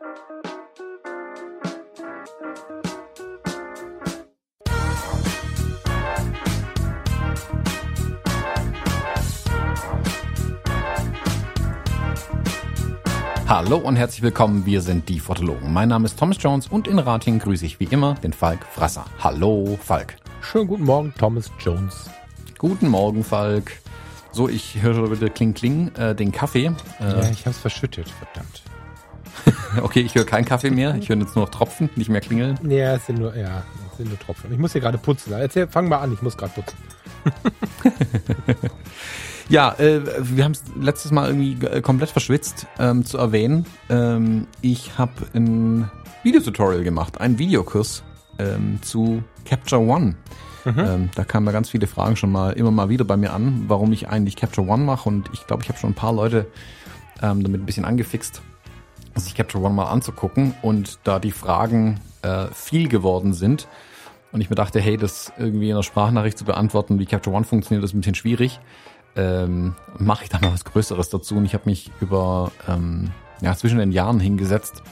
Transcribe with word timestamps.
Hallo 0.00 0.18
und 13.78 13.96
herzlich 13.96 14.22
willkommen, 14.22 14.64
wir 14.66 14.82
sind 14.82 15.08
die 15.08 15.18
Fotologen. 15.18 15.72
Mein 15.72 15.88
Name 15.88 16.04
ist 16.04 16.16
Thomas 16.16 16.36
Jones 16.40 16.68
und 16.68 16.86
in 16.86 17.00
Rating 17.00 17.40
grüße 17.40 17.66
ich 17.66 17.80
wie 17.80 17.84
immer 17.84 18.14
den 18.14 18.32
Falk 18.32 18.64
Frasser. 18.66 19.04
Hallo 19.18 19.76
Falk. 19.82 20.14
Schönen 20.42 20.68
guten 20.68 20.84
Morgen, 20.84 21.12
Thomas 21.18 21.50
Jones. 21.58 22.08
Guten 22.56 22.86
Morgen, 22.88 23.24
Falk. 23.24 23.72
So, 24.30 24.48
ich 24.48 24.80
höre 24.80 25.10
wieder 25.10 25.28
Kling 25.30 25.54
Kling, 25.54 25.92
äh, 25.96 26.14
den 26.14 26.30
Kaffee. 26.30 26.70
Äh, 27.00 27.04
ja, 27.04 27.30
ich 27.30 27.46
hab's 27.46 27.58
verschüttet, 27.58 28.08
verdammt. 28.08 28.62
okay, 29.82 30.00
ich 30.00 30.14
höre 30.14 30.24
keinen 30.24 30.44
Kaffee 30.44 30.70
mehr. 30.70 30.94
Ich 30.96 31.08
höre 31.08 31.16
jetzt 31.16 31.34
nur 31.36 31.44
noch 31.44 31.50
Tropfen, 31.50 31.90
nicht 31.96 32.10
mehr 32.10 32.20
klingeln. 32.20 32.58
Ja, 32.68 32.94
es 32.94 33.06
sind 33.06 33.18
nur, 33.18 33.36
ja, 33.36 33.62
es 33.90 33.98
sind 33.98 34.08
nur 34.08 34.18
Tropfen. 34.18 34.52
Ich 34.52 34.58
muss 34.58 34.72
hier 34.72 34.80
gerade 34.80 34.98
putzen. 34.98 35.32
Erzähl, 35.32 35.66
fang 35.68 35.88
mal 35.88 35.98
an, 35.98 36.12
ich 36.12 36.22
muss 36.22 36.36
gerade 36.36 36.52
putzen. 36.54 36.76
Ja, 39.48 39.74
äh, 39.78 40.02
wir 40.36 40.44
haben 40.44 40.52
es 40.52 40.62
letztes 40.78 41.10
Mal 41.10 41.28
irgendwie 41.28 41.66
äh, 41.66 41.80
komplett 41.80 42.10
verschwitzt 42.10 42.66
ähm, 42.78 43.04
zu 43.04 43.16
erwähnen. 43.16 43.64
Ähm, 43.88 44.46
ich 44.60 44.98
habe 44.98 45.12
ein 45.32 45.90
Videotutorial 46.22 46.84
gemacht, 46.84 47.18
einen 47.20 47.38
Videokurs 47.38 48.02
ähm, 48.38 48.78
zu 48.82 49.22
Capture 49.46 49.80
One. 49.80 50.16
Mhm. 50.66 50.78
Ähm, 50.78 51.10
da 51.14 51.24
kamen 51.24 51.46
ja 51.46 51.52
ganz 51.52 51.70
viele 51.70 51.86
Fragen 51.86 52.16
schon 52.16 52.30
mal 52.30 52.50
immer 52.52 52.70
mal 52.70 52.90
wieder 52.90 53.06
bei 53.06 53.16
mir 53.16 53.32
an, 53.32 53.64
warum 53.68 53.90
ich 53.92 54.08
eigentlich 54.08 54.36
Capture 54.36 54.68
One 54.68 54.84
mache. 54.84 55.08
Und 55.08 55.30
ich 55.32 55.46
glaube, 55.46 55.62
ich 55.62 55.70
habe 55.70 55.78
schon 55.78 55.90
ein 55.90 55.94
paar 55.94 56.12
Leute 56.12 56.46
ähm, 57.22 57.42
damit 57.42 57.62
ein 57.62 57.66
bisschen 57.66 57.86
angefixt, 57.86 58.42
sich 59.14 59.34
Capture 59.34 59.64
One 59.64 59.74
mal 59.74 59.86
anzugucken. 59.86 60.54
Und 60.62 60.98
da 61.04 61.18
die 61.18 61.32
Fragen 61.32 62.00
äh, 62.22 62.46
viel 62.52 62.88
geworden 62.88 63.32
sind 63.32 63.68
und 64.32 64.40
ich 64.40 64.50
mir 64.50 64.56
dachte, 64.56 64.80
hey, 64.80 64.96
das 64.96 65.32
irgendwie 65.38 65.70
in 65.70 65.74
einer 65.74 65.82
Sprachnachricht 65.82 66.38
zu 66.38 66.44
beantworten, 66.44 66.98
wie 66.98 67.06
Capture 67.06 67.34
One 67.34 67.44
funktioniert, 67.44 67.84
ist 67.84 67.94
ein 67.94 68.00
bisschen 68.00 68.14
schwierig 68.14 68.60
ähm, 69.18 69.74
mache 69.98 70.24
ich 70.24 70.30
da 70.30 70.38
mal 70.38 70.52
was 70.52 70.64
Größeres 70.64 71.10
dazu. 71.10 71.36
Und 71.36 71.44
ich 71.44 71.54
habe 71.54 71.64
mich 71.66 71.90
über 72.00 72.52
ähm, 72.68 73.10
ja, 73.40 73.54
zwischen 73.54 73.78
den 73.78 73.92
Jahren 73.92 74.20
hingesetzt 74.20 74.82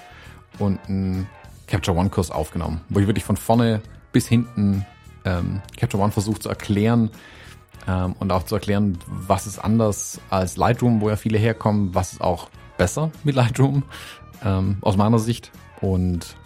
und 0.59 0.79
einen 0.89 1.29
Capture 1.67 1.97
One 1.97 2.11
Kurs 2.11 2.31
aufgenommen, 2.31 2.81
wo 2.89 2.99
ich 2.99 3.07
wirklich 3.07 3.25
von 3.25 3.37
vorne 3.37 3.81
bis 4.13 4.27
hinten 4.27 4.85
ähm, 5.25 5.63
Capture 5.77 6.03
One 6.03 6.13
versucht 6.13 6.43
zu 6.43 6.49
erklären 6.49 7.11
ähm, 7.89 8.15
und 8.19 8.33
auch 8.33 8.45
zu 8.45 8.57
erklären, 8.57 8.99
was 9.07 9.47
ist 9.47 9.59
anders 9.59 10.21
als 10.29 10.57
Lightroom, 10.57 11.01
wo 11.01 11.09
ja 11.09 11.17
viele 11.17 11.39
herkommen, 11.39 11.95
was 11.95 12.15
ist 12.15 12.21
auch 12.21 12.51
besser 12.77 13.11
mit 13.25 13.35
Lightroom 13.35 13.85
ähm, 14.45 14.79
aus 14.81 14.97
meiner 14.97 15.19
Sicht 15.19 15.51
und 15.81 16.37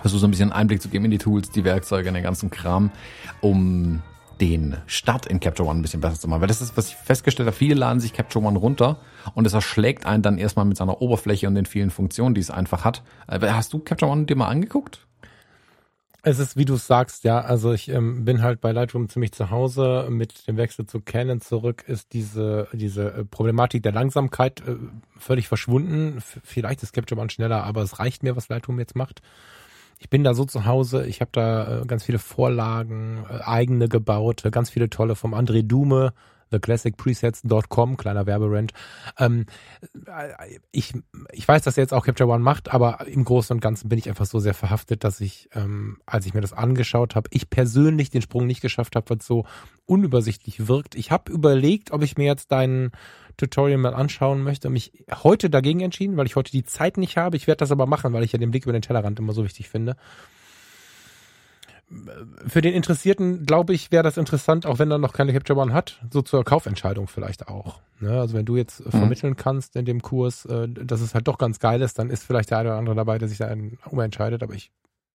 versuche 0.00 0.20
so 0.20 0.26
ein 0.26 0.30
bisschen 0.30 0.52
Einblick 0.52 0.82
zu 0.82 0.88
geben 0.88 1.04
in 1.04 1.10
die 1.10 1.18
Tools, 1.18 1.50
die 1.50 1.64
Werkzeuge, 1.64 2.08
in 2.08 2.14
den 2.14 2.22
ganzen 2.22 2.50
Kram, 2.50 2.90
um 3.40 4.02
den 4.40 4.76
Start 4.86 5.26
in 5.26 5.40
Capture 5.40 5.68
One 5.68 5.78
ein 5.78 5.82
bisschen 5.82 6.00
besser 6.00 6.20
zu 6.20 6.28
machen. 6.28 6.42
Weil 6.42 6.48
das 6.48 6.60
ist, 6.60 6.76
was 6.76 6.88
ich 6.88 6.96
festgestellt 6.96 7.46
habe, 7.46 7.56
viele 7.56 7.74
laden 7.74 8.00
sich 8.00 8.12
Capture 8.12 8.44
One 8.44 8.58
runter 8.58 8.98
und 9.34 9.46
es 9.46 9.54
erschlägt 9.54 10.04
einen 10.04 10.22
dann 10.22 10.38
erstmal 10.38 10.66
mit 10.66 10.76
seiner 10.76 11.00
Oberfläche 11.00 11.46
und 11.48 11.54
den 11.54 11.66
vielen 11.66 11.90
Funktionen, 11.90 12.34
die 12.34 12.40
es 12.40 12.50
einfach 12.50 12.84
hat. 12.84 13.02
Äh, 13.28 13.40
hast 13.48 13.72
du 13.72 13.78
Capture 13.78 14.10
One 14.10 14.26
dir 14.26 14.36
mal 14.36 14.48
angeguckt? 14.48 15.05
Es 16.28 16.40
ist, 16.40 16.56
wie 16.56 16.64
du 16.64 16.74
sagst, 16.74 17.22
ja. 17.22 17.40
Also 17.40 17.72
ich 17.72 17.88
ähm, 17.88 18.24
bin 18.24 18.42
halt 18.42 18.60
bei 18.60 18.72
Lightroom 18.72 19.08
ziemlich 19.08 19.30
zu 19.30 19.50
Hause. 19.50 20.08
Mit 20.10 20.48
dem 20.48 20.56
Wechsel 20.56 20.84
zu 20.84 21.00
Canon 21.00 21.40
zurück 21.40 21.84
ist 21.86 22.12
diese 22.14 22.66
diese 22.72 23.14
äh, 23.14 23.24
Problematik 23.24 23.84
der 23.84 23.92
Langsamkeit 23.92 24.60
äh, 24.66 24.74
völlig 25.16 25.46
verschwunden. 25.46 26.18
F 26.18 26.40
vielleicht 26.42 26.82
ist 26.82 26.92
Capture 26.92 27.20
One 27.20 27.30
schneller, 27.30 27.62
aber 27.62 27.82
es 27.82 28.00
reicht 28.00 28.24
mir, 28.24 28.34
was 28.34 28.48
Lightroom 28.48 28.80
jetzt 28.80 28.96
macht 28.96 29.22
ich 29.98 30.10
bin 30.10 30.24
da 30.24 30.34
so 30.34 30.44
zu 30.44 30.66
Hause, 30.66 31.06
ich 31.06 31.20
habe 31.20 31.30
da 31.32 31.82
äh, 31.82 31.86
ganz 31.86 32.04
viele 32.04 32.18
Vorlagen, 32.18 33.24
äh, 33.30 33.42
eigene 33.44 33.88
gebaut, 33.88 34.42
ganz 34.50 34.68
viele 34.70 34.90
tolle 34.90 35.14
vom 35.14 35.32
André 35.34 35.62
Dume, 35.62 36.12
theclassicpresets.com, 36.50 37.96
kleiner 37.96 38.26
Werberent. 38.26 38.72
Ähm, 39.18 39.46
äh, 40.06 40.58
ich, 40.70 40.94
ich 41.32 41.46
weiß, 41.46 41.62
dass 41.62 41.76
er 41.76 41.82
jetzt 41.82 41.94
auch 41.94 42.04
Capture 42.04 42.30
One 42.30 42.42
macht, 42.42 42.72
aber 42.72 43.06
im 43.06 43.24
Großen 43.24 43.54
und 43.54 43.60
Ganzen 43.60 43.88
bin 43.88 43.98
ich 43.98 44.08
einfach 44.08 44.26
so 44.26 44.38
sehr 44.38 44.54
verhaftet, 44.54 45.04
dass 45.04 45.20
ich, 45.20 45.48
ähm, 45.54 45.98
als 46.06 46.26
ich 46.26 46.34
mir 46.34 46.40
das 46.40 46.52
angeschaut 46.52 47.14
habe, 47.14 47.28
ich 47.32 47.50
persönlich 47.50 48.10
den 48.10 48.22
Sprung 48.22 48.46
nicht 48.46 48.60
geschafft 48.60 48.96
habe, 48.96 49.10
weil 49.10 49.18
es 49.18 49.26
so 49.26 49.44
unübersichtlich 49.86 50.68
wirkt. 50.68 50.94
Ich 50.94 51.10
habe 51.10 51.32
überlegt, 51.32 51.90
ob 51.90 52.02
ich 52.02 52.16
mir 52.16 52.26
jetzt 52.26 52.52
deinen 52.52 52.92
Tutorial 53.36 53.78
mal 53.78 53.94
anschauen 53.94 54.42
möchte, 54.42 54.70
mich 54.70 55.04
heute 55.22 55.50
dagegen 55.50 55.80
entschieden, 55.80 56.16
weil 56.16 56.26
ich 56.26 56.36
heute 56.36 56.52
die 56.52 56.64
Zeit 56.64 56.96
nicht 56.96 57.16
habe. 57.16 57.36
Ich 57.36 57.46
werde 57.46 57.58
das 57.58 57.70
aber 57.70 57.86
machen, 57.86 58.12
weil 58.12 58.24
ich 58.24 58.32
ja 58.32 58.38
den 58.38 58.50
Blick 58.50 58.64
über 58.64 58.72
den 58.72 58.82
Tellerrand 58.82 59.18
immer 59.18 59.32
so 59.32 59.44
wichtig 59.44 59.68
finde. 59.68 59.96
Für 62.48 62.62
den 62.62 62.74
Interessierten, 62.74 63.46
glaube 63.46 63.72
ich, 63.72 63.92
wäre 63.92 64.02
das 64.02 64.16
interessant, 64.16 64.66
auch 64.66 64.80
wenn 64.80 64.90
er 64.90 64.98
noch 64.98 65.12
keine 65.12 65.32
Capture 65.32 65.58
One 65.58 65.72
hat, 65.72 66.00
so 66.10 66.20
zur 66.20 66.42
Kaufentscheidung 66.42 67.06
vielleicht 67.06 67.46
auch. 67.46 67.80
Ne? 68.00 68.18
Also 68.18 68.34
wenn 68.34 68.44
du 68.44 68.56
jetzt 68.56 68.84
mhm. 68.84 68.90
vermitteln 68.90 69.36
kannst 69.36 69.76
in 69.76 69.84
dem 69.84 70.02
Kurs, 70.02 70.46
äh, 70.46 70.68
dass 70.68 71.00
es 71.00 71.14
halt 71.14 71.28
doch 71.28 71.38
ganz 71.38 71.60
geil 71.60 71.80
ist, 71.82 71.98
dann 71.98 72.10
ist 72.10 72.24
vielleicht 72.24 72.50
der 72.50 72.58
eine 72.58 72.70
oder 72.70 72.78
andere 72.78 72.96
dabei, 72.96 73.18
der 73.18 73.28
sich 73.28 73.38
da 73.38 73.54
umentscheidet. 73.88 74.42
Aber 74.42 74.54
ich 74.54 74.72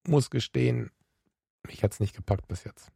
muss 0.08 0.30
gestehen, 0.30 0.92
mich 1.68 1.84
hat's 1.84 2.00
nicht 2.00 2.16
gepackt 2.16 2.48
bis 2.48 2.64
jetzt. 2.64 2.90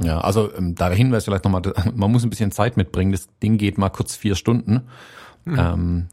Ja, 0.00 0.20
also 0.20 0.52
ähm, 0.54 0.74
da 0.74 0.88
der 0.88 0.96
Hinweis 0.96 1.24
vielleicht 1.24 1.44
nochmal, 1.44 1.62
man 1.94 2.12
muss 2.12 2.22
ein 2.22 2.30
bisschen 2.30 2.52
Zeit 2.52 2.76
mitbringen. 2.76 3.12
Das 3.12 3.28
Ding 3.42 3.58
geht 3.58 3.76
mal 3.76 3.90
kurz 3.90 4.14
vier 4.14 4.36
Stunden. 4.36 4.88
Mhm. 5.44 5.58
Ähm, 5.58 6.08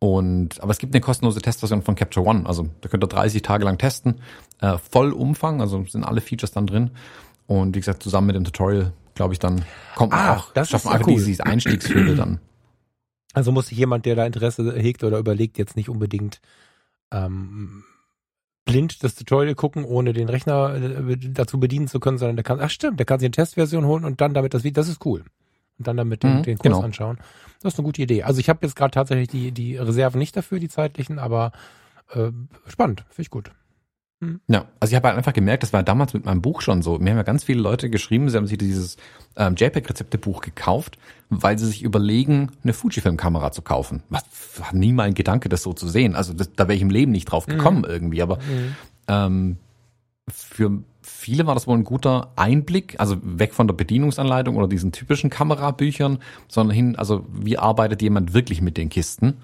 und 0.00 0.60
aber 0.62 0.72
es 0.72 0.78
gibt 0.78 0.94
eine 0.94 1.02
kostenlose 1.02 1.42
Testversion 1.42 1.82
von 1.82 1.94
Capture 1.94 2.26
One. 2.26 2.46
Also 2.46 2.68
da 2.80 2.88
könnt 2.88 3.04
ihr 3.04 3.08
30 3.08 3.42
Tage 3.42 3.64
lang 3.66 3.76
testen. 3.76 4.20
Äh, 4.60 4.78
Vollumfang, 4.78 5.60
also 5.60 5.84
sind 5.84 6.04
alle 6.04 6.22
Features 6.22 6.52
dann 6.52 6.66
drin. 6.66 6.90
Und 7.46 7.76
wie 7.76 7.80
gesagt, 7.80 8.02
zusammen 8.02 8.28
mit 8.28 8.36
dem 8.36 8.44
Tutorial, 8.44 8.92
glaube 9.14 9.34
ich, 9.34 9.38
dann 9.38 9.62
kommt 9.96 10.12
man 10.12 10.20
ah, 10.20 10.36
auch, 10.36 10.52
das 10.54 10.70
schafft 10.70 10.86
man 10.86 10.94
einfach 10.94 11.08
cool. 11.08 11.22
diese 11.22 11.44
Einstiegshürde 11.44 12.16
dann. 12.16 12.40
Also 13.32 13.52
muss 13.52 13.68
sich 13.68 13.78
jemand, 13.78 14.06
der 14.06 14.16
da 14.16 14.26
Interesse 14.26 14.74
hegt 14.74 15.04
oder 15.04 15.18
überlegt, 15.18 15.56
jetzt 15.56 15.76
nicht 15.76 15.88
unbedingt 15.88 16.40
ähm, 17.12 17.84
blind 18.64 19.04
das 19.04 19.14
Tutorial 19.14 19.54
gucken, 19.54 19.84
ohne 19.84 20.12
den 20.12 20.28
Rechner 20.28 20.74
äh, 20.74 21.16
dazu 21.16 21.60
bedienen 21.60 21.86
zu 21.86 22.00
können, 22.00 22.18
sondern 22.18 22.34
der 22.34 22.42
kann, 22.42 22.60
ach 22.60 22.70
stimmt, 22.70 22.98
der 22.98 23.06
kann 23.06 23.20
sich 23.20 23.26
eine 23.26 23.30
Testversion 23.30 23.84
holen 23.84 24.04
und 24.04 24.20
dann 24.20 24.34
damit 24.34 24.52
das 24.52 24.64
Video, 24.64 24.80
das 24.80 24.88
ist 24.88 25.06
cool. 25.06 25.22
Und 25.80 25.86
dann 25.86 25.96
damit 25.96 26.22
den, 26.22 26.36
mhm, 26.36 26.42
den 26.42 26.58
Kurs 26.58 26.74
genau. 26.74 26.82
anschauen. 26.82 27.16
Das 27.62 27.72
ist 27.72 27.78
eine 27.78 27.86
gute 27.86 28.02
Idee. 28.02 28.22
Also 28.22 28.38
ich 28.38 28.50
habe 28.50 28.58
jetzt 28.60 28.76
gerade 28.76 28.90
tatsächlich 28.90 29.28
die, 29.28 29.50
die 29.50 29.78
Reserven 29.78 30.18
nicht 30.18 30.36
dafür, 30.36 30.58
die 30.58 30.68
zeitlichen, 30.68 31.18
aber 31.18 31.52
äh, 32.12 32.30
spannend, 32.66 33.00
finde 33.08 33.22
ich 33.22 33.30
gut. 33.30 33.50
Mhm. 34.20 34.40
Ja, 34.46 34.66
also 34.78 34.92
ich 34.92 34.96
habe 34.96 35.08
halt 35.08 35.16
einfach 35.16 35.32
gemerkt, 35.32 35.62
das 35.62 35.72
war 35.72 35.82
damals 35.82 36.12
mit 36.12 36.26
meinem 36.26 36.42
Buch 36.42 36.60
schon 36.60 36.82
so. 36.82 36.98
Mir 36.98 37.12
haben 37.12 37.16
ja 37.16 37.22
ganz 37.22 37.44
viele 37.44 37.62
Leute 37.62 37.88
geschrieben, 37.88 38.28
sie 38.28 38.36
haben 38.36 38.46
sich 38.46 38.58
dieses 38.58 38.98
ähm, 39.36 39.54
JPEG-Rezepte-Buch 39.56 40.42
gekauft, 40.42 40.98
weil 41.30 41.58
sie 41.58 41.66
sich 41.66 41.82
überlegen, 41.82 42.50
eine 42.62 42.74
Fujifilm-Kamera 42.74 43.50
zu 43.50 43.62
kaufen. 43.62 44.02
Was 44.10 44.24
war 44.58 44.74
nie 44.74 44.92
mein 44.92 45.14
Gedanke, 45.14 45.48
das 45.48 45.62
so 45.62 45.72
zu 45.72 45.88
sehen. 45.88 46.14
Also 46.14 46.34
das, 46.34 46.52
da 46.52 46.68
wäre 46.68 46.76
ich 46.76 46.82
im 46.82 46.90
Leben 46.90 47.12
nicht 47.12 47.24
drauf 47.24 47.46
gekommen 47.46 47.78
mhm. 47.78 47.84
irgendwie. 47.84 48.20
Aber 48.20 48.36
mhm. 48.36 48.76
ähm, 49.08 49.56
für 50.32 50.82
viele 51.02 51.46
war 51.46 51.54
das 51.54 51.66
wohl 51.66 51.76
ein 51.76 51.84
guter 51.84 52.32
Einblick, 52.36 52.98
also 52.98 53.16
weg 53.22 53.54
von 53.54 53.66
der 53.66 53.74
Bedienungsanleitung 53.74 54.56
oder 54.56 54.68
diesen 54.68 54.92
typischen 54.92 55.30
Kamerabüchern, 55.30 56.18
sondern 56.48 56.74
hin, 56.74 56.96
also 56.96 57.26
wie 57.32 57.58
arbeitet 57.58 58.02
jemand 58.02 58.34
wirklich 58.34 58.60
mit 58.60 58.76
den 58.76 58.88
Kisten? 58.88 59.38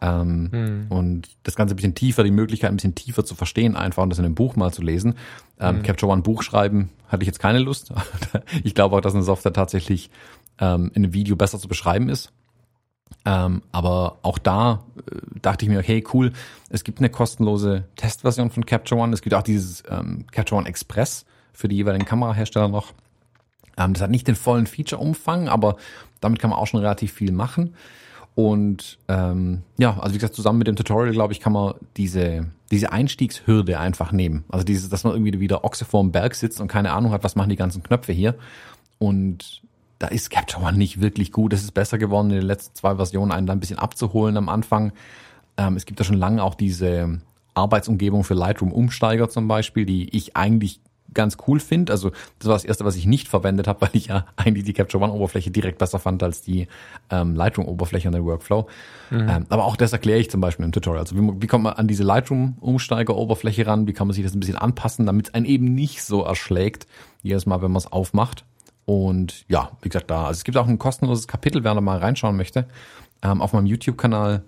Ähm, 0.00 0.48
hm. 0.52 0.86
Und 0.90 1.28
das 1.44 1.56
Ganze 1.56 1.74
ein 1.74 1.76
bisschen 1.76 1.94
tiefer, 1.94 2.24
die 2.24 2.30
Möglichkeit 2.30 2.70
ein 2.70 2.76
bisschen 2.76 2.94
tiefer 2.94 3.24
zu 3.24 3.34
verstehen, 3.34 3.76
einfach 3.76 4.02
und 4.02 4.10
das 4.10 4.18
in 4.18 4.24
einem 4.24 4.34
Buch 4.34 4.56
mal 4.56 4.72
zu 4.72 4.82
lesen. 4.82 5.14
Ähm, 5.58 5.76
hm. 5.76 5.82
Capture 5.82 6.12
One 6.12 6.22
Buch 6.22 6.42
schreiben 6.42 6.90
hatte 7.08 7.22
ich 7.22 7.26
jetzt 7.26 7.38
keine 7.38 7.58
Lust. 7.58 7.92
ich 8.64 8.74
glaube 8.74 8.96
auch, 8.96 9.00
dass 9.00 9.14
eine 9.14 9.22
Software 9.22 9.52
tatsächlich 9.52 10.10
ähm, 10.58 10.90
in 10.94 11.04
einem 11.04 11.14
Video 11.14 11.36
besser 11.36 11.58
zu 11.58 11.68
beschreiben 11.68 12.08
ist. 12.08 12.32
Ähm, 13.26 13.62
aber 13.72 14.18
auch 14.22 14.38
da 14.38 14.84
äh, 15.10 15.16
dachte 15.40 15.64
ich 15.64 15.70
mir, 15.70 15.78
okay, 15.78 16.04
cool, 16.12 16.32
es 16.68 16.84
gibt 16.84 16.98
eine 16.98 17.08
kostenlose 17.08 17.84
Testversion 17.96 18.50
von 18.50 18.66
Capture 18.66 19.00
One. 19.00 19.14
Es 19.14 19.22
gibt 19.22 19.34
auch 19.34 19.42
dieses 19.42 19.82
ähm, 19.88 20.26
Capture 20.30 20.58
One 20.58 20.68
Express 20.68 21.24
für 21.52 21.68
die 21.68 21.76
jeweiligen 21.76 22.04
Kamerahersteller 22.04 22.68
noch. 22.68 22.92
Ähm, 23.78 23.94
das 23.94 24.02
hat 24.02 24.10
nicht 24.10 24.28
den 24.28 24.36
vollen 24.36 24.66
Feature-Umfang, 24.66 25.48
aber 25.48 25.76
damit 26.20 26.38
kann 26.38 26.50
man 26.50 26.58
auch 26.58 26.66
schon 26.66 26.80
relativ 26.80 27.12
viel 27.12 27.32
machen. 27.32 27.74
Und 28.34 28.98
ähm, 29.08 29.62
ja, 29.78 29.98
also 30.00 30.14
wie 30.14 30.18
gesagt, 30.18 30.34
zusammen 30.34 30.58
mit 30.58 30.66
dem 30.66 30.76
Tutorial, 30.76 31.12
glaube 31.12 31.32
ich, 31.32 31.40
kann 31.40 31.52
man 31.52 31.74
diese, 31.96 32.46
diese 32.70 32.92
Einstiegshürde 32.92 33.78
einfach 33.78 34.10
nehmen. 34.10 34.44
Also 34.48 34.64
dieses, 34.64 34.88
dass 34.88 35.04
man 35.04 35.12
irgendwie 35.12 35.38
wieder 35.38 35.64
Ochse 35.64 35.84
vorm 35.84 36.10
Berg 36.10 36.34
sitzt 36.34 36.60
und 36.60 36.68
keine 36.68 36.92
Ahnung 36.92 37.12
hat, 37.12 37.22
was 37.22 37.36
machen 37.36 37.50
die 37.50 37.56
ganzen 37.56 37.82
Knöpfe 37.82 38.12
hier. 38.12 38.34
Und 38.98 39.62
da 40.04 40.10
ist 40.10 40.28
Capture 40.28 40.62
One 40.62 40.76
nicht 40.76 41.00
wirklich 41.00 41.32
gut. 41.32 41.54
Es 41.54 41.62
ist 41.62 41.72
besser 41.72 41.96
geworden 41.96 42.28
in 42.28 42.36
den 42.36 42.46
letzten 42.46 42.74
zwei 42.74 42.96
Versionen, 42.96 43.32
einen 43.32 43.46
da 43.46 43.54
ein 43.54 43.60
bisschen 43.60 43.78
abzuholen 43.78 44.36
am 44.36 44.50
Anfang. 44.50 44.92
Ähm, 45.56 45.76
es 45.76 45.86
gibt 45.86 45.98
ja 45.98 46.04
schon 46.04 46.18
lange 46.18 46.42
auch 46.42 46.54
diese 46.54 47.20
Arbeitsumgebung 47.54 48.22
für 48.22 48.34
Lightroom 48.34 48.70
Umsteiger 48.70 49.30
zum 49.30 49.48
Beispiel, 49.48 49.86
die 49.86 50.14
ich 50.14 50.36
eigentlich 50.36 50.80
ganz 51.14 51.38
cool 51.48 51.58
finde. 51.58 51.90
Also 51.90 52.10
das 52.38 52.48
war 52.48 52.54
das 52.54 52.66
erste, 52.66 52.84
was 52.84 52.96
ich 52.96 53.06
nicht 53.06 53.28
verwendet 53.28 53.66
habe, 53.66 53.80
weil 53.82 53.90
ich 53.94 54.08
ja 54.08 54.26
eigentlich 54.36 54.64
die 54.64 54.74
Capture 54.74 55.02
One 55.02 55.14
Oberfläche 55.14 55.50
direkt 55.50 55.78
besser 55.78 55.98
fand 55.98 56.22
als 56.22 56.42
die 56.42 56.68
ähm, 57.08 57.34
Lightroom 57.34 57.66
Oberfläche 57.66 58.08
und 58.08 58.14
den 58.14 58.26
Workflow. 58.26 58.66
Mhm. 59.10 59.26
Ähm, 59.26 59.46
aber 59.48 59.64
auch 59.64 59.76
das 59.76 59.94
erkläre 59.94 60.18
ich 60.18 60.30
zum 60.30 60.42
Beispiel 60.42 60.66
im 60.66 60.72
Tutorial. 60.72 61.00
Also 61.00 61.16
wie, 61.16 61.40
wie 61.40 61.46
kommt 61.46 61.64
man 61.64 61.72
an 61.72 61.88
diese 61.88 62.02
Lightroom 62.02 62.58
Umsteiger 62.60 63.16
Oberfläche 63.16 63.66
ran? 63.66 63.86
Wie 63.86 63.94
kann 63.94 64.06
man 64.06 64.14
sich 64.14 64.22
das 64.22 64.34
ein 64.34 64.40
bisschen 64.40 64.58
anpassen, 64.58 65.06
damit 65.06 65.28
es 65.28 65.34
einen 65.34 65.46
eben 65.46 65.74
nicht 65.74 66.02
so 66.02 66.24
erschlägt 66.24 66.86
jedes 67.22 67.46
Mal, 67.46 67.62
wenn 67.62 67.70
man 67.70 67.78
es 67.78 67.90
aufmacht. 67.90 68.44
Und 68.86 69.44
ja, 69.48 69.70
wie 69.82 69.88
gesagt, 69.88 70.10
da. 70.10 70.26
Also 70.26 70.38
es 70.38 70.44
gibt 70.44 70.56
auch 70.56 70.66
ein 70.66 70.78
kostenloses 70.78 71.26
Kapitel, 71.26 71.64
wer 71.64 71.74
da 71.74 71.80
mal 71.80 71.98
reinschauen 71.98 72.36
möchte. 72.36 72.66
Ähm, 73.22 73.40
auf 73.40 73.52
meinem 73.52 73.66
YouTube-Kanal 73.66 74.42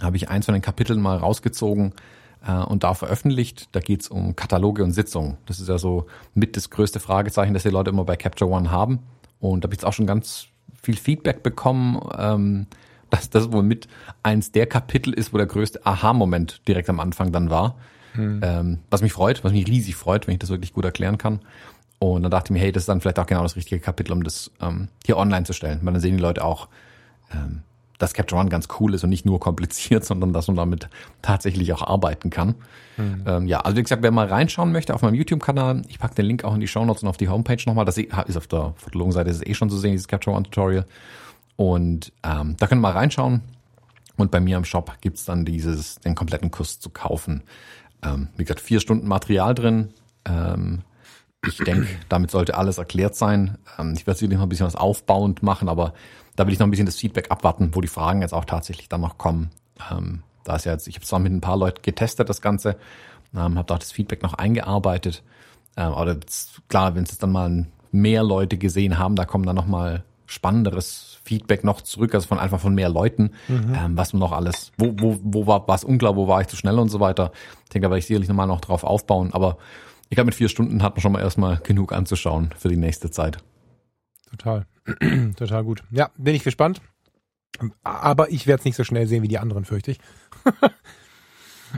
habe 0.00 0.16
ich 0.16 0.28
eins 0.28 0.46
von 0.46 0.54
den 0.54 0.62
Kapiteln 0.62 1.00
mal 1.00 1.16
rausgezogen 1.16 1.92
äh, 2.46 2.52
und 2.52 2.84
da 2.84 2.94
veröffentlicht. 2.94 3.68
Da 3.72 3.80
geht's 3.80 4.08
um 4.08 4.36
Kataloge 4.36 4.84
und 4.84 4.92
Sitzungen. 4.92 5.38
Das 5.46 5.60
ist 5.60 5.68
ja 5.68 5.78
so 5.78 6.06
mit 6.34 6.56
das 6.56 6.70
größte 6.70 7.00
Fragezeichen, 7.00 7.54
das 7.54 7.62
die 7.62 7.70
Leute 7.70 7.90
immer 7.90 8.04
bei 8.04 8.16
Capture 8.16 8.50
One 8.50 8.70
haben. 8.70 9.00
Und 9.40 9.64
da 9.64 9.66
habe 9.66 9.74
ich 9.74 9.80
jetzt 9.80 9.86
auch 9.86 9.92
schon 9.92 10.06
ganz 10.06 10.46
viel 10.82 10.96
Feedback 10.96 11.42
bekommen, 11.42 12.00
ähm, 12.16 12.66
dass 13.10 13.30
das 13.30 13.52
wohl 13.52 13.62
mit 13.62 13.88
eins 14.22 14.52
der 14.52 14.66
Kapitel 14.66 15.12
ist, 15.12 15.32
wo 15.32 15.36
der 15.36 15.46
größte 15.46 15.86
Aha-Moment 15.86 16.66
direkt 16.66 16.90
am 16.90 17.00
Anfang 17.00 17.32
dann 17.32 17.50
war. 17.50 17.76
Hm. 18.12 18.40
Ähm, 18.42 18.78
was 18.90 19.02
mich 19.02 19.12
freut, 19.12 19.44
was 19.44 19.52
mich 19.52 19.68
riesig 19.68 19.94
freut, 19.94 20.26
wenn 20.26 20.34
ich 20.34 20.40
das 20.40 20.50
wirklich 20.50 20.72
gut 20.72 20.84
erklären 20.84 21.18
kann. 21.18 21.40
Und 21.98 22.22
dann 22.22 22.30
dachte 22.30 22.48
ich 22.48 22.50
mir, 22.52 22.60
hey, 22.60 22.72
das 22.72 22.82
ist 22.82 22.88
dann 22.88 23.00
vielleicht 23.00 23.18
auch 23.18 23.26
genau 23.26 23.42
das 23.42 23.56
richtige 23.56 23.80
Kapitel, 23.80 24.12
um 24.12 24.22
das 24.22 24.50
ähm, 24.60 24.88
hier 25.04 25.16
online 25.16 25.44
zu 25.44 25.52
stellen. 25.52 25.80
Weil 25.82 25.94
dann 25.94 26.02
sehen 26.02 26.16
die 26.16 26.22
Leute 26.22 26.44
auch, 26.44 26.68
ähm, 27.32 27.62
dass 27.98 28.12
Capture 28.12 28.38
One 28.38 28.50
ganz 28.50 28.68
cool 28.78 28.92
ist 28.94 29.04
und 29.04 29.10
nicht 29.10 29.24
nur 29.24 29.40
kompliziert, 29.40 30.04
sondern 30.04 30.32
dass 30.32 30.46
man 30.48 30.56
damit 30.56 30.88
tatsächlich 31.22 31.72
auch 31.72 31.82
arbeiten 31.82 32.30
kann. 32.30 32.54
Mhm. 32.96 33.24
Ähm, 33.26 33.46
ja, 33.46 33.60
also 33.60 33.76
wie 33.76 33.82
gesagt, 33.82 34.02
wer 34.02 34.10
mal 34.10 34.26
reinschauen 34.26 34.72
möchte 34.72 34.94
auf 34.94 35.02
meinem 35.02 35.14
YouTube-Kanal, 35.14 35.82
ich 35.88 35.98
packe 35.98 36.14
den 36.14 36.26
Link 36.26 36.44
auch 36.44 36.54
in 36.54 36.60
die 36.60 36.68
Show 36.68 36.84
Notes 36.84 37.02
und 37.02 37.08
auf 37.08 37.16
die 37.16 37.28
Homepage 37.28 37.62
nochmal. 37.66 37.86
Das 37.86 37.96
ist 37.96 38.36
auf 38.36 38.46
der 38.46 38.74
Fotologenseite 38.76 39.30
ist 39.30 39.46
eh 39.46 39.54
schon 39.54 39.70
zu 39.70 39.78
sehen, 39.78 39.92
dieses 39.92 40.08
Capture 40.08 40.36
One 40.36 40.44
Tutorial. 40.44 40.86
Und 41.56 42.12
ähm, 42.22 42.56
da 42.58 42.66
können 42.66 42.82
wir 42.82 42.88
mal 42.88 42.98
reinschauen. 42.98 43.40
Und 44.18 44.30
bei 44.30 44.40
mir 44.40 44.56
im 44.56 44.64
Shop 44.64 44.92
gibt's 45.00 45.24
dann 45.24 45.44
dieses, 45.44 45.96
den 45.96 46.14
kompletten 46.14 46.50
Kurs 46.50 46.80
zu 46.80 46.90
kaufen. 46.90 47.42
Ähm, 48.02 48.28
wie 48.36 48.44
gesagt, 48.44 48.60
vier 48.60 48.80
Stunden 48.80 49.08
Material 49.08 49.54
drin. 49.54 49.92
Ähm, 50.26 50.82
ich 51.46 51.58
denke, 51.58 51.88
damit 52.08 52.30
sollte 52.30 52.56
alles 52.56 52.78
erklärt 52.78 53.14
sein. 53.14 53.58
Ähm, 53.78 53.94
ich 53.96 54.06
werde 54.06 54.18
sicherlich 54.18 54.38
noch 54.38 54.46
ein 54.46 54.48
bisschen 54.48 54.66
was 54.66 54.76
aufbauend 54.76 55.42
machen, 55.42 55.68
aber 55.68 55.94
da 56.34 56.46
will 56.46 56.52
ich 56.52 56.58
noch 56.58 56.66
ein 56.66 56.70
bisschen 56.70 56.86
das 56.86 56.96
Feedback 56.96 57.30
abwarten, 57.30 57.70
wo 57.72 57.80
die 57.80 57.88
Fragen 57.88 58.22
jetzt 58.22 58.34
auch 58.34 58.44
tatsächlich 58.44 58.88
dann 58.88 59.00
noch 59.00 59.18
kommen. 59.18 59.50
Ähm, 59.90 60.22
da 60.44 60.56
ist 60.56 60.64
ja 60.64 60.72
jetzt, 60.72 60.86
ich 60.86 60.96
habe 60.96 61.06
zwar 61.06 61.18
mit 61.18 61.32
ein 61.32 61.40
paar 61.40 61.56
Leuten 61.56 61.82
getestet 61.82 62.28
das 62.28 62.40
Ganze, 62.40 62.76
ähm, 63.34 63.58
habe 63.58 63.74
auch 63.74 63.78
das 63.78 63.92
Feedback 63.92 64.22
noch 64.22 64.34
eingearbeitet. 64.34 65.22
Ähm, 65.76 65.92
aber 65.92 66.16
klar, 66.68 66.94
wenn 66.94 67.04
es 67.04 67.10
jetzt 67.10 67.22
dann 67.22 67.32
mal 67.32 67.66
mehr 67.90 68.22
Leute 68.22 68.58
gesehen 68.58 68.98
haben, 68.98 69.16
da 69.16 69.24
kommen 69.24 69.46
dann 69.46 69.56
noch 69.56 69.66
mal 69.66 70.04
spannenderes 70.26 71.18
Feedback 71.22 71.64
noch 71.64 71.80
zurück, 71.80 72.14
also 72.14 72.26
von 72.26 72.38
einfach 72.38 72.60
von 72.60 72.74
mehr 72.74 72.88
Leuten, 72.88 73.30
mhm. 73.48 73.74
ähm, 73.74 73.96
was 73.96 74.12
noch 74.12 74.32
alles, 74.32 74.72
wo, 74.76 74.92
wo, 74.98 75.18
wo 75.22 75.46
war 75.46 75.66
was 75.68 75.84
unklar, 75.84 76.16
wo 76.16 76.28
war 76.28 76.40
ich 76.40 76.48
zu 76.48 76.56
schnell 76.56 76.78
und 76.78 76.88
so 76.88 77.00
weiter. 77.00 77.32
Ich 77.64 77.70
denke, 77.70 77.86
da 77.86 77.90
werde 77.90 77.98
ich 77.98 78.06
sicherlich 78.06 78.28
nochmal 78.28 78.46
noch 78.46 78.60
drauf 78.60 78.84
aufbauen, 78.84 79.32
aber 79.32 79.58
ich 80.08 80.14
glaube, 80.16 80.26
mit 80.26 80.34
vier 80.34 80.48
Stunden 80.48 80.82
hat 80.82 80.94
man 80.94 81.00
schon 81.00 81.12
mal 81.12 81.20
erstmal 81.20 81.58
genug 81.58 81.92
anzuschauen 81.92 82.50
für 82.56 82.68
die 82.68 82.76
nächste 82.76 83.10
Zeit. 83.10 83.38
Total. 84.30 84.66
Total 85.36 85.64
gut. 85.64 85.82
Ja, 85.90 86.10
bin 86.16 86.34
ich 86.34 86.44
gespannt. 86.44 86.80
Aber 87.82 88.30
ich 88.30 88.46
werde 88.46 88.60
es 88.60 88.64
nicht 88.64 88.76
so 88.76 88.84
schnell 88.84 89.06
sehen 89.06 89.22
wie 89.22 89.28
die 89.28 89.38
anderen, 89.38 89.64
fürchte 89.64 89.92
ich. 89.92 89.98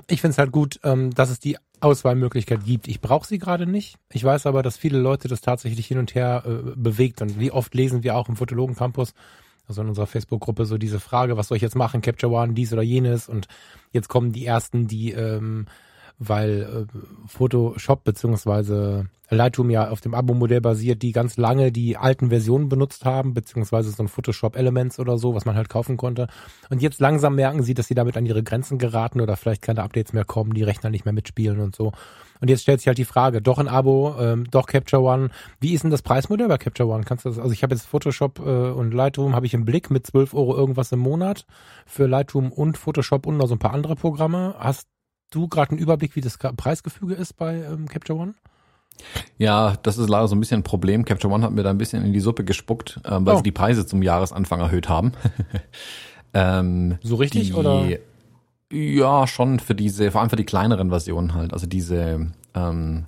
ich 0.09 0.21
finde 0.21 0.33
es 0.33 0.39
halt 0.39 0.51
gut, 0.51 0.81
ähm, 0.83 1.15
dass 1.15 1.31
es 1.31 1.39
die 1.39 1.57
Auswahlmöglichkeit 1.81 2.65
gibt. 2.65 2.89
Ich 2.89 3.01
brauche 3.01 3.27
sie 3.27 3.39
gerade 3.39 3.67
nicht. 3.67 3.97
Ich 4.13 4.25
weiß 4.25 4.47
aber, 4.47 4.63
dass 4.63 4.77
viele 4.77 4.99
Leute 4.99 5.29
das 5.29 5.41
tatsächlich 5.41 5.87
hin 5.87 5.99
und 5.99 6.15
her 6.15 6.43
äh, 6.45 6.73
bewegt. 6.75 7.23
Und 7.23 7.39
wie 7.39 7.53
oft 7.53 7.75
lesen 7.75 8.03
wir 8.03 8.17
auch 8.17 8.29
im 8.29 8.37
Fotologen 8.37 8.75
Campus, 8.75 9.15
also 9.69 9.83
in 9.83 9.89
unserer 9.89 10.07
Facebook-Gruppe, 10.07 10.65
so 10.65 10.79
diese 10.79 11.01
Frage, 11.01 11.37
was 11.37 11.49
soll 11.49 11.57
ich 11.57 11.63
jetzt 11.63 11.77
machen, 11.77 12.01
Capture 12.01 12.33
One, 12.33 12.55
dies 12.55 12.73
oder 12.73 12.83
jenes. 12.83 13.29
Und 13.29 13.47
jetzt 13.93 14.09
kommen 14.09 14.33
die 14.33 14.47
ersten, 14.47 14.89
die 14.89 15.13
ähm, 15.13 15.67
weil 16.19 16.87
äh, 16.93 17.29
Photoshop 17.29 18.05
beziehungsweise 18.05 19.09
Lightroom 19.31 19.71
ja 19.71 19.91
auf 19.91 20.01
dem 20.01 20.15
Abo-Modell 20.15 20.61
basiert, 20.61 21.03
die 21.03 21.13
ganz 21.13 21.37
lange 21.37 21.71
die 21.71 21.97
alten 21.97 22.31
Versionen 22.31 22.69
benutzt 22.69 23.05
haben, 23.05 23.35
beziehungsweise 23.35 23.91
so 23.91 24.03
ein 24.03 24.09
Photoshop 24.09 24.57
Elements 24.57 24.99
oder 24.99 25.19
so, 25.19 25.35
was 25.35 25.45
man 25.45 25.55
halt 25.55 25.69
kaufen 25.69 25.97
konnte. 25.97 26.29
Und 26.71 26.83
jetzt 26.83 27.01
langsam 27.01 27.35
merken 27.35 27.63
sie, 27.63 27.75
dass 27.75 27.89
sie 27.89 27.95
damit 27.95 28.17
an 28.17 28.27
ihre 28.27 28.43
Grenzen 28.43 28.79
geraten 28.79 29.21
oder 29.21 29.37
vielleicht 29.37 29.63
keine 29.63 29.83
Updates 29.83 30.13
mehr 30.13 30.25
kommen, 30.25 30.55
die 30.55 30.63
Rechner 30.63 30.91
nicht 30.91 31.05
mehr 31.05 31.15
mitspielen 31.15 31.61
und 31.61 31.77
so. 31.77 31.93
Und 32.41 32.49
jetzt 32.49 32.63
stellt 32.63 32.81
sich 32.81 32.87
halt 32.87 32.99
die 32.99 33.05
Frage, 33.05 33.43
doch 33.43 33.59
ein 33.59 33.69
Abo, 33.69 34.15
ähm, 34.19 34.45
doch 34.51 34.67
Capture 34.67 35.03
One. 35.03 35.31
Wie 35.61 35.75
ist 35.75 35.83
denn 35.83 35.91
das 35.91 36.03
Preismodell 36.03 36.49
bei 36.49 36.57
Capture 36.57 36.89
One? 36.89 37.05
Kannst 37.05 37.25
du 37.25 37.29
das, 37.29 37.39
also 37.39 37.53
ich 37.53 37.63
habe 37.63 37.75
jetzt 37.75 37.87
Photoshop 37.87 38.39
äh, 38.39 38.71
und 38.71 38.95
Lightroom 38.95 39.35
habe 39.35 39.47
ich 39.47 39.55
im 39.55 39.65
Blick 39.65 39.91
mit 39.91 40.07
12 40.07 40.35
Euro 40.35 40.57
irgendwas 40.57 40.93
im 40.93 41.01
Monat 41.01 41.47
für 41.85 42.07
Lightroom 42.07 42.53
und 42.53 42.79
Photoshop 42.79 43.27
und 43.27 43.37
noch 43.37 43.49
so 43.49 43.57
ein 43.57 43.59
paar 43.59 43.75
andere 43.75 43.97
Programme. 43.97 44.55
Hast 44.59 44.87
du 45.31 45.49
gerade 45.49 45.73
einen 45.73 45.81
Überblick, 45.81 46.17
wie 46.17 46.21
das 46.21 46.39
Preisgefüge 46.39 47.15
ist 47.15 47.37
bei 47.37 47.57
ähm, 47.57 47.89
Capture 47.89 48.19
One? 48.19 48.35
Ja, 49.37 49.77
das 49.83 49.99
ist 49.99 50.09
leider 50.09 50.29
so 50.29 50.35
ein 50.35 50.41
bisschen 50.41 50.61
ein 50.61 50.65
Problem. 50.65 51.05
Capture 51.05 51.33
One 51.33 51.45
hat 51.45 51.53
mir 51.53 51.63
da 51.63 51.71
ein 51.71 51.79
bisschen 51.79 52.05
in 52.05 52.13
die 52.13 52.21
Suppe 52.21 52.45
gespuckt, 52.45 53.01
ähm, 53.05 53.25
weil 53.27 53.35
oh. 53.35 53.37
sie 53.39 53.45
die 53.45 53.53
Preise 53.53 53.87
zum 53.87 54.03
Jahresanfang 54.03 54.61
erhöht 54.61 54.89
haben. 54.89 55.13
ähm, 56.35 56.99
so 57.03 57.17
richtig 57.17 57.49
die, 57.49 57.55
oder? 57.55 57.87
Ja, 58.71 59.27
schon 59.27 59.61
für 59.61 59.75
diese, 59.75 60.11
vor 60.11 60.21
allem 60.21 60.31
für 60.31 60.37
die 60.37 60.45
kleineren 60.45 60.91
Versionen 60.91 61.35
halt. 61.35 61.53
Also 61.53 61.67
diese, 61.67 62.33
ähm, 62.55 63.07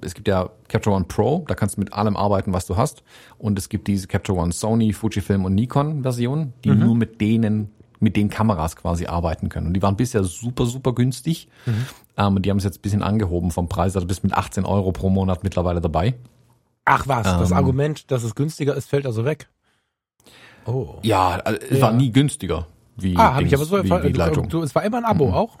es 0.00 0.14
gibt 0.14 0.28
ja 0.28 0.50
Capture 0.68 0.96
One 0.96 1.04
Pro, 1.04 1.44
da 1.46 1.54
kannst 1.54 1.76
du 1.76 1.80
mit 1.80 1.92
allem 1.92 2.16
arbeiten, 2.16 2.52
was 2.52 2.66
du 2.66 2.76
hast. 2.76 3.04
Und 3.38 3.58
es 3.58 3.68
gibt 3.68 3.86
diese 3.86 4.08
Capture 4.08 4.38
One 4.38 4.52
Sony, 4.52 4.92
Fujifilm 4.92 5.44
und 5.44 5.54
Nikon 5.54 6.02
Version, 6.02 6.52
die 6.64 6.70
mhm. 6.70 6.80
nur 6.80 6.94
mit 6.96 7.20
denen 7.20 7.70
mit 8.02 8.16
den 8.16 8.28
Kameras 8.28 8.76
quasi 8.76 9.06
arbeiten 9.06 9.48
können. 9.48 9.68
Und 9.68 9.74
die 9.74 9.82
waren 9.82 9.96
bisher 9.96 10.24
super, 10.24 10.66
super 10.66 10.92
günstig. 10.92 11.48
Mhm. 11.66 11.86
Ähm, 12.16 12.42
die 12.42 12.50
haben 12.50 12.58
es 12.58 12.64
jetzt 12.64 12.78
ein 12.78 12.82
bisschen 12.82 13.02
angehoben 13.02 13.50
vom 13.50 13.68
Preis. 13.68 13.94
Also 13.94 14.06
bis 14.06 14.22
mit 14.22 14.34
18 14.34 14.64
Euro 14.64 14.92
pro 14.92 15.08
Monat 15.08 15.44
mittlerweile 15.44 15.80
dabei. 15.80 16.14
Ach 16.84 17.06
was, 17.06 17.26
ähm, 17.26 17.38
das 17.38 17.52
Argument, 17.52 18.10
dass 18.10 18.24
es 18.24 18.34
günstiger 18.34 18.74
ist, 18.74 18.88
fällt 18.88 19.06
also 19.06 19.24
weg. 19.24 19.48
Oh. 20.66 20.96
Ja, 21.02 21.40
also 21.44 21.60
es 21.60 21.78
ja. 21.78 21.86
war 21.86 21.92
nie 21.92 22.10
günstiger. 22.10 22.66
Wie 22.96 23.16
ah, 23.16 23.34
habe 23.34 23.44
ich 23.44 23.54
aber 23.54 23.64
so 23.64 23.82
wie, 23.82 23.90
wie 23.90 24.12
Leitung. 24.12 24.48
Du, 24.48 24.62
es 24.62 24.74
war 24.74 24.82
immer 24.82 24.98
ein 24.98 25.04
Abo 25.04 25.28
mhm. 25.28 25.34
auch? 25.34 25.58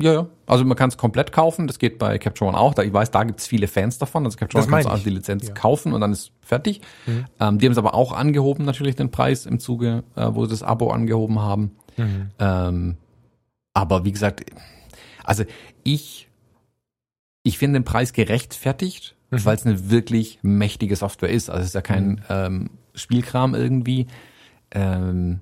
Ja, 0.00 0.12
ja. 0.12 0.26
Also 0.46 0.64
man 0.64 0.76
kann 0.76 0.88
es 0.88 0.96
komplett 0.96 1.30
kaufen, 1.30 1.66
das 1.66 1.78
geht 1.78 1.98
bei 1.98 2.18
Capture 2.18 2.48
One 2.48 2.58
auch. 2.58 2.74
Da, 2.74 2.82
ich 2.82 2.92
weiß, 2.92 3.10
da 3.10 3.22
gibt's 3.24 3.46
viele 3.46 3.68
Fans 3.68 3.98
davon. 3.98 4.24
Also 4.24 4.38
Capture 4.38 4.62
One 4.64 4.70
kannst 4.70 4.88
du 4.88 4.90
also 4.90 5.04
die 5.04 5.10
Lizenz 5.10 5.48
ja. 5.48 5.54
kaufen 5.54 5.92
und 5.92 6.00
dann 6.00 6.12
ist 6.12 6.32
fertig. 6.40 6.80
Mhm. 7.06 7.26
Ähm, 7.38 7.58
die 7.58 7.66
haben 7.66 7.72
es 7.72 7.78
aber 7.78 7.94
auch 7.94 8.12
angehoben, 8.12 8.64
natürlich 8.64 8.96
den 8.96 9.10
Preis 9.10 9.46
im 9.46 9.60
Zuge, 9.60 10.04
äh, 10.16 10.26
wo 10.30 10.44
sie 10.46 10.50
das 10.50 10.62
Abo 10.62 10.90
angehoben 10.90 11.38
haben. 11.38 11.72
Mhm. 11.96 12.30
Ähm, 12.38 12.96
aber 13.74 14.04
wie 14.04 14.12
gesagt, 14.12 14.44
also 15.22 15.44
ich, 15.84 16.28
ich 17.42 17.58
finde 17.58 17.80
den 17.80 17.84
Preis 17.84 18.12
gerechtfertigt, 18.12 19.16
mhm. 19.30 19.44
weil 19.44 19.56
es 19.56 19.66
eine 19.66 19.90
wirklich 19.90 20.38
mächtige 20.42 20.96
Software 20.96 21.30
ist. 21.30 21.50
Also 21.50 21.60
es 21.60 21.68
ist 21.68 21.74
ja 21.74 21.82
kein 21.82 22.08
mhm. 22.08 22.18
ähm, 22.28 22.70
Spielkram 22.94 23.54
irgendwie. 23.54 24.06
Ähm, 24.72 25.40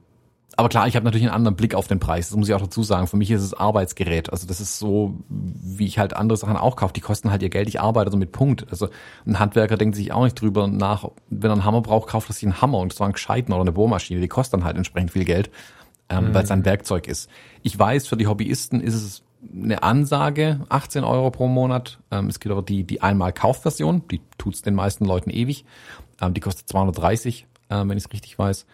aber 0.58 0.68
klar, 0.68 0.88
ich 0.88 0.96
habe 0.96 1.04
natürlich 1.04 1.28
einen 1.28 1.36
anderen 1.36 1.54
Blick 1.54 1.76
auf 1.76 1.86
den 1.86 2.00
Preis. 2.00 2.30
Das 2.30 2.36
muss 2.36 2.48
ich 2.48 2.54
auch 2.54 2.60
dazu 2.60 2.82
sagen. 2.82 3.06
Für 3.06 3.16
mich 3.16 3.30
ist 3.30 3.42
es 3.42 3.54
Arbeitsgerät. 3.54 4.32
Also 4.32 4.44
das 4.44 4.60
ist 4.60 4.80
so, 4.80 5.14
wie 5.28 5.86
ich 5.86 6.00
halt 6.00 6.16
andere 6.16 6.36
Sachen 6.36 6.56
auch 6.56 6.74
kaufe. 6.74 6.92
Die 6.92 7.00
kosten 7.00 7.30
halt 7.30 7.44
ihr 7.44 7.48
Geld. 7.48 7.68
Ich 7.68 7.80
arbeite 7.80 8.10
so 8.10 8.16
mit 8.16 8.32
Punkt. 8.32 8.66
Also 8.68 8.88
ein 9.24 9.38
Handwerker 9.38 9.76
denkt 9.76 9.94
sich 9.94 10.10
auch 10.10 10.24
nicht 10.24 10.34
drüber 10.40 10.66
nach, 10.66 11.10
wenn 11.30 11.48
er 11.48 11.52
einen 11.52 11.64
Hammer 11.64 11.80
braucht, 11.80 12.08
kauft 12.08 12.28
er 12.28 12.32
sich 12.32 12.42
einen 12.42 12.60
Hammer 12.60 12.78
und 12.78 12.92
zwar 12.92 13.06
einen 13.06 13.12
gescheiten 13.12 13.52
oder 13.52 13.60
eine 13.60 13.70
Bohrmaschine. 13.70 14.20
Die 14.20 14.26
kostet 14.26 14.54
dann 14.54 14.64
halt 14.64 14.76
entsprechend 14.76 15.12
viel 15.12 15.24
Geld, 15.24 15.48
ähm, 16.08 16.30
mhm. 16.30 16.34
weil 16.34 16.42
es 16.42 16.50
ein 16.50 16.64
Werkzeug 16.64 17.06
ist. 17.06 17.30
Ich 17.62 17.78
weiß, 17.78 18.08
für 18.08 18.16
die 18.16 18.26
Hobbyisten 18.26 18.80
ist 18.80 18.94
es 18.94 19.22
eine 19.54 19.84
Ansage, 19.84 20.66
18 20.70 21.04
Euro 21.04 21.30
pro 21.30 21.46
Monat. 21.46 22.00
Ähm, 22.10 22.26
es 22.26 22.40
gibt 22.40 22.50
aber 22.50 22.62
die, 22.62 22.82
die 22.82 23.00
Einmal-Kaufversion, 23.00 24.08
die 24.10 24.20
tut's 24.38 24.62
den 24.62 24.74
meisten 24.74 25.04
Leuten 25.04 25.30
ewig. 25.30 25.64
Ähm, 26.20 26.34
die 26.34 26.40
kostet 26.40 26.68
230, 26.68 27.46
äh, 27.68 27.76
wenn 27.76 27.96
ich 27.96 28.06
es 28.06 28.12
richtig 28.12 28.36
weiß. 28.36 28.66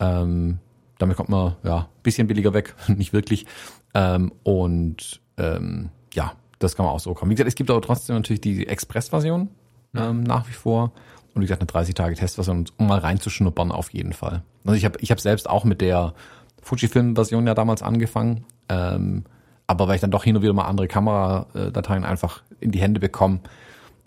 Ähm, 0.00 0.58
damit 0.98 1.16
kommt 1.16 1.28
man 1.28 1.56
ja 1.62 1.88
bisschen 2.02 2.26
billiger 2.26 2.54
weg, 2.54 2.74
nicht 2.88 3.12
wirklich. 3.12 3.46
Ähm, 3.94 4.32
und 4.42 5.20
ähm, 5.38 5.90
ja, 6.12 6.32
das 6.58 6.76
kann 6.76 6.86
man 6.86 6.94
auch 6.94 7.00
so 7.00 7.14
kommen. 7.14 7.30
Wie 7.30 7.34
gesagt, 7.34 7.48
es 7.48 7.54
gibt 7.54 7.70
aber 7.70 7.82
trotzdem 7.82 8.16
natürlich 8.16 8.40
die 8.40 8.66
Express-Version 8.66 9.48
ähm, 9.94 10.22
nach 10.22 10.48
wie 10.48 10.52
vor. 10.52 10.92
Und 11.34 11.42
wie 11.42 11.46
gesagt, 11.46 11.62
eine 11.62 11.84
30-Tage-Testversion, 11.84 12.66
um 12.76 12.86
mal 12.86 12.98
reinzuschnuppern 12.98 13.72
auf 13.72 13.92
jeden 13.92 14.12
Fall. 14.12 14.42
Also 14.64 14.76
ich 14.76 14.84
habe 14.84 14.98
ich 15.00 15.10
hab 15.10 15.20
selbst 15.20 15.48
auch 15.50 15.64
mit 15.64 15.80
der 15.80 16.14
Fujifilm-Version 16.62 17.46
ja 17.46 17.54
damals 17.54 17.82
angefangen. 17.82 18.44
Ähm, 18.68 19.24
aber 19.66 19.88
weil 19.88 19.96
ich 19.96 20.00
dann 20.00 20.10
doch 20.10 20.24
hin 20.24 20.36
und 20.36 20.42
wieder 20.42 20.52
mal 20.52 20.66
andere 20.66 20.88
Kameradateien 20.88 22.04
einfach 22.04 22.42
in 22.60 22.70
die 22.70 22.80
Hände 22.80 23.00
bekomme, 23.00 23.40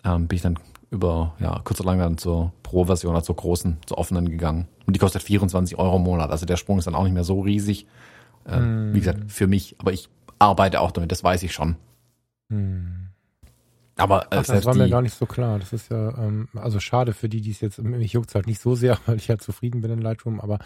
ähm, 0.04 0.26
bin 0.26 0.36
ich 0.36 0.42
dann 0.42 0.58
über 0.90 1.34
ja, 1.40 1.60
kurz 1.64 1.80
oder 1.80 1.90
lang 1.90 1.98
dann 1.98 2.18
zur 2.18 2.52
Pro-Version, 2.68 3.14
also 3.14 3.26
zur 3.26 3.36
großen, 3.36 3.78
zur 3.86 3.96
offenen 3.96 4.28
gegangen. 4.28 4.68
Und 4.86 4.94
die 4.94 5.00
kostet 5.00 5.22
24 5.22 5.78
Euro 5.78 5.96
im 5.96 6.02
Monat. 6.02 6.30
Also 6.30 6.44
der 6.44 6.58
Sprung 6.58 6.78
ist 6.78 6.86
dann 6.86 6.94
auch 6.94 7.04
nicht 7.04 7.14
mehr 7.14 7.24
so 7.24 7.40
riesig. 7.40 7.86
Äh, 8.44 8.56
hm. 8.56 8.92
Wie 8.92 8.98
gesagt, 8.98 9.32
für 9.32 9.46
mich, 9.46 9.74
aber 9.78 9.94
ich 9.94 10.10
arbeite 10.38 10.82
auch 10.82 10.90
damit, 10.90 11.10
das 11.10 11.24
weiß 11.24 11.42
ich 11.44 11.54
schon. 11.54 11.76
Hm. 12.50 13.08
Aber 13.96 14.24
äh, 14.24 14.36
Ach, 14.36 14.44
das 14.44 14.66
war 14.66 14.74
mir 14.74 14.90
gar 14.90 15.00
nicht 15.00 15.14
so 15.14 15.24
klar. 15.24 15.58
Das 15.58 15.72
ist 15.72 15.90
ja, 15.90 16.10
ähm, 16.18 16.48
also 16.54 16.78
schade 16.78 17.14
für 17.14 17.30
die, 17.30 17.40
die 17.40 17.52
es 17.52 17.62
jetzt, 17.62 17.82
mich 17.82 18.12
juckt 18.12 18.34
halt 18.34 18.46
nicht 18.46 18.60
so 18.60 18.74
sehr, 18.74 18.98
weil 19.06 19.16
ich 19.16 19.30
halt 19.30 19.40
zufrieden 19.40 19.80
bin 19.80 19.90
in 19.90 20.02
Lightroom. 20.02 20.38
Aber 20.38 20.58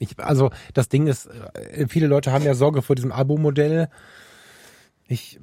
ich, 0.00 0.18
also 0.18 0.50
das 0.72 0.88
Ding 0.88 1.06
ist, 1.06 1.26
äh, 1.26 1.86
viele 1.88 2.08
Leute 2.08 2.32
haben 2.32 2.44
ja 2.44 2.54
Sorge 2.54 2.82
vor 2.82 2.96
diesem 2.96 3.12
Abo-Modell. 3.12 3.88
Ich, 5.06 5.38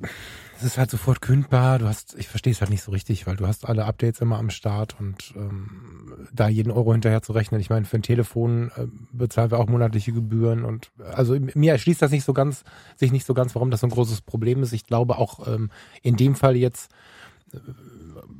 es 0.61 0.67
ist 0.67 0.77
halt 0.77 0.91
sofort 0.91 1.21
kündbar. 1.21 1.79
Du 1.79 1.87
hast, 1.87 2.15
ich 2.19 2.27
verstehe 2.27 2.53
es 2.53 2.61
halt 2.61 2.69
nicht 2.69 2.83
so 2.83 2.91
richtig, 2.91 3.25
weil 3.25 3.35
du 3.35 3.47
hast 3.47 3.67
alle 3.67 3.85
Updates 3.85 4.21
immer 4.21 4.37
am 4.37 4.51
Start 4.51 4.95
und 4.99 5.33
ähm, 5.35 6.27
da 6.31 6.47
jeden 6.47 6.71
Euro 6.71 6.91
hinterher 6.91 7.23
zu 7.23 7.33
rechnen. 7.33 7.59
Ich 7.59 7.71
meine, 7.71 7.85
für 7.85 7.97
ein 7.97 8.03
Telefon 8.03 8.71
äh, 8.75 8.85
bezahlen 9.11 9.49
wir 9.49 9.59
auch 9.59 9.67
monatliche 9.67 10.13
Gebühren 10.13 10.63
und 10.63 10.91
also 11.13 11.35
mir 11.39 11.71
erschließt 11.71 12.01
das 12.01 12.11
nicht 12.11 12.23
so 12.23 12.33
ganz, 12.33 12.63
sich 12.95 13.11
nicht 13.11 13.25
so 13.25 13.33
ganz, 13.33 13.55
warum 13.55 13.71
das 13.71 13.79
so 13.79 13.87
ein 13.87 13.91
großes 13.91 14.21
Problem 14.21 14.61
ist. 14.61 14.71
Ich 14.73 14.85
glaube 14.85 15.17
auch 15.17 15.47
ähm, 15.47 15.71
in 16.03 16.15
dem 16.15 16.35
Fall 16.35 16.55
jetzt 16.55 16.91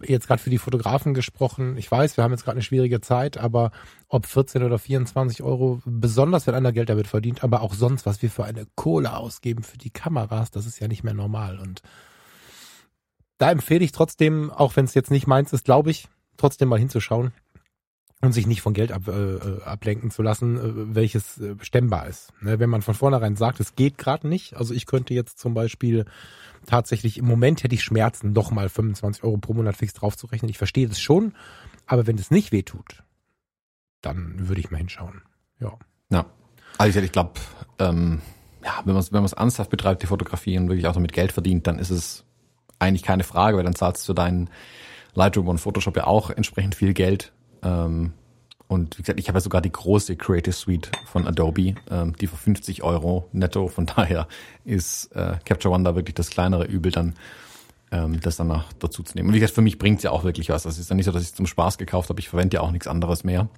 jetzt 0.04 0.28
gerade 0.28 0.42
für 0.42 0.50
die 0.50 0.58
Fotografen 0.58 1.14
gesprochen, 1.14 1.76
ich 1.76 1.92
weiß, 1.92 2.16
wir 2.16 2.24
haben 2.24 2.32
jetzt 2.32 2.46
gerade 2.46 2.56
eine 2.56 2.64
schwierige 2.64 3.02
Zeit, 3.02 3.38
aber 3.38 3.72
ob 4.08 4.26
14 4.26 4.64
oder 4.64 4.80
24 4.80 5.44
Euro, 5.44 5.82
besonders 5.86 6.48
wenn 6.48 6.56
einer 6.56 6.72
Geld 6.72 6.90
damit 6.90 7.08
verdient, 7.08 7.44
aber 7.44 7.62
auch 7.62 7.74
sonst, 7.74 8.06
was 8.06 8.22
wir 8.22 8.30
für 8.30 8.46
eine 8.46 8.68
Kohle 8.76 9.16
ausgeben 9.16 9.64
für 9.64 9.78
die 9.78 9.90
Kameras, 9.90 10.52
das 10.52 10.66
ist 10.66 10.80
ja 10.80 10.88
nicht 10.88 11.04
mehr 11.04 11.14
normal. 11.14 11.60
Und 11.60 11.82
da 13.42 13.50
empfehle 13.50 13.84
ich 13.84 13.92
trotzdem, 13.92 14.52
auch 14.52 14.76
wenn 14.76 14.86
es 14.86 14.94
jetzt 14.94 15.10
nicht 15.10 15.26
meins 15.26 15.52
ist, 15.52 15.66
glaube 15.66 15.90
ich, 15.90 16.08
trotzdem 16.38 16.70
mal 16.70 16.78
hinzuschauen 16.78 17.32
und 18.22 18.34
sich 18.34 18.46
nicht 18.46 18.62
von 18.62 18.76
Geld 18.76 18.92
ab, 18.92 19.08
äh, 19.08 19.64
ablenken 19.64 20.12
zu 20.12 20.22
lassen, 20.22 20.58
äh, 20.58 20.96
welches 20.96 21.40
äh, 21.40 21.56
stemmbar 21.62 22.06
ist. 22.06 22.32
Ne, 22.42 22.60
wenn 22.60 22.70
man 22.70 22.84
von 22.84 22.94
vornherein 22.94 23.36
sagt, 23.36 23.60
es 23.60 23.74
geht 23.76 23.98
gerade 23.98 24.28
nicht, 24.28 24.58
also 24.58 24.76
ich 24.76 24.86
könnte 24.86 25.16
jetzt 25.16 25.40
zum 25.40 25.56
Beispiel 25.56 26.06
tatsächlich 26.68 27.18
im 27.18 27.26
Moment 27.26 27.64
hätte 27.64 27.74
ich 27.74 27.84
Schmerzen, 27.84 28.36
doch 28.36 28.52
mal 28.52 28.70
25 28.70 29.24
Euro 29.24 29.38
pro 29.38 29.56
Monat 29.56 29.76
fix 29.76 29.96
draufzurechnen. 29.96 30.50
Ich 30.50 30.60
verstehe 30.60 30.88
das 30.88 31.02
schon, 31.02 31.34
aber 31.88 32.06
wenn 32.06 32.20
es 32.20 32.30
nicht 32.30 32.52
weh 32.52 32.62
tut, 32.62 33.04
dann 34.02 34.48
würde 34.50 34.62
ich 34.62 34.70
mal 34.70 34.78
hinschauen. 34.78 35.24
Ja. 35.60 35.80
Ja. 36.12 36.28
Also 36.78 37.00
ich 37.00 37.12
glaube, 37.12 37.40
ähm, 37.80 38.22
ja, 38.64 38.82
wenn 38.86 38.94
man 38.94 39.02
es 39.02 39.12
wenn 39.12 39.26
ernsthaft 39.26 39.72
betreibt, 39.72 40.04
die 40.04 40.08
Fotografie 40.08 40.60
und 40.60 40.70
wirklich 40.70 40.86
auch 40.86 40.94
damit 40.94 41.12
Geld 41.12 41.32
verdient, 41.32 41.66
dann 41.66 41.80
ist 41.80 41.90
es 41.90 42.24
eigentlich 42.82 43.04
keine 43.04 43.24
Frage, 43.24 43.58
weil 43.58 43.64
dann 43.64 43.76
zahlst 43.76 44.08
du 44.08 44.14
deinen 44.14 44.50
Lightroom 45.14 45.48
und 45.48 45.60
Photoshop 45.60 45.98
ja 45.98 46.08
auch 46.08 46.30
entsprechend 46.30 46.76
viel 46.76 46.94
Geld. 46.94 47.32
Ähm, 47.64 48.14
und 48.68 48.98
wie 48.98 49.02
gesagt, 49.02 49.20
ich 49.20 49.28
habe 49.28 49.38
ja 49.38 49.42
sogar 49.42 49.62
die 49.62 49.72
große 49.72 50.16
Creative 50.16 50.54
Suite 50.54 50.92
von 51.06 51.28
Adobe, 51.28 51.76
ähm, 51.90 52.16
die 52.16 52.28
für 52.28 52.38
50 52.38 52.84
Euro 52.84 53.28
netto. 53.34 53.68
Von 53.68 53.86
daher 53.86 54.28
ist 54.64 55.14
äh, 55.14 55.36
Capture 55.44 55.74
One 55.74 55.84
da 55.84 55.96
wirklich 55.96 56.16
das 56.16 56.30
kleinere 56.30 56.64
Übel 56.64 56.92
dann, 56.92 57.16
ähm, 57.92 58.22
das 58.22 58.38
danach 58.38 58.72
dazu 58.80 59.04
zu 59.04 59.16
nehmen. 59.16 59.28
Und 59.28 59.36
wie 59.36 59.40
gesagt, 59.42 59.56
für 59.56 59.62
mich 59.62 59.78
bringt's 59.78 60.04
ja 60.04 60.12
auch 60.12 60.24
wirklich 60.24 60.50
was. 60.50 60.64
Das 60.64 60.78
ist 60.78 60.90
ja 60.90 60.96
nicht 60.96 61.06
so, 61.06 61.12
dass 61.12 61.22
ich 61.22 61.30
es 61.30 61.36
zum 61.36 61.48
Spaß 61.48 61.78
gekauft 61.78 62.08
habe. 62.10 62.22
Ich 62.22 62.30
verwende 62.30 62.56
ja 62.56 62.62
auch 62.62 62.72
nichts 62.72 62.88
anderes 62.88 63.26
mehr. 63.26 63.50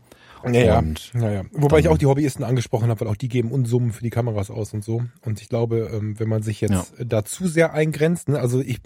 Ja, 0.52 0.80
und 0.80 1.14
ja, 1.14 1.32
ja. 1.32 1.44
Wobei 1.52 1.80
ich 1.80 1.88
auch 1.88 1.98
die 1.98 2.06
Hobbyisten 2.06 2.44
angesprochen 2.44 2.90
habe, 2.90 3.02
weil 3.02 3.08
auch 3.08 3.16
die 3.16 3.30
geben 3.30 3.52
Unsummen 3.52 3.94
für 3.94 4.04
die 4.04 4.10
Kameras 4.10 4.52
aus 4.52 4.74
und 4.74 4.84
so. 4.84 5.04
Und 5.26 5.42
ich 5.42 5.50
glaube, 5.50 5.90
ähm, 5.94 6.20
wenn 6.20 6.28
man 6.28 6.44
sich 6.44 6.62
jetzt 6.62 6.94
ja. 6.98 7.06
da 7.06 7.24
zu 7.24 7.48
sehr 7.48 7.74
eingrenzt, 7.74 8.30
ne, 8.30 8.40
also 8.40 8.60
ich 8.60 8.80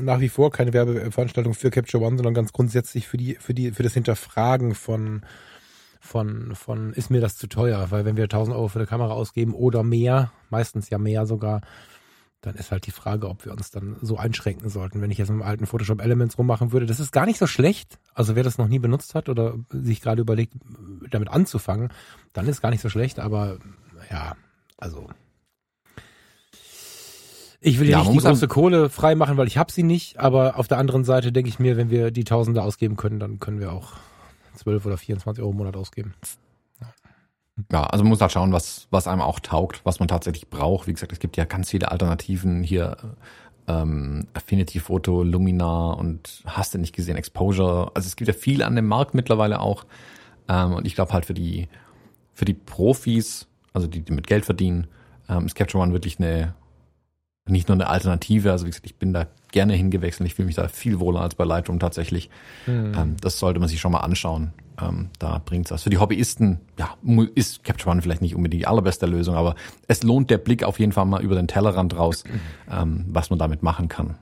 nach 0.00 0.20
wie 0.20 0.28
vor 0.28 0.50
keine 0.50 0.72
Werbeveranstaltung 0.72 1.54
für 1.54 1.70
Capture 1.70 2.02
One, 2.02 2.16
sondern 2.16 2.34
ganz 2.34 2.52
grundsätzlich 2.52 3.06
für 3.06 3.16
die, 3.16 3.36
für 3.36 3.54
die, 3.54 3.70
für 3.70 3.82
das 3.82 3.94
Hinterfragen 3.94 4.74
von 4.74 5.22
von, 6.06 6.54
von 6.54 6.92
ist 6.92 7.10
mir 7.10 7.20
das 7.20 7.36
zu 7.36 7.48
teuer, 7.48 7.90
weil 7.90 8.04
wenn 8.04 8.16
wir 8.16 8.24
1000 8.24 8.56
Euro 8.56 8.68
für 8.68 8.78
eine 8.78 8.86
Kamera 8.86 9.12
ausgeben 9.12 9.54
oder 9.54 9.82
mehr, 9.82 10.30
meistens 10.50 10.88
ja 10.88 10.98
mehr 10.98 11.26
sogar, 11.26 11.62
dann 12.40 12.54
ist 12.54 12.70
halt 12.70 12.86
die 12.86 12.92
Frage, 12.92 13.28
ob 13.28 13.44
wir 13.44 13.52
uns 13.52 13.70
dann 13.70 13.96
so 14.02 14.16
einschränken 14.16 14.68
sollten. 14.68 15.00
Wenn 15.00 15.10
ich 15.10 15.18
jetzt 15.18 15.30
mit 15.30 15.40
dem 15.40 15.46
alten 15.46 15.66
Photoshop 15.66 16.00
Elements 16.00 16.38
rummachen 16.38 16.72
würde, 16.72 16.86
das 16.86 17.00
ist 17.00 17.12
gar 17.12 17.26
nicht 17.26 17.38
so 17.38 17.46
schlecht. 17.46 17.98
Also 18.14 18.36
wer 18.36 18.44
das 18.44 18.58
noch 18.58 18.68
nie 18.68 18.78
benutzt 18.78 19.14
hat 19.14 19.28
oder 19.28 19.54
sich 19.70 20.00
gerade 20.00 20.20
überlegt, 20.20 20.54
damit 21.10 21.28
anzufangen, 21.28 21.92
dann 22.32 22.46
ist 22.46 22.62
gar 22.62 22.70
nicht 22.70 22.82
so 22.82 22.88
schlecht, 22.88 23.18
aber 23.18 23.58
ja, 24.10 24.36
also 24.78 25.08
ich 27.60 27.80
will 27.80 27.88
ja, 27.88 27.98
nicht 27.98 28.12
die 28.12 28.18
große 28.18 28.46
Kohle 28.48 28.90
frei 28.90 29.14
machen, 29.16 29.36
weil 29.36 29.48
ich 29.48 29.58
habe 29.58 29.72
sie 29.72 29.82
nicht, 29.82 30.18
aber 30.18 30.56
auf 30.56 30.68
der 30.68 30.78
anderen 30.78 31.04
Seite 31.04 31.32
denke 31.32 31.48
ich 31.48 31.58
mir, 31.58 31.76
wenn 31.76 31.90
wir 31.90 32.12
die 32.12 32.22
Tausende 32.24 32.62
ausgeben 32.62 32.96
können, 32.96 33.18
dann 33.18 33.40
können 33.40 33.58
wir 33.58 33.72
auch 33.72 33.94
12 34.54 34.86
oder 34.86 34.96
24 34.96 35.42
Euro 35.42 35.50
im 35.50 35.56
Monat 35.58 35.76
ausgeben. 35.76 36.14
Ja, 37.72 37.84
also 37.84 38.04
man 38.04 38.10
muss 38.10 38.20
halt 38.20 38.32
schauen, 38.32 38.52
was, 38.52 38.86
was 38.90 39.08
einem 39.08 39.22
auch 39.22 39.40
taugt, 39.40 39.80
was 39.84 39.98
man 39.98 40.08
tatsächlich 40.08 40.48
braucht. 40.48 40.86
Wie 40.86 40.92
gesagt, 40.92 41.12
es 41.12 41.18
gibt 41.18 41.36
ja 41.36 41.44
ganz 41.44 41.70
viele 41.70 41.90
Alternativen 41.90 42.62
hier. 42.62 42.96
Ähm, 43.68 44.28
Affinity 44.32 44.78
Photo, 44.78 45.24
Luminar 45.24 45.98
und 45.98 46.44
hast 46.46 46.74
du 46.74 46.78
nicht 46.78 46.94
gesehen, 46.94 47.16
Exposure. 47.16 47.90
Also 47.94 48.06
es 48.06 48.14
gibt 48.14 48.28
ja 48.28 48.34
viel 48.34 48.62
an 48.62 48.76
dem 48.76 48.86
Markt 48.86 49.14
mittlerweile 49.14 49.60
auch. 49.60 49.86
Ähm, 50.48 50.74
und 50.74 50.86
ich 50.86 50.94
glaube 50.94 51.12
halt 51.12 51.26
für 51.26 51.34
die, 51.34 51.68
für 52.32 52.44
die 52.44 52.54
Profis, 52.54 53.48
also 53.72 53.88
die, 53.88 54.02
die 54.02 54.12
mit 54.12 54.28
Geld 54.28 54.44
verdienen, 54.44 54.86
ähm, 55.28 55.46
ist 55.46 55.56
Capture 55.56 55.82
One 55.82 55.92
wirklich 55.92 56.20
eine, 56.20 56.54
nicht 57.48 57.68
nur 57.68 57.74
eine 57.74 57.88
Alternative. 57.88 58.52
Also 58.52 58.66
wie 58.66 58.70
gesagt, 58.70 58.86
ich 58.86 58.96
bin 58.96 59.12
da 59.12 59.26
gerne 59.50 59.74
hingewechselt. 59.74 60.28
Ich 60.28 60.34
fühle 60.34 60.46
mich 60.46 60.56
da 60.56 60.68
viel 60.68 61.00
wohler 61.00 61.22
als 61.22 61.34
bei 61.34 61.44
Lightroom 61.44 61.80
tatsächlich. 61.80 62.30
Mhm. 62.66 62.92
Ähm, 62.96 63.16
das 63.20 63.38
sollte 63.40 63.58
man 63.58 63.68
sich 63.68 63.80
schon 63.80 63.90
mal 63.90 64.00
anschauen. 64.00 64.52
Ähm, 64.80 65.10
da 65.18 65.40
bringt's 65.44 65.70
was. 65.70 65.82
Für 65.82 65.90
die 65.90 65.98
Hobbyisten, 65.98 66.60
ja, 66.78 66.96
ist 67.34 67.64
Capture 67.64 67.90
One 67.90 68.02
vielleicht 68.02 68.22
nicht 68.22 68.34
unbedingt 68.34 68.62
die 68.62 68.66
allerbeste 68.66 69.06
Lösung, 69.06 69.34
aber 69.34 69.54
es 69.88 70.02
lohnt 70.02 70.30
der 70.30 70.38
Blick 70.38 70.64
auf 70.64 70.78
jeden 70.78 70.92
Fall 70.92 71.06
mal 71.06 71.22
über 71.22 71.34
den 71.34 71.48
Tellerrand 71.48 71.96
raus, 71.96 72.24
ähm, 72.70 73.06
was 73.08 73.30
man 73.30 73.38
damit 73.38 73.62
machen 73.62 73.88
kann. 73.88 74.16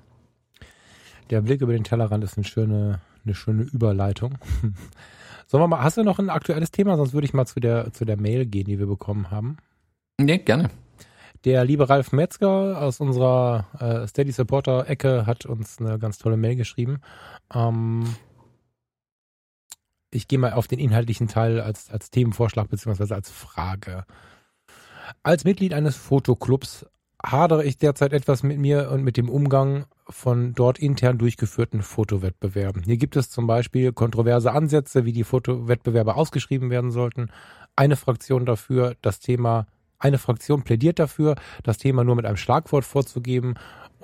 Der 1.31 1.41
Blick 1.41 1.61
über 1.61 1.73
den 1.73 1.85
Tellerrand 1.85 2.23
ist 2.23 2.37
eine 2.37 2.45
schöne, 2.45 3.01
eine 3.25 3.35
schöne 3.35 3.63
Überleitung. 3.63 4.39
Sollen 5.47 5.63
wir 5.63 5.69
mal, 5.69 5.83
hast 5.83 5.97
du 5.97 6.05
noch 6.05 6.19
ein 6.19 6.31
aktuelles 6.31 6.71
Thema? 6.71 6.97
Sonst 6.97 7.13
würde 7.13 7.27
ich 7.27 7.35
mal 7.35 7.47
zu 7.47 7.61
der, 7.61 7.93
zu 7.93 8.05
der 8.05 8.17
Mail 8.17 8.47
gehen, 8.47 8.67
die 8.67 8.79
wir 8.79 8.87
bekommen 8.87 9.31
haben. 9.31 9.57
Nee, 10.19 10.39
gerne. 10.39 10.71
Der 11.45 11.65
liebe 11.65 11.89
Ralf 11.89 12.13
Metzger 12.13 12.81
aus 12.81 13.01
unserer 13.01 13.67
äh, 13.79 14.07
Steady 14.09 14.33
Supporter 14.33 14.89
Ecke 14.89 15.27
hat 15.27 15.45
uns 15.45 15.79
eine 15.79 15.99
ganz 15.99 16.19
tolle 16.19 16.39
Mail 16.39 16.57
geschrieben. 16.57 17.01
Ähm, 17.55 18.05
ich 20.15 20.29
gehe 20.29 20.39
mal 20.39 20.53
auf 20.53 20.67
den 20.67 20.79
inhaltlichen 20.79 21.29
Teil 21.29 21.61
als, 21.61 21.91
als 21.91 22.11
Themenvorschlag 22.11 22.69
beziehungsweise 22.69 23.15
als 23.15 23.31
Frage. 23.31 24.05
Als 25.23 25.45
Mitglied 25.45 25.75
eines 25.75 25.97
Fotoclubs 25.97 26.87
hadere 27.23 27.65
ich 27.65 27.79
derzeit 27.79 28.13
etwas 28.13 28.43
mit 28.43 28.59
mir 28.59 28.91
und 28.91 29.03
mit 29.03 29.17
dem 29.17 29.29
Umgang 29.29 29.87
von 30.09 30.55
dort 30.55 30.79
intern 30.79 31.19
durchgeführten 31.19 31.83
Fotowettbewerben. 31.83 32.83
Hier 32.83 32.99
gibt 32.99 33.17
es 33.17 33.31
zum 33.31 33.47
Beispiel 33.47 33.93
kontroverse 33.93 34.53
Ansätze, 34.53 35.05
wie 35.05 35.13
die 35.13 35.25
Fotowettbewerbe 35.25 36.15
ausgeschrieben 36.15 36.71
werden 36.71 36.91
sollten. 36.91 37.31
Eine 37.77 37.97
Fraktion 37.97 38.45
dafür, 38.45 38.97
das 39.01 39.21
Thema 39.21 39.67
eine 39.99 40.19
Fraktion 40.19 40.65
plädiert 40.65 40.99
dafür, 40.99 41.35
das 41.63 41.79
Thema 41.79 42.05
nur 42.05 42.17
mit 42.17 42.27
einem 42.27 42.37
Schlagwort 42.37 42.85
vorzugeben 42.85 43.55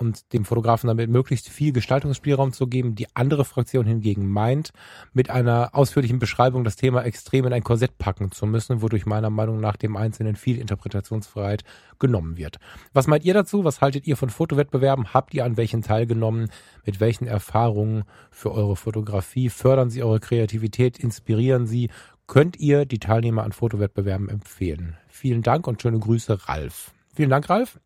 und 0.00 0.32
dem 0.32 0.44
Fotografen 0.44 0.88
damit 0.88 1.10
möglichst 1.10 1.48
viel 1.48 1.72
Gestaltungsspielraum 1.72 2.52
zu 2.52 2.66
geben. 2.66 2.94
Die 2.94 3.06
andere 3.14 3.44
Fraktion 3.44 3.86
hingegen 3.86 4.26
meint, 4.28 4.70
mit 5.12 5.30
einer 5.30 5.70
ausführlichen 5.72 6.18
Beschreibung 6.18 6.64
das 6.64 6.76
Thema 6.76 7.02
extrem 7.02 7.44
in 7.46 7.52
ein 7.52 7.62
Korsett 7.62 7.98
packen 7.98 8.32
zu 8.32 8.46
müssen, 8.46 8.82
wodurch 8.82 9.04
meiner 9.06 9.30
Meinung 9.30 9.60
nach 9.60 9.76
dem 9.76 9.96
Einzelnen 9.96 10.36
viel 10.36 10.58
Interpretationsfreiheit 10.58 11.64
genommen 11.98 12.38
wird. 12.38 12.58
Was 12.92 13.06
meint 13.06 13.24
ihr 13.24 13.34
dazu? 13.34 13.64
Was 13.64 13.80
haltet 13.80 14.06
ihr 14.06 14.16
von 14.16 14.30
Fotowettbewerben? 14.30 15.12
Habt 15.12 15.34
ihr 15.34 15.44
an 15.44 15.56
welchen 15.56 15.82
teilgenommen? 15.82 16.50
Mit 16.86 16.98
welchen 17.00 17.26
Erfahrungen 17.26 18.04
für 18.30 18.52
eure 18.52 18.76
Fotografie? 18.76 19.50
Fördern 19.50 19.90
sie 19.90 20.02
eure 20.02 20.20
Kreativität? 20.20 20.98
Inspirieren 20.98 21.66
sie? 21.66 21.90
Könnt 22.26 22.58
ihr 22.58 22.86
die 22.86 23.00
Teilnehmer 23.00 23.42
an 23.42 23.52
Fotowettbewerben 23.52 24.28
empfehlen? 24.28 24.96
Vielen 25.08 25.42
Dank 25.42 25.66
und 25.66 25.82
schöne 25.82 25.98
Grüße, 25.98 26.48
Ralf. 26.48 26.92
Vielen 27.12 27.30
Dank, 27.30 27.50
Ralf. 27.50 27.80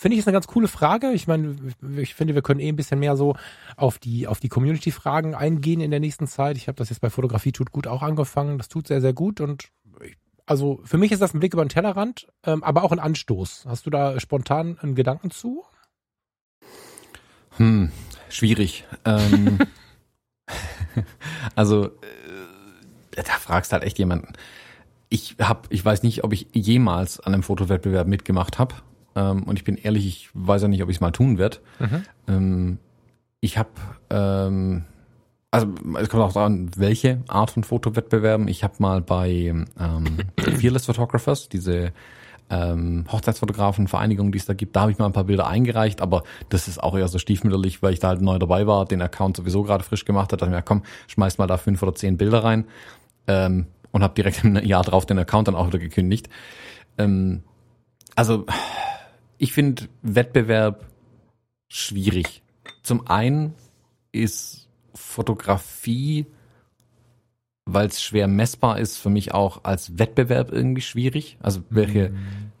Finde 0.00 0.14
ich 0.14 0.20
ist 0.20 0.28
eine 0.28 0.32
ganz 0.32 0.46
coole 0.46 0.66
Frage. 0.66 1.12
Ich 1.12 1.26
meine, 1.26 1.56
ich 1.98 2.14
finde, 2.14 2.34
wir 2.34 2.40
können 2.40 2.58
eh 2.58 2.70
ein 2.70 2.76
bisschen 2.76 3.00
mehr 3.00 3.18
so 3.18 3.36
auf 3.76 3.98
die, 3.98 4.26
auf 4.26 4.40
die 4.40 4.48
Community-Fragen 4.48 5.34
eingehen 5.34 5.82
in 5.82 5.90
der 5.90 6.00
nächsten 6.00 6.26
Zeit. 6.26 6.56
Ich 6.56 6.68
habe 6.68 6.76
das 6.76 6.88
jetzt 6.88 7.02
bei 7.02 7.10
Fotografie 7.10 7.52
tut 7.52 7.70
gut 7.70 7.86
auch 7.86 8.00
angefangen. 8.00 8.56
Das 8.56 8.70
tut 8.70 8.86
sehr, 8.86 9.02
sehr 9.02 9.12
gut 9.12 9.42
und 9.42 9.68
ich, 10.02 10.16
also 10.46 10.80
für 10.84 10.96
mich 10.96 11.12
ist 11.12 11.20
das 11.20 11.34
ein 11.34 11.40
Blick 11.40 11.52
über 11.52 11.62
den 11.62 11.68
Tellerrand, 11.68 12.28
ähm, 12.46 12.64
aber 12.64 12.82
auch 12.82 12.92
ein 12.92 12.98
Anstoß. 12.98 13.66
Hast 13.68 13.84
du 13.84 13.90
da 13.90 14.18
spontan 14.20 14.78
einen 14.80 14.94
Gedanken 14.94 15.30
zu? 15.30 15.64
Hm, 17.58 17.92
schwierig. 18.30 18.86
Ähm, 19.04 19.58
also 21.54 21.88
äh, 21.88 21.90
da 23.16 23.32
fragst 23.38 23.74
halt 23.74 23.82
echt 23.82 23.98
jemanden 23.98 24.32
ich 25.10 25.36
habe, 25.40 25.62
ich 25.70 25.84
weiß 25.84 26.04
nicht, 26.04 26.24
ob 26.24 26.32
ich 26.32 26.46
jemals 26.52 27.20
an 27.20 27.34
einem 27.34 27.42
Fotowettbewerb 27.42 28.06
mitgemacht 28.06 28.58
habe. 28.58 28.76
Ähm, 29.20 29.42
und 29.42 29.58
ich 29.58 29.64
bin 29.64 29.76
ehrlich, 29.76 30.06
ich 30.06 30.30
weiß 30.34 30.62
ja 30.62 30.68
nicht, 30.68 30.82
ob 30.82 30.88
ich 30.88 30.96
es 30.96 31.00
mal 31.00 31.10
tun 31.10 31.38
werde. 31.38 31.58
Mhm. 31.78 32.02
Ähm, 32.28 32.78
ich 33.40 33.58
habe, 33.58 33.70
ähm, 34.10 34.84
also 35.50 35.68
es 35.98 36.08
kommt 36.08 36.22
auch 36.22 36.32
daran, 36.32 36.70
welche 36.76 37.22
Art 37.28 37.50
von 37.50 37.64
Fotowettbewerben. 37.64 38.48
Ich 38.48 38.64
habe 38.64 38.74
mal 38.78 39.00
bei 39.00 39.30
ähm, 39.30 39.66
Fearless 40.58 40.86
Photographers 40.86 41.48
diese 41.48 41.92
ähm, 42.48 43.04
Hochzeitsfotografenvereinigung, 43.10 44.32
die 44.32 44.38
es 44.38 44.46
da 44.46 44.54
gibt, 44.54 44.74
da 44.74 44.82
habe 44.82 44.90
ich 44.90 44.98
mal 44.98 45.06
ein 45.06 45.12
paar 45.12 45.24
Bilder 45.24 45.46
eingereicht, 45.46 46.00
aber 46.00 46.24
das 46.48 46.66
ist 46.66 46.82
auch 46.82 46.96
eher 46.96 47.06
so 47.06 47.18
stiefmütterlich, 47.18 47.80
weil 47.80 47.92
ich 47.92 48.00
da 48.00 48.08
halt 48.08 48.22
neu 48.22 48.40
dabei 48.40 48.66
war, 48.66 48.86
den 48.86 49.00
Account 49.02 49.36
sowieso 49.36 49.62
gerade 49.62 49.84
frisch 49.84 50.04
gemacht 50.04 50.32
hat, 50.32 50.42
dachte 50.42 50.50
mir, 50.50 50.60
komm, 50.60 50.82
schmeiß 51.06 51.38
mal 51.38 51.46
da 51.46 51.58
fünf 51.58 51.80
oder 51.80 51.94
zehn 51.94 52.16
Bilder 52.16 52.42
rein 52.42 52.64
ähm, 53.28 53.68
und 53.92 54.02
habe 54.02 54.14
direkt 54.14 54.42
im 54.42 54.56
Jahr 54.56 54.82
drauf 54.82 55.06
den 55.06 55.20
Account 55.20 55.46
dann 55.46 55.54
auch 55.54 55.68
wieder 55.68 55.78
gekündigt. 55.78 56.28
Ähm, 56.98 57.44
also 58.16 58.46
ich 59.40 59.54
finde 59.54 59.88
Wettbewerb 60.02 60.86
schwierig. 61.68 62.42
Zum 62.82 63.06
einen 63.08 63.54
ist 64.12 64.68
Fotografie, 64.94 66.26
weil 67.64 67.86
es 67.86 68.02
schwer 68.02 68.28
messbar 68.28 68.78
ist, 68.78 68.98
für 68.98 69.08
mich 69.08 69.32
auch 69.32 69.64
als 69.64 69.98
Wettbewerb 69.98 70.52
irgendwie 70.52 70.82
schwierig. 70.82 71.38
Also 71.40 71.62
welche, 71.70 72.12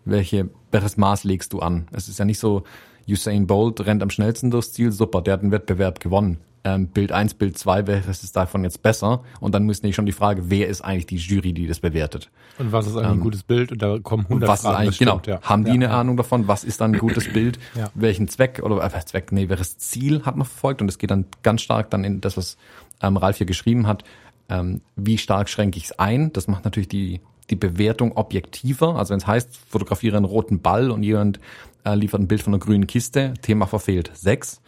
welche, 0.06 0.48
welches 0.70 0.96
Maß 0.96 1.24
legst 1.24 1.52
du 1.52 1.58
an? 1.58 1.86
Es 1.92 2.08
ist 2.08 2.18
ja 2.18 2.24
nicht 2.24 2.38
so, 2.38 2.64
Usain 3.06 3.46
Bolt 3.46 3.84
rennt 3.84 4.02
am 4.02 4.10
schnellsten 4.10 4.50
durchs 4.50 4.72
Ziel, 4.72 4.90
super, 4.90 5.20
der 5.20 5.34
hat 5.34 5.42
einen 5.42 5.52
Wettbewerb 5.52 6.00
gewonnen 6.00 6.38
ähm, 6.64 6.88
Bild 6.88 7.12
1, 7.12 7.34
Bild 7.34 7.56
2, 7.56 7.86
welches 7.86 8.22
ist 8.22 8.36
davon 8.36 8.64
jetzt 8.64 8.82
besser? 8.82 9.22
Und 9.40 9.54
dann 9.54 9.64
müsste 9.64 9.88
ich 9.88 9.94
schon 9.94 10.06
die 10.06 10.12
Frage, 10.12 10.50
wer 10.50 10.68
ist 10.68 10.82
eigentlich 10.82 11.06
die 11.06 11.16
Jury, 11.16 11.52
die 11.52 11.66
das 11.66 11.80
bewertet? 11.80 12.30
Und 12.58 12.72
was 12.72 12.86
ist 12.86 12.96
eigentlich 12.96 13.06
ähm, 13.06 13.18
ein 13.18 13.20
gutes 13.20 13.42
Bild? 13.42 13.72
Und 13.72 13.82
da 13.82 13.98
kommen 13.98 14.24
100 14.24 14.48
was 14.48 14.62
Fragen. 14.62 14.74
Ist 14.74 14.80
eigentlich, 14.80 14.98
genau, 14.98 15.22
ja. 15.26 15.40
Haben 15.42 15.64
die 15.64 15.70
ja. 15.70 15.74
eine 15.74 15.90
Ahnung 15.90 16.16
davon, 16.16 16.48
was 16.48 16.64
ist 16.64 16.80
dann 16.80 16.94
ein 16.94 16.98
gutes 16.98 17.28
Bild? 17.32 17.58
ja. 17.74 17.90
Welchen 17.94 18.28
Zweck 18.28 18.60
oder 18.62 18.84
äh, 18.84 19.04
Zweck, 19.04 19.32
nee, 19.32 19.48
welches 19.48 19.78
Ziel 19.78 20.24
hat 20.24 20.36
man 20.36 20.46
verfolgt? 20.46 20.82
Und 20.82 20.88
es 20.88 20.98
geht 20.98 21.10
dann 21.10 21.26
ganz 21.42 21.62
stark 21.62 21.90
dann 21.90 22.04
in 22.04 22.20
das, 22.20 22.36
was 22.36 22.56
ähm, 23.02 23.16
Ralf 23.16 23.38
hier 23.38 23.46
geschrieben 23.46 23.86
hat. 23.86 24.04
Ähm, 24.48 24.82
wie 24.96 25.18
stark 25.18 25.48
schränke 25.48 25.78
ich 25.78 25.84
es 25.84 25.98
ein? 25.98 26.32
Das 26.32 26.48
macht 26.48 26.64
natürlich 26.64 26.88
die 26.88 27.20
die 27.50 27.56
Bewertung 27.56 28.16
objektiver. 28.16 28.96
Also 28.96 29.10
wenn 29.10 29.18
es 29.18 29.26
heißt, 29.26 29.56
fotografiere 29.68 30.16
einen 30.16 30.24
roten 30.24 30.60
Ball 30.60 30.90
und 30.90 31.02
jemand 31.02 31.40
äh, 31.84 31.94
liefert 31.94 32.20
ein 32.20 32.28
Bild 32.28 32.42
von 32.42 32.54
einer 32.54 32.60
grünen 32.60 32.86
Kiste, 32.86 33.34
Thema 33.42 33.66
verfehlt. 33.66 34.10
Sechs. 34.14 34.60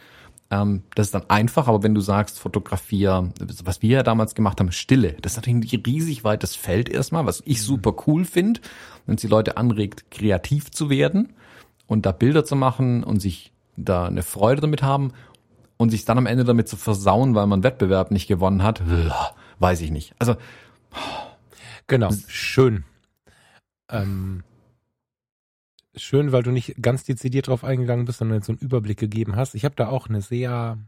Ähm, 0.52 0.82
das 0.94 1.06
ist 1.06 1.14
dann 1.14 1.30
einfach, 1.30 1.66
aber 1.66 1.82
wenn 1.82 1.94
du 1.94 2.02
sagst, 2.02 2.38
fotografier, 2.38 3.32
was 3.64 3.80
wir 3.80 3.96
ja 3.96 4.02
damals 4.02 4.34
gemacht 4.34 4.60
haben, 4.60 4.70
Stille, 4.70 5.16
das 5.22 5.32
ist 5.32 5.36
natürlich 5.36 5.72
ein 5.72 5.82
riesig 5.82 6.24
weites 6.24 6.54
Feld 6.54 6.90
erstmal, 6.90 7.24
was 7.24 7.42
ich 7.46 7.58
mhm. 7.60 7.62
super 7.62 7.94
cool 8.06 8.26
finde, 8.26 8.60
wenn 9.06 9.14
es 9.14 9.22
die 9.22 9.28
Leute 9.28 9.56
anregt, 9.56 10.10
kreativ 10.10 10.70
zu 10.70 10.90
werden 10.90 11.32
und 11.86 12.04
da 12.04 12.12
Bilder 12.12 12.44
zu 12.44 12.54
machen 12.54 13.02
und 13.02 13.20
sich 13.20 13.50
da 13.78 14.04
eine 14.04 14.22
Freude 14.22 14.60
damit 14.60 14.82
haben 14.82 15.14
und 15.78 15.88
sich 15.88 16.04
dann 16.04 16.18
am 16.18 16.26
Ende 16.26 16.44
damit 16.44 16.68
zu 16.68 16.76
versauen, 16.76 17.34
weil 17.34 17.46
man 17.46 17.62
Wettbewerb 17.62 18.10
nicht 18.10 18.26
gewonnen 18.26 18.62
hat, 18.62 18.82
weiß 19.58 19.80
ich 19.80 19.90
nicht. 19.90 20.14
Also 20.18 20.36
genau, 21.86 22.10
schön. 22.28 22.84
Ähm, 23.90 24.44
schön, 25.96 26.32
weil 26.32 26.42
du 26.42 26.50
nicht 26.50 26.80
ganz 26.80 27.04
dezidiert 27.04 27.48
drauf 27.48 27.64
eingegangen 27.64 28.04
bist, 28.04 28.18
sondern 28.18 28.38
jetzt 28.38 28.46
so 28.46 28.52
einen 28.52 28.60
Überblick 28.60 28.98
gegeben 28.98 29.36
hast. 29.36 29.54
Ich 29.54 29.64
habe 29.64 29.74
da 29.74 29.88
auch 29.88 30.08
einen 30.08 30.20
sehr 30.20 30.78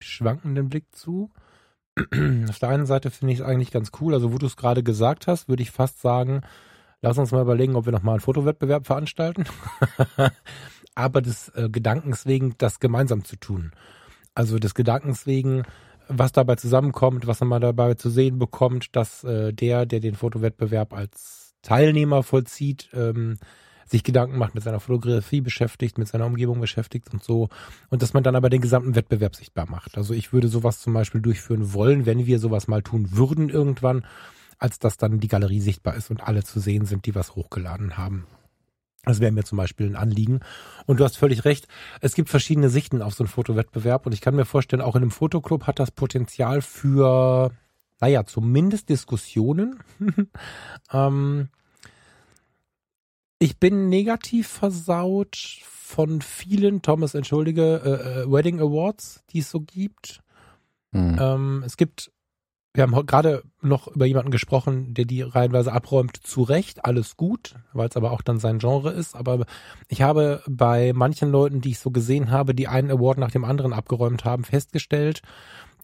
schwankenden 0.00 0.68
Blick 0.68 0.94
zu. 0.94 1.30
Auf 2.48 2.58
der 2.58 2.68
einen 2.68 2.86
Seite 2.86 3.10
finde 3.10 3.32
ich 3.32 3.40
es 3.40 3.44
eigentlich 3.44 3.70
ganz 3.70 3.90
cool. 4.00 4.14
Also, 4.14 4.32
wo 4.32 4.38
du 4.38 4.46
es 4.46 4.56
gerade 4.56 4.82
gesagt 4.82 5.26
hast, 5.26 5.48
würde 5.48 5.62
ich 5.62 5.70
fast 5.70 6.00
sagen, 6.00 6.42
lass 7.00 7.18
uns 7.18 7.32
mal 7.32 7.42
überlegen, 7.42 7.76
ob 7.76 7.86
wir 7.86 7.92
nochmal 7.92 8.14
einen 8.14 8.20
Fotowettbewerb 8.20 8.86
veranstalten. 8.86 9.44
Aber 10.94 11.22
des 11.22 11.48
äh, 11.50 11.68
Gedankens 11.70 12.26
wegen, 12.26 12.54
das 12.58 12.80
gemeinsam 12.80 13.24
zu 13.24 13.36
tun. 13.36 13.72
Also 14.34 14.58
des 14.58 14.74
Gedankens 14.74 15.26
wegen, 15.26 15.62
was 16.08 16.32
dabei 16.32 16.56
zusammenkommt, 16.56 17.26
was 17.26 17.40
man 17.40 17.60
dabei 17.60 17.94
zu 17.94 18.10
sehen 18.10 18.38
bekommt, 18.38 18.94
dass 18.94 19.24
äh, 19.24 19.52
der, 19.52 19.86
der 19.86 20.00
den 20.00 20.14
Fotowettbewerb 20.14 20.92
als 20.92 21.54
Teilnehmer 21.62 22.22
vollzieht, 22.22 22.90
ähm, 22.92 23.38
sich 23.86 24.02
Gedanken 24.02 24.38
macht, 24.38 24.54
mit 24.54 24.64
seiner 24.64 24.80
Fotografie 24.80 25.40
beschäftigt, 25.40 25.98
mit 25.98 26.08
seiner 26.08 26.26
Umgebung 26.26 26.60
beschäftigt 26.60 27.12
und 27.12 27.22
so. 27.22 27.48
Und 27.88 28.02
dass 28.02 28.14
man 28.14 28.22
dann 28.22 28.36
aber 28.36 28.50
den 28.50 28.60
gesamten 28.60 28.94
Wettbewerb 28.94 29.36
sichtbar 29.36 29.68
macht. 29.70 29.96
Also 29.96 30.12
ich 30.12 30.32
würde 30.32 30.48
sowas 30.48 30.80
zum 30.80 30.92
Beispiel 30.92 31.20
durchführen 31.20 31.72
wollen, 31.72 32.06
wenn 32.06 32.26
wir 32.26 32.38
sowas 32.38 32.68
mal 32.68 32.82
tun 32.82 33.16
würden 33.16 33.48
irgendwann, 33.48 34.04
als 34.58 34.78
dass 34.78 34.96
dann 34.96 35.20
die 35.20 35.28
Galerie 35.28 35.60
sichtbar 35.60 35.94
ist 35.94 36.10
und 36.10 36.26
alle 36.26 36.42
zu 36.42 36.60
sehen 36.60 36.86
sind, 36.86 37.06
die 37.06 37.14
was 37.14 37.36
hochgeladen 37.36 37.96
haben. 37.96 38.26
Das 39.06 39.20
wäre 39.20 39.30
mir 39.30 39.44
zum 39.44 39.56
Beispiel 39.56 39.86
ein 39.86 39.96
Anliegen. 39.96 40.40
Und 40.84 40.98
du 40.98 41.04
hast 41.04 41.16
völlig 41.16 41.44
recht. 41.44 41.68
Es 42.00 42.14
gibt 42.14 42.28
verschiedene 42.28 42.68
Sichten 42.68 43.02
auf 43.02 43.14
so 43.14 43.22
einen 43.22 43.28
Fotowettbewerb. 43.28 44.04
Und 44.04 44.12
ich 44.12 44.20
kann 44.20 44.34
mir 44.34 44.44
vorstellen, 44.44 44.82
auch 44.82 44.96
in 44.96 45.02
einem 45.02 45.12
Fotoclub 45.12 45.68
hat 45.68 45.78
das 45.78 45.92
Potenzial 45.92 46.60
für, 46.60 47.52
naja, 48.00 48.24
zumindest 48.24 48.88
Diskussionen. 48.88 49.78
ähm, 50.92 51.48
ich 53.38 53.58
bin 53.58 53.88
negativ 53.88 54.48
versaut 54.48 55.36
von 55.62 56.20
vielen, 56.20 56.82
Thomas, 56.82 57.14
entschuldige, 57.14 57.80
äh, 57.84 58.22
äh, 58.22 58.32
Wedding 58.32 58.60
Awards, 58.60 59.22
die 59.30 59.40
es 59.40 59.50
so 59.50 59.60
gibt. 59.60 60.20
Hm. 60.92 61.16
Ähm, 61.20 61.62
es 61.64 61.76
gibt, 61.76 62.10
wir 62.74 62.82
haben 62.82 63.06
gerade 63.06 63.42
noch 63.60 63.88
über 63.88 64.06
jemanden 64.06 64.30
gesprochen, 64.30 64.94
der 64.94 65.04
die 65.04 65.22
reihenweise 65.22 65.72
abräumt, 65.72 66.16
zu 66.16 66.42
Recht, 66.42 66.84
alles 66.84 67.16
gut, 67.16 67.54
weil 67.72 67.88
es 67.88 67.96
aber 67.96 68.10
auch 68.10 68.22
dann 68.22 68.40
sein 68.40 68.58
Genre 68.58 68.90
ist. 68.90 69.14
Aber 69.14 69.44
ich 69.88 70.02
habe 70.02 70.42
bei 70.48 70.92
manchen 70.94 71.30
Leuten, 71.30 71.60
die 71.60 71.70
ich 71.70 71.78
so 71.78 71.90
gesehen 71.90 72.30
habe, 72.30 72.54
die 72.54 72.68
einen 72.68 72.90
Award 72.90 73.18
nach 73.18 73.30
dem 73.30 73.44
anderen 73.44 73.72
abgeräumt 73.72 74.24
haben, 74.24 74.44
festgestellt, 74.44 75.22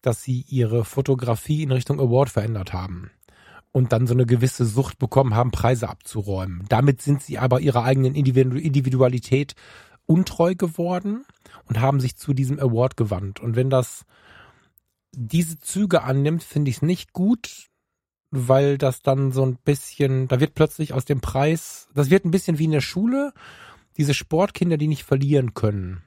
dass 0.00 0.22
sie 0.22 0.44
ihre 0.48 0.84
Fotografie 0.84 1.62
in 1.62 1.70
Richtung 1.70 2.00
Award 2.00 2.30
verändert 2.30 2.72
haben 2.72 3.10
und 3.72 3.92
dann 3.92 4.06
so 4.06 4.14
eine 4.14 4.26
gewisse 4.26 4.66
Sucht 4.66 4.98
bekommen 4.98 5.34
haben, 5.34 5.50
Preise 5.50 5.88
abzuräumen. 5.88 6.64
Damit 6.68 7.02
sind 7.02 7.22
sie 7.22 7.38
aber 7.38 7.60
ihrer 7.60 7.84
eigenen 7.84 8.14
Individualität 8.14 9.54
untreu 10.06 10.54
geworden 10.54 11.24
und 11.64 11.80
haben 11.80 11.98
sich 11.98 12.16
zu 12.16 12.34
diesem 12.34 12.60
Award 12.60 12.96
gewandt. 12.96 13.40
Und 13.40 13.56
wenn 13.56 13.70
das 13.70 14.04
diese 15.12 15.58
Züge 15.58 16.02
annimmt, 16.02 16.42
finde 16.42 16.70
ich 16.70 16.76
es 16.76 16.82
nicht 16.82 17.12
gut, 17.12 17.68
weil 18.30 18.78
das 18.78 19.02
dann 19.02 19.32
so 19.32 19.44
ein 19.44 19.56
bisschen, 19.56 20.28
da 20.28 20.40
wird 20.40 20.54
plötzlich 20.54 20.92
aus 20.92 21.04
dem 21.04 21.20
Preis, 21.20 21.88
das 21.94 22.10
wird 22.10 22.24
ein 22.24 22.30
bisschen 22.30 22.58
wie 22.58 22.64
in 22.64 22.70
der 22.70 22.80
Schule, 22.80 23.32
diese 23.96 24.14
Sportkinder, 24.14 24.78
die 24.78 24.88
nicht 24.88 25.04
verlieren 25.04 25.54
können 25.54 26.02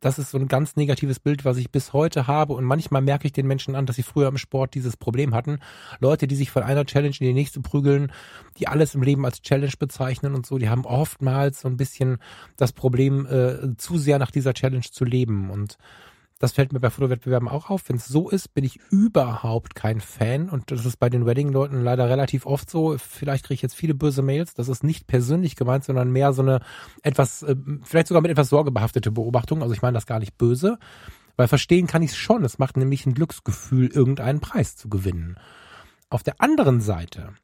das 0.00 0.18
ist 0.18 0.30
so 0.30 0.38
ein 0.38 0.48
ganz 0.48 0.76
negatives 0.76 1.20
Bild, 1.20 1.44
was 1.44 1.58
ich 1.58 1.70
bis 1.70 1.92
heute 1.92 2.26
habe. 2.26 2.54
Und 2.54 2.64
manchmal 2.64 3.02
merke 3.02 3.26
ich 3.26 3.32
den 3.32 3.46
Menschen 3.46 3.74
an, 3.74 3.86
dass 3.86 3.96
sie 3.96 4.02
früher 4.02 4.28
im 4.28 4.38
Sport 4.38 4.74
dieses 4.74 4.96
Problem 4.96 5.34
hatten. 5.34 5.60
Leute, 6.00 6.26
die 6.26 6.36
sich 6.36 6.50
von 6.50 6.62
einer 6.62 6.86
Challenge 6.86 7.14
in 7.20 7.26
die 7.26 7.34
nächste 7.34 7.60
prügeln, 7.60 8.10
die 8.58 8.66
alles 8.66 8.94
im 8.94 9.02
Leben 9.02 9.24
als 9.24 9.42
Challenge 9.42 9.72
bezeichnen 9.78 10.34
und 10.34 10.46
so, 10.46 10.58
die 10.58 10.70
haben 10.70 10.86
oftmals 10.86 11.60
so 11.60 11.68
ein 11.68 11.76
bisschen 11.76 12.18
das 12.56 12.72
Problem, 12.72 13.26
äh, 13.26 13.76
zu 13.76 13.98
sehr 13.98 14.18
nach 14.18 14.30
dieser 14.30 14.54
Challenge 14.54 14.84
zu 14.90 15.04
leben. 15.04 15.50
Und 15.50 15.76
das 16.40 16.52
fällt 16.52 16.72
mir 16.72 16.80
bei 16.80 16.88
Fotowettbewerben 16.88 17.48
auch 17.48 17.68
auf. 17.68 17.86
Wenn 17.86 17.96
es 17.96 18.06
so 18.06 18.30
ist, 18.30 18.54
bin 18.54 18.64
ich 18.64 18.80
überhaupt 18.90 19.74
kein 19.74 20.00
Fan. 20.00 20.48
Und 20.48 20.70
das 20.70 20.86
ist 20.86 20.96
bei 20.96 21.10
den 21.10 21.26
Wedding-Leuten 21.26 21.82
leider 21.82 22.08
relativ 22.08 22.46
oft 22.46 22.70
so. 22.70 22.96
Vielleicht 22.96 23.44
kriege 23.44 23.56
ich 23.56 23.62
jetzt 23.62 23.74
viele 23.74 23.92
böse 23.92 24.22
Mails. 24.22 24.54
Das 24.54 24.68
ist 24.68 24.82
nicht 24.82 25.06
persönlich 25.06 25.54
gemeint, 25.54 25.84
sondern 25.84 26.10
mehr 26.10 26.32
so 26.32 26.40
eine 26.40 26.60
etwas, 27.02 27.42
äh, 27.42 27.54
vielleicht 27.84 28.08
sogar 28.08 28.22
mit 28.22 28.30
etwas 28.30 28.48
Sorge 28.48 28.72
behaftete 28.72 29.12
Beobachtung. 29.12 29.60
Also 29.60 29.74
ich 29.74 29.82
meine 29.82 29.92
das 29.96 30.06
gar 30.06 30.18
nicht 30.18 30.38
böse. 30.38 30.78
Weil 31.36 31.46
verstehen 31.46 31.86
kann 31.86 32.02
ich 32.02 32.12
es 32.12 32.16
schon. 32.16 32.42
Es 32.42 32.58
macht 32.58 32.78
nämlich 32.78 33.04
ein 33.04 33.12
Glücksgefühl, 33.12 33.88
irgendeinen 33.88 34.40
Preis 34.40 34.76
zu 34.76 34.88
gewinnen. 34.88 35.36
Auf 36.08 36.22
der 36.22 36.40
anderen 36.40 36.80
Seite 36.80 37.34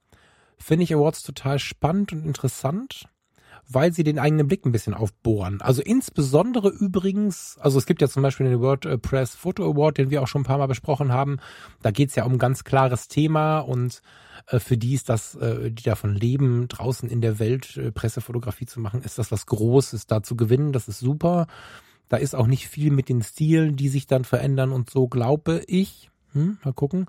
finde 0.56 0.84
ich 0.84 0.94
Awards 0.94 1.22
total 1.22 1.58
spannend 1.58 2.14
und 2.14 2.24
interessant 2.24 3.10
weil 3.68 3.92
sie 3.92 4.04
den 4.04 4.18
eigenen 4.18 4.46
Blick 4.46 4.64
ein 4.64 4.72
bisschen 4.72 4.94
aufbohren. 4.94 5.60
Also 5.60 5.82
insbesondere 5.82 6.68
übrigens, 6.68 7.56
also 7.60 7.78
es 7.78 7.86
gibt 7.86 8.00
ja 8.00 8.08
zum 8.08 8.22
Beispiel 8.22 8.48
den 8.48 8.60
WordPress 8.60 9.34
Photo 9.34 9.64
Award, 9.64 9.98
den 9.98 10.10
wir 10.10 10.22
auch 10.22 10.28
schon 10.28 10.42
ein 10.42 10.46
paar 10.46 10.58
Mal 10.58 10.68
besprochen 10.68 11.12
haben. 11.12 11.38
Da 11.82 11.90
geht 11.90 12.10
es 12.10 12.14
ja 12.14 12.24
um 12.24 12.32
ein 12.34 12.38
ganz 12.38 12.64
klares 12.64 13.08
Thema 13.08 13.58
und 13.58 14.02
äh, 14.48 14.60
für 14.60 14.76
die 14.76 14.94
ist 14.94 15.08
das, 15.08 15.34
äh, 15.36 15.70
die 15.70 15.82
davon 15.82 16.14
leben, 16.14 16.68
draußen 16.68 17.08
in 17.08 17.20
der 17.20 17.38
Welt 17.38 17.76
äh, 17.76 17.90
Pressefotografie 17.90 18.66
zu 18.66 18.80
machen, 18.80 19.02
ist 19.02 19.18
das 19.18 19.32
was 19.32 19.46
Großes 19.46 20.06
da 20.06 20.22
zu 20.22 20.36
gewinnen. 20.36 20.72
Das 20.72 20.88
ist 20.88 21.00
super. 21.00 21.46
Da 22.08 22.18
ist 22.18 22.36
auch 22.36 22.46
nicht 22.46 22.68
viel 22.68 22.92
mit 22.92 23.08
den 23.08 23.22
Stilen, 23.22 23.74
die 23.74 23.88
sich 23.88 24.06
dann 24.06 24.24
verändern 24.24 24.70
und 24.70 24.90
so, 24.90 25.08
glaube 25.08 25.62
ich. 25.66 26.10
Hm, 26.32 26.58
mal 26.64 26.72
gucken. 26.72 27.06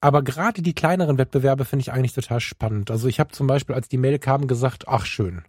Aber 0.00 0.22
gerade 0.22 0.62
die 0.62 0.74
kleineren 0.74 1.18
Wettbewerbe 1.18 1.64
finde 1.64 1.82
ich 1.82 1.92
eigentlich 1.92 2.14
total 2.14 2.40
spannend. 2.40 2.90
Also 2.90 3.06
ich 3.08 3.20
habe 3.20 3.32
zum 3.32 3.46
Beispiel, 3.46 3.74
als 3.74 3.88
die 3.88 3.98
Mail 3.98 4.18
kam, 4.18 4.46
gesagt, 4.46 4.88
ach 4.88 5.04
schön. 5.04 5.42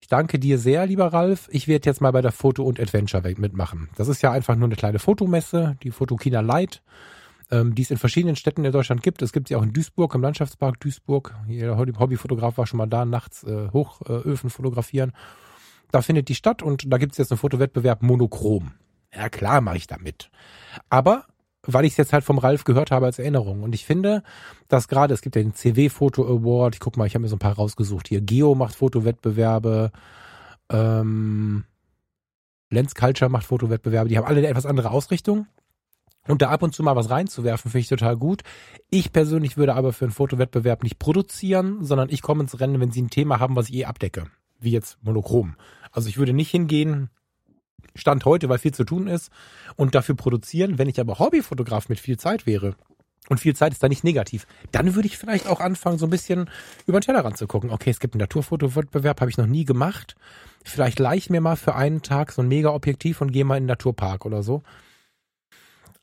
Ich 0.00 0.08
danke 0.08 0.38
dir 0.38 0.58
sehr, 0.58 0.86
lieber 0.86 1.12
Ralf. 1.12 1.48
Ich 1.52 1.68
werde 1.68 1.88
jetzt 1.88 2.00
mal 2.00 2.10
bei 2.10 2.22
der 2.22 2.32
Foto- 2.32 2.64
und 2.64 2.80
Adventure-Welt 2.80 3.38
mitmachen. 3.38 3.88
Das 3.96 4.08
ist 4.08 4.22
ja 4.22 4.32
einfach 4.32 4.56
nur 4.56 4.66
eine 4.66 4.76
kleine 4.76 4.98
Fotomesse, 4.98 5.76
die 5.82 5.90
Fotokina 5.90 6.40
Light, 6.40 6.82
ähm, 7.50 7.74
die 7.74 7.82
es 7.82 7.90
in 7.90 7.98
verschiedenen 7.98 8.34
Städten 8.34 8.64
in 8.64 8.72
Deutschland 8.72 9.02
gibt. 9.02 9.22
Es 9.22 9.32
gibt 9.32 9.48
sie 9.48 9.56
auch 9.56 9.62
in 9.62 9.72
Duisburg, 9.72 10.14
im 10.14 10.22
Landschaftspark 10.22 10.80
Duisburg. 10.80 11.34
Jeder 11.46 11.76
Hobbyfotograf 11.76 12.56
war 12.58 12.66
schon 12.66 12.78
mal 12.78 12.86
da, 12.86 13.04
nachts 13.04 13.44
äh, 13.44 13.68
Hochöfen 13.72 14.50
fotografieren. 14.50 15.12
Da 15.92 16.02
findet 16.02 16.28
die 16.28 16.34
statt 16.34 16.62
und 16.62 16.90
da 16.90 16.98
gibt 16.98 17.12
es 17.12 17.18
jetzt 17.18 17.30
einen 17.30 17.38
Fotowettbewerb 17.38 18.02
Monochrom. 18.02 18.72
Ja 19.14 19.28
klar, 19.28 19.60
mache 19.60 19.76
ich 19.76 19.86
da 19.86 19.98
mit. 19.98 20.30
Aber 20.88 21.26
weil 21.66 21.84
ich 21.84 21.92
es 21.92 21.96
jetzt 21.96 22.12
halt 22.12 22.24
vom 22.24 22.38
Ralf 22.38 22.64
gehört 22.64 22.90
habe 22.90 23.06
als 23.06 23.18
Erinnerung. 23.18 23.62
Und 23.62 23.74
ich 23.74 23.84
finde, 23.84 24.22
dass 24.68 24.88
gerade, 24.88 25.14
es 25.14 25.22
gibt 25.22 25.36
ja 25.36 25.42
den 25.42 25.54
CW 25.54 25.88
Foto 25.88 26.24
Award, 26.24 26.74
ich 26.74 26.80
guck 26.80 26.96
mal, 26.96 27.06
ich 27.06 27.14
habe 27.14 27.22
mir 27.22 27.28
so 27.28 27.36
ein 27.36 27.40
paar 27.40 27.54
rausgesucht 27.54 28.08
hier. 28.08 28.20
Geo 28.20 28.54
macht 28.54 28.74
Fotowettbewerbe, 28.74 29.92
ähm, 30.70 31.64
Lens 32.70 32.94
Culture 32.94 33.30
macht 33.30 33.46
Fotowettbewerbe, 33.46 34.08
die 34.08 34.16
haben 34.16 34.26
alle 34.26 34.38
eine 34.38 34.48
etwas 34.48 34.66
andere 34.66 34.90
Ausrichtung. 34.90 35.46
Und 36.28 36.40
da 36.40 36.50
ab 36.50 36.62
und 36.62 36.72
zu 36.72 36.82
mal 36.82 36.94
was 36.94 37.10
reinzuwerfen, 37.10 37.70
finde 37.70 37.82
ich 37.82 37.88
total 37.88 38.16
gut. 38.16 38.42
Ich 38.90 39.12
persönlich 39.12 39.56
würde 39.56 39.74
aber 39.74 39.92
für 39.92 40.04
einen 40.04 40.12
Fotowettbewerb 40.12 40.84
nicht 40.84 41.00
produzieren, 41.00 41.84
sondern 41.84 42.10
ich 42.10 42.22
komme 42.22 42.42
ins 42.42 42.60
Rennen, 42.60 42.80
wenn 42.80 42.92
sie 42.92 43.02
ein 43.02 43.10
Thema 43.10 43.40
haben, 43.40 43.56
was 43.56 43.68
ich 43.68 43.74
eh 43.74 43.84
abdecke. 43.86 44.26
Wie 44.60 44.70
jetzt 44.70 44.98
Monochrom. 45.02 45.56
Also 45.90 46.08
ich 46.08 46.18
würde 46.18 46.32
nicht 46.32 46.50
hingehen, 46.50 47.10
Stand 47.94 48.24
heute, 48.24 48.48
weil 48.48 48.58
viel 48.58 48.74
zu 48.74 48.84
tun 48.84 49.06
ist 49.06 49.30
und 49.76 49.94
dafür 49.94 50.14
produzieren. 50.14 50.78
Wenn 50.78 50.88
ich 50.88 51.00
aber 51.00 51.18
Hobbyfotograf 51.18 51.88
mit 51.88 52.00
viel 52.00 52.18
Zeit 52.18 52.46
wäre, 52.46 52.74
und 53.28 53.38
viel 53.38 53.54
Zeit 53.54 53.72
ist 53.72 53.82
da 53.82 53.88
nicht 53.88 54.04
negativ, 54.04 54.46
dann 54.72 54.94
würde 54.94 55.06
ich 55.06 55.16
vielleicht 55.16 55.46
auch 55.46 55.60
anfangen, 55.60 55.98
so 55.98 56.06
ein 56.06 56.10
bisschen 56.10 56.50
über 56.86 56.98
den 56.98 57.04
Tellerrand 57.04 57.36
zu 57.36 57.46
gucken. 57.46 57.70
Okay, 57.70 57.90
es 57.90 58.00
gibt 58.00 58.14
einen 58.14 58.20
Naturfotowettbewerb, 58.20 59.20
habe 59.20 59.30
ich 59.30 59.38
noch 59.38 59.46
nie 59.46 59.64
gemacht. 59.64 60.16
Vielleicht 60.64 60.98
leih 60.98 61.20
mir 61.28 61.40
mal 61.40 61.56
für 61.56 61.74
einen 61.74 62.02
Tag 62.02 62.32
so 62.32 62.42
ein 62.42 62.48
Mega-Objektiv 62.48 63.20
und 63.20 63.32
gehe 63.32 63.44
mal 63.44 63.56
in 63.56 63.64
den 63.64 63.68
Naturpark 63.68 64.26
oder 64.26 64.42
so. 64.42 64.62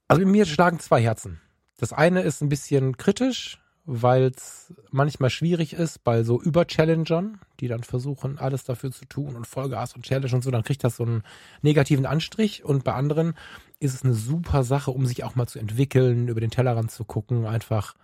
Also 0.08 0.26
mir 0.26 0.46
schlagen 0.46 0.80
zwei 0.80 1.02
Herzen. 1.02 1.42
Das 1.78 1.94
eine 1.94 2.22
ist 2.22 2.42
ein 2.42 2.50
bisschen 2.50 2.98
kritisch, 2.98 3.60
weil 3.92 4.26
es 4.26 4.72
manchmal 4.92 5.32
schwierig 5.32 5.74
ist 5.74 6.04
bei 6.04 6.22
so 6.22 6.40
Über-Challengern, 6.40 7.40
die 7.60 7.68
dann 7.68 7.82
versuchen, 7.82 8.38
alles 8.38 8.64
dafür 8.64 8.92
zu 8.92 9.06
tun 9.06 9.36
und 9.36 9.48
Vollgas 9.48 9.96
und 9.96 10.06
Challenge 10.06 10.36
und 10.36 10.44
so, 10.44 10.52
dann 10.52 10.64
kriegt 10.64 10.84
das 10.84 10.98
so 10.98 11.04
einen 11.04 11.24
negativen 11.64 12.06
Anstrich. 12.06 12.64
Und 12.64 12.84
bei 12.84 12.94
anderen 12.94 13.34
ist 13.80 13.96
es 13.96 14.04
eine 14.04 14.14
super 14.14 14.64
Sache, 14.64 14.92
um 14.92 15.08
sich 15.08 15.24
auch 15.24 15.34
mal 15.34 15.48
zu 15.48 15.58
entwickeln, 15.58 16.28
über 16.28 16.40
den 16.40 16.52
Tellerrand 16.52 16.92
zu 16.92 17.04
gucken, 17.04 17.48
einfach 17.48 17.96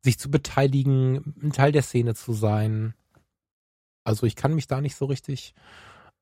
sich 0.00 0.16
zu 0.16 0.30
beteiligen, 0.30 1.34
ein 1.42 1.52
Teil 1.52 1.72
der 1.72 1.82
Szene 1.82 2.14
zu 2.14 2.34
sein. 2.34 2.94
Also 4.04 4.26
ich 4.26 4.36
kann 4.36 4.54
mich 4.54 4.68
da 4.68 4.80
nicht 4.80 4.94
so 4.94 5.06
richtig 5.06 5.54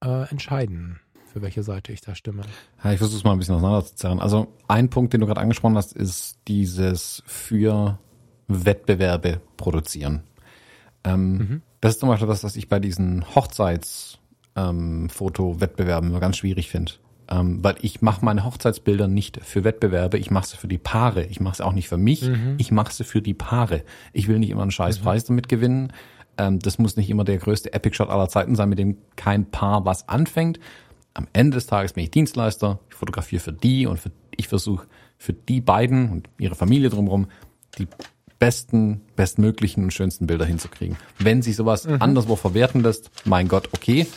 äh, 0.03 0.31
entscheiden, 0.31 0.99
für 1.31 1.43
welche 1.43 1.63
Seite 1.63 1.93
ich 1.93 2.01
da 2.01 2.15
stimme. 2.15 2.45
Ja, 2.83 2.93
ich 2.93 2.99
versuche 2.99 3.19
es 3.19 3.25
mal 3.25 3.33
ein 3.33 3.39
bisschen 3.39 3.57
auseinanderzuzerren. 3.57 4.19
Also 4.19 4.49
ein 4.67 4.89
Punkt, 4.89 5.13
den 5.13 5.21
du 5.21 5.27
gerade 5.27 5.43
angesprochen 5.43 5.77
hast, 5.77 5.93
ist 5.93 6.39
dieses 6.49 7.23
für 7.27 7.99
Wettbewerbe 8.51 9.41
produzieren. 9.57 10.25
Ähm, 11.05 11.33
mhm. 11.33 11.63
Das 11.81 11.95
ist 11.95 12.01
zum 12.01 12.11
Beispiel 12.11 12.29
das, 12.29 12.45
was 12.45 12.57
ich 12.57 12.69
bei 12.69 12.79
diesen 12.79 13.25
Hochzeitsfoto-Wettbewerben 13.35 16.09
ähm, 16.09 16.13
immer 16.13 16.21
ganz 16.21 16.37
schwierig 16.37 16.69
finde. 16.69 16.93
Ähm, 17.29 17.63
weil 17.63 17.77
ich 17.81 18.03
mache 18.03 18.23
meine 18.25 18.45
Hochzeitsbilder 18.45 19.07
nicht 19.07 19.39
für 19.45 19.63
Wettbewerbe, 19.63 20.19
ich 20.19 20.33
mache 20.33 20.49
sie 20.49 20.57
für 20.57 20.67
die 20.69 20.79
Paare. 20.79 21.23
Ich 21.25 21.41
mache 21.41 21.59
sie 21.59 21.65
auch 21.65 21.73
nicht 21.73 21.89
für 21.89 21.97
mich, 21.97 22.23
mhm. 22.23 22.57
ich 22.59 22.73
mache 22.73 22.93
sie 22.93 23.05
für 23.05 23.23
die 23.23 23.35
Paare. 23.35 23.85
Ich 24.13 24.27
will 24.29 24.41
nicht 24.41 24.51
immer 24.51 24.63
einen 24.63 24.73
scheiß 24.73 25.03
mhm. 25.03 25.21
Damit 25.27 25.49
gewinnen. 25.49 25.93
Ähm, 26.37 26.59
das 26.59 26.79
muss 26.79 26.97
nicht 26.97 27.09
immer 27.09 27.25
der 27.25 27.39
größte 27.39 27.73
Epic-Shot 27.73 28.11
aller 28.11 28.29
Zeiten 28.29 28.57
sein, 28.57 28.69
mit 28.69 28.79
dem 28.79 28.99
kein 29.17 29.51
Paar 29.51 29.85
was 29.85 30.09
anfängt. 30.09 30.61
Am 31.15 31.27
Ende 31.33 31.57
des 31.57 31.67
Tages 31.67 31.93
bin 31.93 32.05
ich 32.05 32.11
Dienstleister, 32.11 32.81
ich 32.89 32.97
fotografiere 32.97 33.41
für 33.41 33.53
die 33.53 33.87
und 33.87 33.99
für, 33.99 34.11
ich 34.37 34.49
versuche 34.49 34.87
für 35.19 35.33
die 35.33 35.61
beiden 35.61 36.11
und 36.11 36.29
ihre 36.39 36.55
Familie 36.55 36.89
drumherum 36.89 37.27
die 37.79 37.89
besten, 38.41 39.03
bestmöglichen 39.15 39.85
und 39.85 39.93
schönsten 39.93 40.27
Bilder 40.27 40.45
hinzukriegen. 40.45 40.97
Wenn 41.19 41.43
sich 41.43 41.55
sowas 41.55 41.87
mhm. 41.87 41.99
anderswo 42.01 42.35
verwerten 42.35 42.83
lässt, 42.83 43.11
mein 43.25 43.47
Gott, 43.47 43.69
okay. 43.73 44.09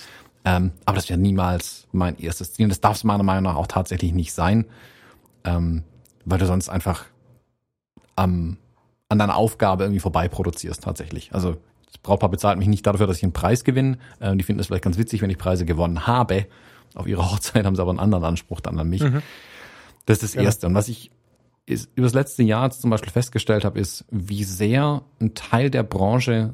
Ähm, 0.45 0.71
aber 0.85 0.95
das 0.95 1.09
wäre 1.09 1.19
niemals 1.19 1.87
mein 1.91 2.17
erstes 2.17 2.53
Ziel. 2.53 2.65
Und 2.65 2.69
das 2.69 2.81
darf 2.81 2.95
es 2.95 3.03
meiner 3.03 3.23
Meinung 3.23 3.43
nach 3.43 3.55
auch 3.55 3.67
tatsächlich 3.67 4.13
nicht 4.13 4.33
sein, 4.33 4.65
ähm, 5.43 5.83
weil 6.25 6.39
du 6.39 6.45
sonst 6.45 6.69
einfach 6.69 7.05
am, 8.15 8.57
an 9.09 9.19
deiner 9.19 9.35
Aufgabe 9.35 9.83
irgendwie 9.83 9.99
vorbei 9.99 10.29
produzierst 10.29 10.83
tatsächlich. 10.83 11.33
Also 11.33 11.57
das 11.85 11.97
Brautpaar 11.97 12.29
bezahlt 12.29 12.57
mich 12.57 12.67
nicht 12.67 12.87
dafür, 12.87 13.07
dass 13.07 13.17
ich 13.17 13.23
einen 13.23 13.33
Preis 13.33 13.63
gewinne. 13.63 13.97
Ähm, 14.21 14.37
die 14.37 14.43
finden 14.43 14.61
es 14.61 14.67
vielleicht 14.67 14.83
ganz 14.83 14.97
witzig, 14.97 15.21
wenn 15.21 15.29
ich 15.29 15.37
Preise 15.37 15.65
gewonnen 15.65 16.07
habe. 16.07 16.47
Auf 16.95 17.07
ihrer 17.07 17.29
Hochzeit 17.31 17.65
haben 17.65 17.75
sie 17.75 17.81
aber 17.81 17.91
einen 17.91 17.99
anderen 17.99 18.23
Anspruch 18.23 18.61
dann 18.61 18.79
an 18.79 18.87
mich. 18.87 19.03
Mhm. 19.03 19.21
Das 20.05 20.23
ist 20.23 20.35
das. 20.35 20.43
Erste. 20.43 20.67
Und 20.67 20.75
was 20.75 20.87
ich 20.87 21.11
ist, 21.65 21.89
über 21.95 22.05
das 22.05 22.13
letzte 22.13 22.43
Jahr 22.43 22.69
zum 22.71 22.89
Beispiel 22.89 23.11
festgestellt 23.11 23.65
habe, 23.65 23.79
ist, 23.79 24.05
wie 24.11 24.43
sehr 24.43 25.03
ein 25.21 25.33
Teil 25.33 25.69
der 25.69 25.83
Branche 25.83 26.53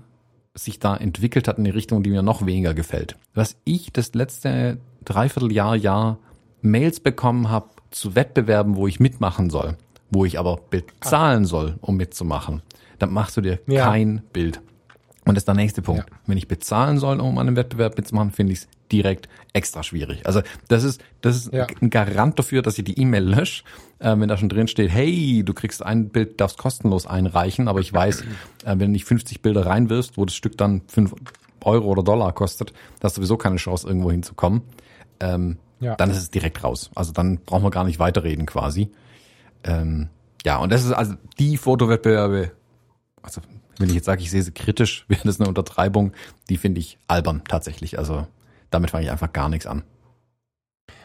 sich 0.53 0.79
da 0.79 0.95
entwickelt 0.95 1.47
hat 1.47 1.57
in 1.57 1.63
die 1.63 1.71
Richtung, 1.71 2.03
die 2.03 2.09
mir 2.09 2.21
noch 2.21 2.45
weniger 2.45 2.73
gefällt. 2.73 3.15
Was 3.33 3.55
ich 3.63 3.91
das 3.91 4.13
letzte 4.13 4.79
Dreivierteljahr, 5.05 5.75
Jahr 5.75 6.19
Mails 6.61 6.99
bekommen 6.99 7.49
habe 7.49 7.69
zu 7.91 8.15
Wettbewerben, 8.15 8.75
wo 8.75 8.87
ich 8.87 8.99
mitmachen 8.99 9.49
soll, 9.49 9.77
wo 10.09 10.25
ich 10.25 10.37
aber 10.37 10.59
bezahlen 10.69 11.45
soll, 11.45 11.77
um 11.81 11.95
mitzumachen, 11.95 12.61
dann 12.99 13.13
machst 13.13 13.37
du 13.37 13.41
dir 13.41 13.59
ja. 13.67 13.89
kein 13.89 14.23
Bild. 14.33 14.61
Und 15.25 15.35
das 15.35 15.41
ist 15.41 15.47
der 15.47 15.55
nächste 15.55 15.81
Punkt. 15.81 16.09
Ja. 16.09 16.17
Wenn 16.25 16.37
ich 16.37 16.47
bezahlen 16.47 16.97
soll, 16.97 17.19
um 17.19 17.37
an 17.37 17.47
einem 17.47 17.55
Wettbewerb 17.55 17.97
mitzumachen, 17.97 18.31
finde 18.31 18.53
ich 18.53 18.59
es 18.59 18.67
direkt 18.91 19.29
extra 19.53 19.83
schwierig. 19.83 20.25
Also 20.25 20.41
das 20.67 20.83
ist, 20.83 21.01
das 21.21 21.35
ist 21.35 21.53
ja. 21.53 21.67
ein 21.81 21.89
Garant 21.89 22.37
dafür, 22.37 22.61
dass 22.61 22.77
ich 22.77 22.83
die 22.83 22.99
E-Mail 22.99 23.23
lösche, 23.23 23.63
äh, 23.99 24.15
wenn 24.17 24.29
da 24.29 24.37
schon 24.37 24.49
drin 24.49 24.67
steht, 24.67 24.91
hey, 24.91 25.43
du 25.43 25.53
kriegst 25.53 25.83
ein 25.83 26.09
Bild, 26.09 26.39
darfst 26.39 26.57
kostenlos 26.57 27.07
einreichen, 27.07 27.67
aber 27.67 27.79
ich 27.79 27.91
weiß, 27.91 28.21
äh, 28.21 28.25
wenn 28.65 28.79
du 28.79 28.89
nicht 28.89 29.05
50 29.05 29.41
Bilder 29.41 29.65
reinwirfst, 29.65 30.17
wo 30.17 30.25
das 30.25 30.35
Stück 30.35 30.57
dann 30.57 30.81
5 30.87 31.15
Euro 31.61 31.87
oder 31.87 32.03
Dollar 32.03 32.33
kostet, 32.33 32.73
hast 33.01 33.17
du 33.17 33.21
sowieso 33.21 33.37
keine 33.37 33.57
Chance, 33.57 33.87
irgendwo 33.87 34.11
hinzukommen. 34.11 34.61
Ähm, 35.19 35.57
ja. 35.79 35.95
Dann 35.95 36.09
ist 36.11 36.17
es 36.17 36.29
direkt 36.29 36.63
raus. 36.63 36.91
Also 36.95 37.13
dann 37.13 37.39
brauchen 37.39 37.63
wir 37.63 37.71
gar 37.71 37.85
nicht 37.85 37.99
weiterreden 37.99 38.45
quasi. 38.45 38.89
Ähm, 39.63 40.09
ja, 40.45 40.57
und 40.57 40.71
das 40.71 40.85
ist 40.85 40.91
also 40.91 41.15
die 41.37 41.57
Fotowettbewerbe, 41.57 42.51
also 43.21 43.41
wenn 43.77 43.89
ich 43.89 43.95
jetzt 43.95 44.05
sage, 44.05 44.21
ich 44.21 44.29
sehe 44.29 44.41
sie 44.41 44.51
kritisch, 44.51 45.05
wäre 45.07 45.21
das 45.23 45.39
eine 45.39 45.49
Untertreibung, 45.49 46.13
die 46.49 46.57
finde 46.57 46.79
ich 46.79 46.97
albern 47.07 47.41
tatsächlich. 47.47 47.97
Also 47.97 48.27
damit 48.69 48.91
fange 48.91 49.05
ich 49.05 49.11
einfach 49.11 49.33
gar 49.33 49.49
nichts 49.49 49.65
an. 49.65 49.83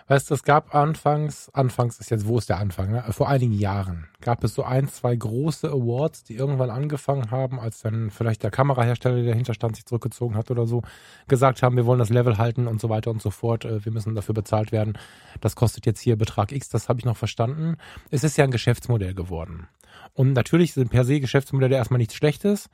Weißt 0.07 0.29
du, 0.29 0.35
es 0.35 0.43
gab 0.43 0.75
anfangs, 0.75 1.49
anfangs 1.55 1.99
ist 1.99 2.11
jetzt, 2.11 2.27
wo 2.27 2.37
ist 2.37 2.51
der 2.51 2.59
Anfang, 2.59 2.91
ne? 2.93 3.05
vor 3.09 3.27
einigen 3.27 3.55
Jahren 3.55 4.07
gab 4.21 4.45
es 4.45 4.55
so 4.55 4.63
ein, 4.63 4.87
zwei 4.89 5.17
große 5.17 5.69
Awards, 5.69 6.25
die 6.25 6.35
irgendwann 6.35 6.69
angefangen 6.69 7.31
haben, 7.31 7.59
als 7.59 7.81
dann 7.81 8.11
vielleicht 8.11 8.43
der 8.43 8.51
Kamerahersteller, 8.51 9.17
der 9.17 9.33
dahinter 9.33 9.55
stand, 9.55 9.77
sich 9.77 9.87
zurückgezogen 9.87 10.37
hat 10.37 10.51
oder 10.51 10.67
so, 10.67 10.83
gesagt 11.27 11.63
haben, 11.63 11.77
wir 11.77 11.87
wollen 11.87 12.01
das 12.01 12.11
Level 12.11 12.37
halten 12.37 12.67
und 12.67 12.83
so 12.83 12.91
weiter 12.91 13.11
und 13.11 13.23
so 13.23 13.31
fort, 13.31 13.65
äh, 13.65 13.83
wir 13.83 13.93
müssen 13.93 14.15
dafür 14.15 14.35
bezahlt 14.35 14.73
werden. 14.73 14.99
Das 15.41 15.57
kostet 15.57 15.87
jetzt 15.87 16.01
hier 16.01 16.17
Betrag 16.17 16.53
X, 16.53 16.69
das 16.69 16.91
habe 16.91 16.99
ich 16.99 17.07
noch 17.07 17.17
verstanden. 17.17 17.77
Es 18.11 18.25
ist 18.25 18.37
ja 18.37 18.45
ein 18.45 18.51
Geschäftsmodell 18.51 19.15
geworden. 19.15 19.69
Und 20.13 20.35
natürlich 20.35 20.75
sind 20.75 20.91
per 20.91 21.07
se 21.07 21.21
Geschäftsmodelle 21.21 21.77
erstmal 21.77 21.99
nichts 21.99 22.15
Schlechtes. 22.15 22.69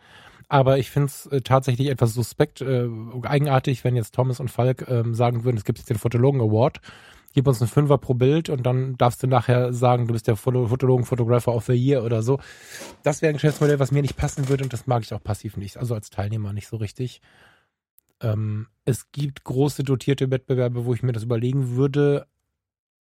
Aber 0.51 0.79
ich 0.79 0.91
finde 0.91 1.07
es 1.07 1.27
äh, 1.27 1.43
tatsächlich 1.43 1.89
etwas 1.89 2.13
suspekt, 2.13 2.61
äh, 2.61 2.89
eigenartig, 3.23 3.85
wenn 3.85 3.95
jetzt 3.95 4.17
Thomas 4.17 4.41
und 4.41 4.51
Falk 4.51 4.85
ähm, 4.89 5.15
sagen 5.15 5.45
würden, 5.45 5.57
es 5.57 5.65
gibt 5.65 5.79
jetzt 5.79 5.89
den 5.89 5.97
Fotologen 5.97 6.41
Award, 6.41 6.81
gib 7.33 7.47
uns 7.47 7.63
einen 7.63 7.71
Fünfer 7.71 7.99
pro 7.99 8.15
Bild 8.15 8.49
und 8.49 8.65
dann 8.65 8.99
darfst 8.99 9.23
du 9.23 9.29
nachher 9.29 9.73
sagen, 9.73 10.09
du 10.09 10.13
bist 10.13 10.27
der 10.27 10.35
Fotologen 10.35 11.07
Photographer 11.07 11.55
of 11.55 11.67
the 11.67 11.73
Year 11.73 12.03
oder 12.03 12.25
so. 12.25 12.41
Das 13.05 13.23
wäre 13.23 13.31
ein 13.31 13.35
Geschäftsmodell, 13.35 13.79
was 13.79 13.93
mir 13.93 14.03
nicht 14.03 14.17
passen 14.17 14.49
würde 14.49 14.65
und 14.65 14.73
das 14.73 14.89
mag 14.89 15.05
ich 15.05 15.15
auch 15.15 15.23
passiv 15.23 15.57
nicht, 15.57 15.77
also 15.77 15.95
als 15.95 16.11
Teilnehmer 16.11 16.53
nicht 16.53 16.67
so 16.67 16.79
richtig. 16.79 17.23
Ähm, 18.21 18.67
es 18.85 19.13
gibt 19.13 19.45
große 19.45 19.85
dotierte 19.85 20.33
Wettbewerbe, 20.33 20.85
wo 20.85 20.93
ich 20.95 21.05
mir 21.05 21.13
das 21.13 21.23
überlegen 21.23 21.77
würde, 21.77 22.27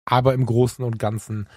aber 0.05 0.35
im 0.35 0.47
Großen 0.47 0.85
und 0.85 1.01
Ganzen 1.01 1.49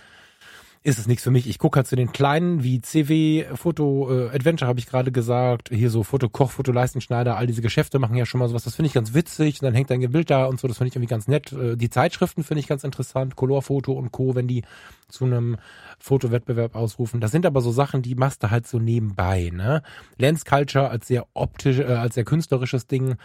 ist 0.84 1.00
es 1.00 1.08
nichts 1.08 1.24
für 1.24 1.32
mich. 1.32 1.48
Ich 1.48 1.60
gucke 1.60 1.78
halt 1.78 1.88
zu 1.88 1.96
den 1.96 2.12
kleinen 2.12 2.64
wie 2.64 2.82
CW, 2.82 3.46
Foto 3.56 4.10
äh, 4.10 4.30
Adventure 4.30 4.68
habe 4.68 4.80
ich 4.80 4.88
gerade 4.88 5.12
gesagt, 5.12 5.70
hier 5.70 5.90
so 5.90 6.04
Foto 6.04 6.30
Koch, 6.30 6.52
Foto 6.52 6.72
Leistenschneider, 6.72 7.38
all 7.38 7.48
diese 7.48 7.62
Geschäfte 7.62 8.00
machen 8.00 8.16
ja 8.16 8.26
schon 8.26 8.40
mal 8.40 8.48
sowas. 8.48 8.64
Das 8.64 8.76
finde 8.76 8.88
ich 8.88 8.94
ganz 8.94 9.14
witzig. 9.14 9.62
Und 9.62 9.66
dann 9.66 9.74
hängt 9.74 9.92
ein 9.92 10.12
Bild 10.12 10.30
da 10.30 10.46
und 10.46 10.60
so. 10.60 10.68
Das 10.68 10.78
finde 10.78 10.90
ich 10.90 10.96
irgendwie 10.96 11.10
ganz 11.10 11.28
nett. 11.28 11.52
Äh, 11.52 11.76
die 11.76 11.90
Zeitschriften 11.90 12.44
finde 12.44 12.60
ich 12.60 12.68
ganz 12.68 12.84
interessant, 12.84 13.36
Colorfoto 13.36 13.92
und 13.94 14.12
Co. 14.12 14.36
Wenn 14.36 14.48
die 14.48 14.64
zu 15.10 15.26
einem 15.26 15.58
Fotowettbewerb 16.00 16.76
ausrufen. 16.76 17.22
Das 17.22 17.32
sind 17.32 17.46
aber 17.46 17.62
so 17.62 17.72
Sachen, 17.72 18.02
die 18.02 18.16
machst 18.16 18.44
du 18.44 18.52
halt 18.52 18.68
so 18.68 18.80
nebenbei. 18.80 19.52
Ne? 19.54 19.82
Lens 20.18 20.46
Culture 20.46 20.90
als 20.90 21.08
sehr 21.08 21.26
optisch, 21.34 21.80
äh, 21.80 21.86
als 21.86 22.16
sehr 22.16 22.26
künstlerisches 22.26 22.88
Ding 22.88 23.16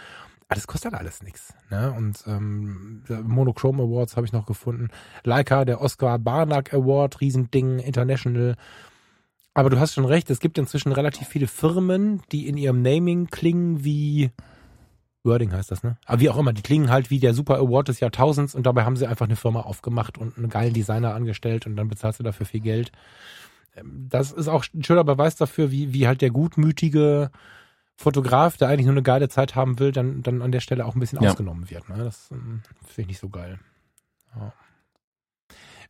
aber 0.53 0.61
das 0.61 0.67
kostet 0.67 0.95
alles 0.95 1.23
nichts. 1.23 1.55
Ne? 1.71 1.93
Und 1.97 2.25
ähm, 2.27 3.03
Monochrome 3.25 3.83
Awards 3.83 4.17
habe 4.17 4.27
ich 4.27 4.33
noch 4.33 4.45
gefunden. 4.45 4.89
Leica, 5.25 5.65
der 5.65 5.81
Oscar 5.81 6.19
Barnack 6.19 6.75
Award, 6.75 7.21
Riesending, 7.21 7.79
International. 7.79 8.57
Aber 9.55 9.71
du 9.71 9.81
hast 9.81 9.95
schon 9.95 10.05
recht, 10.05 10.31
es 10.31 10.41
gibt 10.41 10.59
inzwischen 10.59 10.93
relativ 10.93 11.29
viele 11.29 11.47
Firmen, 11.47 12.23
die 12.33 12.49
in 12.49 12.57
ihrem 12.57 12.83
Naming 12.83 13.29
klingen 13.29 13.85
wie 13.85 14.31
Wording 15.25 15.53
heißt 15.53 15.71
das, 15.71 15.85
ne? 15.85 15.97
Aber 16.05 16.21
wie 16.21 16.31
auch 16.31 16.37
immer, 16.37 16.53
die 16.53 16.63
klingen 16.63 16.91
halt 16.91 17.11
wie 17.11 17.21
der 17.21 17.33
Super 17.33 17.57
Award 17.59 17.89
des 17.89 18.01
Jahrtausends 18.01 18.55
und 18.55 18.67
dabei 18.67 18.85
haben 18.85 18.97
sie 18.97 19.07
einfach 19.07 19.27
eine 19.27 19.37
Firma 19.37 19.61
aufgemacht 19.61 20.19
und 20.19 20.37
einen 20.37 20.49
geilen 20.49 20.75
Designer 20.75 21.15
angestellt 21.15 21.67
und 21.67 21.77
dann 21.77 21.89
bezahlst 21.89 22.19
du 22.19 22.25
dafür 22.25 22.45
viel 22.45 22.61
Geld. 22.61 22.91
Ähm, 23.77 24.09
das 24.11 24.33
ist 24.33 24.49
auch 24.49 24.65
ein 24.75 24.83
schöner 24.83 25.05
Beweis 25.05 25.37
dafür, 25.37 25.71
wie, 25.71 25.93
wie 25.93 26.09
halt 26.09 26.23
der 26.23 26.31
gutmütige 26.31 27.31
Fotograf, 27.97 28.57
der 28.57 28.69
eigentlich 28.69 28.87
nur 28.87 28.95
eine 28.95 29.03
geile 29.03 29.29
Zeit 29.29 29.55
haben 29.55 29.79
will, 29.79 29.93
dann, 29.93 30.23
dann 30.23 30.43
an 30.43 30.53
der 30.53 30.61
Stelle 30.61 30.87
auch 30.87 30.95
ein 30.95 31.01
bisschen 31.01 31.23
ja. 31.23 31.31
ausgenommen 31.31 31.71
wird. 31.71 31.89
Ne? 31.89 32.05
Das 32.05 32.31
ähm, 32.31 32.63
finde 32.87 33.03
ich 33.03 33.07
nicht 33.09 33.21
so 33.21 33.29
geil. 33.29 33.59
Ja. 34.35 34.53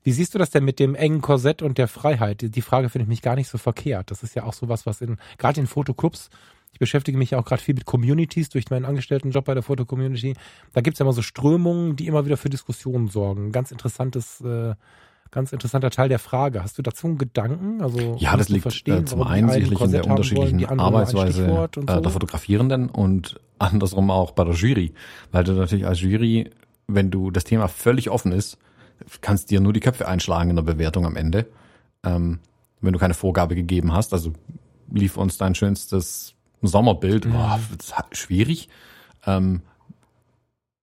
Wie 0.02 0.12
siehst 0.12 0.34
du 0.34 0.38
das 0.38 0.50
denn 0.50 0.64
mit 0.64 0.80
dem 0.80 0.94
engen 0.94 1.20
Korsett 1.20 1.62
und 1.62 1.78
der 1.78 1.86
Freiheit? 1.86 2.42
Die, 2.42 2.62
Frage 2.62 2.88
finde 2.88 3.04
ich 3.04 3.08
mich 3.08 3.22
gar 3.22 3.36
nicht 3.36 3.48
so 3.48 3.56
verkehrt. 3.56 4.10
Das 4.10 4.22
ist 4.22 4.34
ja 4.34 4.42
auch 4.42 4.52
sowas, 4.52 4.84
was 4.84 5.00
in, 5.00 5.16
gerade 5.38 5.60
in 5.60 5.68
Fotoclubs, 5.68 6.28
ich 6.72 6.78
beschäftige 6.78 7.18
mich 7.18 7.30
ja 7.30 7.38
auch 7.38 7.44
gerade 7.44 7.62
viel 7.62 7.74
mit 7.74 7.84
Communities 7.84 8.48
durch 8.48 8.70
meinen 8.70 8.86
Angestelltenjob 8.86 9.44
bei 9.44 9.54
der 9.54 9.62
Foto-Community. 9.62 10.34
Da 10.72 10.80
gibt's 10.80 10.98
ja 10.98 11.04
immer 11.04 11.12
so 11.12 11.22
Strömungen, 11.22 11.96
die 11.96 12.06
immer 12.06 12.24
wieder 12.24 12.38
für 12.38 12.48
Diskussionen 12.48 13.08
sorgen. 13.08 13.52
Ganz 13.52 13.70
interessantes, 13.70 14.40
äh, 14.40 14.74
ganz 15.32 15.52
interessanter 15.52 15.90
Teil 15.90 16.08
der 16.08 16.20
Frage. 16.20 16.62
Hast 16.62 16.78
du 16.78 16.82
dazu 16.82 17.08
einen 17.08 17.18
Gedanken? 17.18 17.82
Also 17.82 18.16
ja, 18.18 18.36
das 18.36 18.48
liegt 18.48 18.62
verstehen, 18.62 19.02
äh, 19.02 19.04
zum 19.06 19.22
einen 19.22 19.50
einen 19.50 19.60
sicherlich 19.60 19.80
in 19.80 19.90
der 19.90 20.06
unterschiedlichen 20.06 20.60
wollen, 20.60 20.70
ein 20.70 20.80
Arbeitsweise 20.80 21.46
äh, 21.46 21.68
so? 21.74 22.00
der 22.00 22.10
Fotografierenden 22.10 22.88
und 22.88 23.40
andersrum 23.58 24.10
auch 24.10 24.30
bei 24.30 24.44
der 24.44 24.54
Jury. 24.54 24.92
Weil 25.32 25.42
du 25.42 25.52
natürlich 25.52 25.86
als 25.86 26.00
Jury, 26.00 26.50
wenn 26.86 27.10
du 27.10 27.30
das 27.30 27.44
Thema 27.44 27.66
völlig 27.68 28.10
offen 28.10 28.30
ist, 28.30 28.58
kannst 29.20 29.50
dir 29.50 29.60
nur 29.60 29.72
die 29.72 29.80
Köpfe 29.80 30.06
einschlagen 30.06 30.50
in 30.50 30.56
der 30.56 30.62
Bewertung 30.62 31.06
am 31.06 31.16
Ende. 31.16 31.46
Ähm, 32.04 32.38
wenn 32.80 32.92
du 32.92 32.98
keine 32.98 33.14
Vorgabe 33.14 33.54
gegeben 33.54 33.92
hast, 33.92 34.12
also 34.12 34.32
lief 34.92 35.16
uns 35.16 35.38
dein 35.38 35.54
schönstes 35.54 36.34
Sommerbild, 36.60 37.26
Mhm. 37.26 37.32
boah, 37.32 37.58
schwierig. 38.12 38.68
Ähm, 39.26 39.62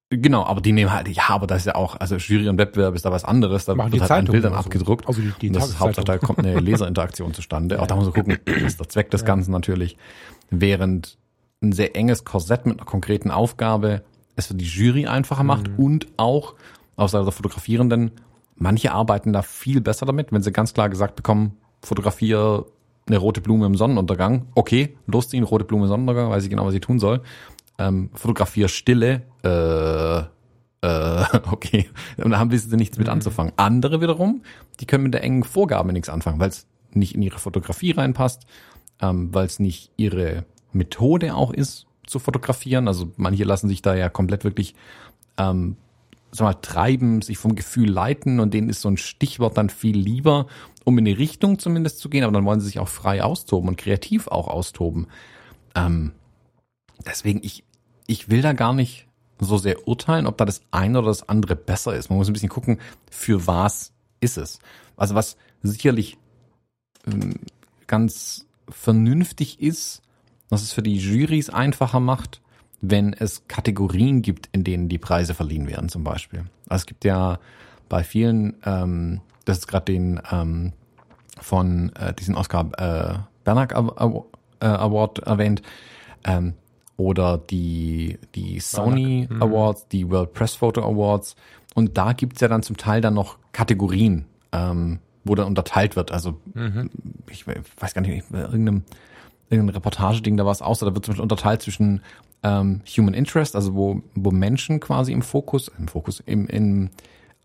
genau, 0.09 0.43
aber 0.45 0.61
die 0.61 0.71
nehmen 0.71 0.91
halt, 0.91 1.07
ja, 1.07 1.23
aber 1.29 1.47
das 1.47 1.59
ist 1.59 1.65
ja 1.65 1.75
auch, 1.75 1.95
also 1.99 2.15
Jury 2.17 2.49
und 2.49 2.57
Wettbewerb 2.57 2.95
ist 2.95 3.05
da 3.05 3.11
was 3.11 3.23
anderes, 3.25 3.65
da 3.65 3.75
Machen 3.75 3.91
wird 3.91 4.01
halt 4.01 4.11
an 4.11 4.25
Bildern 4.25 4.53
so. 4.53 4.59
abgedruckt. 4.59 5.07
Also 5.07 5.21
die, 5.21 5.31
die 5.41 5.47
Und 5.47 5.55
das 5.57 5.77
da 6.05 6.17
kommt 6.17 6.39
eine 6.39 6.59
Leserinteraktion 6.59 7.33
zustande. 7.33 7.81
Auch 7.81 7.87
da 7.87 7.95
muss 7.95 8.05
man 8.05 8.13
gucken, 8.13 8.37
was 8.45 8.63
ist 8.63 8.79
der 8.79 8.89
Zweck 8.89 9.11
des 9.11 9.21
Ja. 9.21 9.27
Ganzen 9.27 9.51
natürlich. 9.51 9.97
Während 10.49 11.17
ein 11.61 11.71
sehr 11.73 11.95
enges 11.95 12.25
Korsett 12.25 12.65
mit 12.65 12.77
einer 12.77 12.85
konkreten 12.85 13.31
Aufgabe 13.31 14.01
es 14.35 14.47
für 14.47 14.53
die 14.55 14.65
Jury 14.65 15.05
einfacher 15.07 15.43
macht 15.43 15.67
Mhm. 15.67 15.75
und 15.75 16.07
auch 16.17 16.55
aus 16.95 17.11
Seite 17.11 17.25
der 17.25 17.33
Fotografierenden, 17.33 18.11
manche 18.55 18.91
arbeiten 18.93 19.33
da 19.33 19.41
viel 19.41 19.81
besser 19.81 20.05
damit, 20.05 20.31
wenn 20.31 20.41
sie 20.41 20.51
ganz 20.51 20.73
klar 20.73 20.89
gesagt 20.89 21.15
bekommen, 21.17 21.57
fotografiere 21.83 22.65
eine 23.07 23.17
rote 23.17 23.41
Blume 23.41 23.65
im 23.65 23.75
Sonnenuntergang. 23.75 24.45
Okay, 24.55 24.95
losziehen, 25.07 25.43
rote 25.43 25.65
Blume 25.65 25.83
im 25.85 25.89
Sonnenuntergang, 25.89 26.29
weiß 26.31 26.43
ich 26.43 26.49
genau, 26.49 26.65
was 26.65 26.73
ich 26.73 26.81
tun 26.81 26.99
soll. 26.99 27.21
Ähm, 27.79 28.11
fotografiere 28.13 28.69
Stille, 28.69 29.23
äh, 29.43 30.19
äh, 30.85 31.25
okay. 31.51 31.89
Und 32.17 32.31
da 32.31 32.37
haben 32.37 32.51
wissen 32.51 32.69
sie 32.69 32.77
nichts 32.77 32.97
mit 32.97 33.09
anzufangen. 33.09 33.53
Andere 33.57 34.01
wiederum, 34.01 34.43
die 34.79 34.85
können 34.85 35.05
mit 35.05 35.13
der 35.13 35.23
engen 35.23 35.43
Vorgabe 35.43 35.91
nichts 35.91 36.09
anfangen, 36.09 36.39
weil 36.39 36.49
es 36.49 36.67
nicht 36.91 37.15
in 37.15 37.21
ihre 37.21 37.39
Fotografie 37.39 37.91
reinpasst, 37.91 38.45
ähm, 39.01 39.33
weil 39.33 39.45
es 39.45 39.59
nicht 39.59 39.91
ihre 39.97 40.45
Methode 40.71 41.33
auch 41.35 41.51
ist, 41.51 41.87
zu 42.05 42.19
fotografieren. 42.19 42.87
Also 42.87 43.11
manche 43.17 43.43
lassen 43.43 43.69
sich 43.69 43.81
da 43.81 43.95
ja 43.95 44.09
komplett 44.09 44.43
wirklich 44.43 44.75
ähm, 45.37 45.77
sag 46.31 46.45
mal, 46.45 46.53
treiben, 46.55 47.21
sich 47.21 47.37
vom 47.37 47.55
Gefühl 47.55 47.89
leiten 47.89 48.39
und 48.39 48.53
denen 48.53 48.69
ist 48.69 48.81
so 48.81 48.89
ein 48.89 48.97
Stichwort 48.97 49.57
dann 49.57 49.69
viel 49.69 49.97
lieber, 49.97 50.47
um 50.83 50.97
in 50.97 51.07
eine 51.07 51.17
Richtung 51.17 51.59
zumindest 51.59 51.99
zu 51.99 52.09
gehen, 52.09 52.23
aber 52.23 52.33
dann 52.33 52.45
wollen 52.45 52.59
sie 52.59 52.67
sich 52.67 52.79
auch 52.79 52.87
frei 52.87 53.23
austoben 53.23 53.69
und 53.69 53.77
kreativ 53.77 54.27
auch 54.27 54.47
austoben. 54.47 55.07
Ähm, 55.75 56.11
deswegen, 57.05 57.41
ich, 57.43 57.63
ich 58.09 58.29
will 58.29 58.41
da 58.41 58.53
gar 58.53 58.73
nicht 58.73 59.07
so 59.39 59.57
sehr 59.57 59.87
urteilen, 59.87 60.25
ob 60.25 60.37
da 60.37 60.45
das 60.45 60.61
eine 60.71 60.97
oder 60.97 61.09
das 61.09 61.29
andere 61.29 61.55
besser 61.55 61.95
ist. 61.95 62.09
Man 62.09 62.17
muss 62.17 62.27
ein 62.27 62.33
bisschen 62.33 62.49
gucken, 62.49 62.79
für 63.09 63.45
was 63.45 63.93
ist 64.19 64.37
es. 64.37 64.59
Also 64.97 65.15
was 65.15 65.37
sicherlich 65.61 66.17
ähm, 67.05 67.35
ganz 67.87 68.47
vernünftig 68.67 69.61
ist, 69.61 70.01
was 70.49 70.63
es 70.63 70.73
für 70.73 70.81
die 70.81 70.97
Jurys 70.97 71.51
einfacher 71.51 71.99
macht, 71.99 72.41
wenn 72.81 73.13
es 73.13 73.47
Kategorien 73.47 74.23
gibt, 74.23 74.49
in 74.51 74.63
denen 74.63 74.89
die 74.89 74.97
Preise 74.97 75.35
verliehen 75.35 75.67
werden, 75.67 75.89
zum 75.89 76.03
Beispiel. 76.03 76.45
Also 76.67 76.81
es 76.81 76.85
gibt 76.87 77.05
ja 77.05 77.39
bei 77.89 78.03
vielen, 78.03 78.57
ähm, 78.65 79.21
das 79.45 79.59
ist 79.59 79.67
gerade 79.67 79.85
den 79.85 80.19
ähm, 80.31 80.73
von 81.39 81.95
äh, 81.95 82.13
diesen 82.13 82.35
Oscar 82.35 82.69
äh, 82.77 83.19
Bernack 83.43 83.73
äh, 83.73 84.65
Award 84.65 85.19
erwähnt, 85.19 85.61
ähm, 86.23 86.55
oder 86.99 87.37
die, 87.37 88.19
die 88.35 88.59
Sony 88.59 89.27
Mhm. 89.29 89.41
Awards, 89.41 89.87
die 89.87 90.09
World 90.09 90.33
Press 90.33 90.55
Photo 90.55 90.81
Awards. 90.83 91.35
Und 91.75 91.97
da 91.97 92.13
gibt's 92.13 92.41
ja 92.41 92.47
dann 92.47 92.61
zum 92.61 92.77
Teil 92.77 92.99
dann 93.01 93.13
noch 93.13 93.37
Kategorien, 93.53 94.25
ähm, 94.51 94.99
wo 95.23 95.33
dann 95.35 95.47
unterteilt 95.47 95.95
wird. 95.95 96.11
Also 96.11 96.37
Mhm. 96.53 96.89
ich 97.29 97.45
weiß 97.47 97.93
gar 97.93 98.01
nicht, 98.01 98.25
irgendeinem, 98.31 98.83
irgendein 99.49 99.75
Reportageding, 99.75 100.35
da 100.37 100.45
war 100.45 100.51
es 100.51 100.61
aus, 100.61 100.79
da 100.79 100.87
wird 100.93 101.05
zum 101.05 101.13
Beispiel 101.13 101.23
unterteilt 101.23 101.61
zwischen 101.61 102.01
ähm, 102.43 102.81
Human 102.97 103.13
Interest, 103.13 103.55
also 103.55 103.75
wo, 103.75 104.01
wo 104.15 104.31
Menschen 104.31 104.79
quasi 104.79 105.11
im 105.11 105.21
Fokus, 105.21 105.69
im 105.77 105.87
Fokus, 105.87 106.21
im, 106.25 106.47
im, 106.47 106.89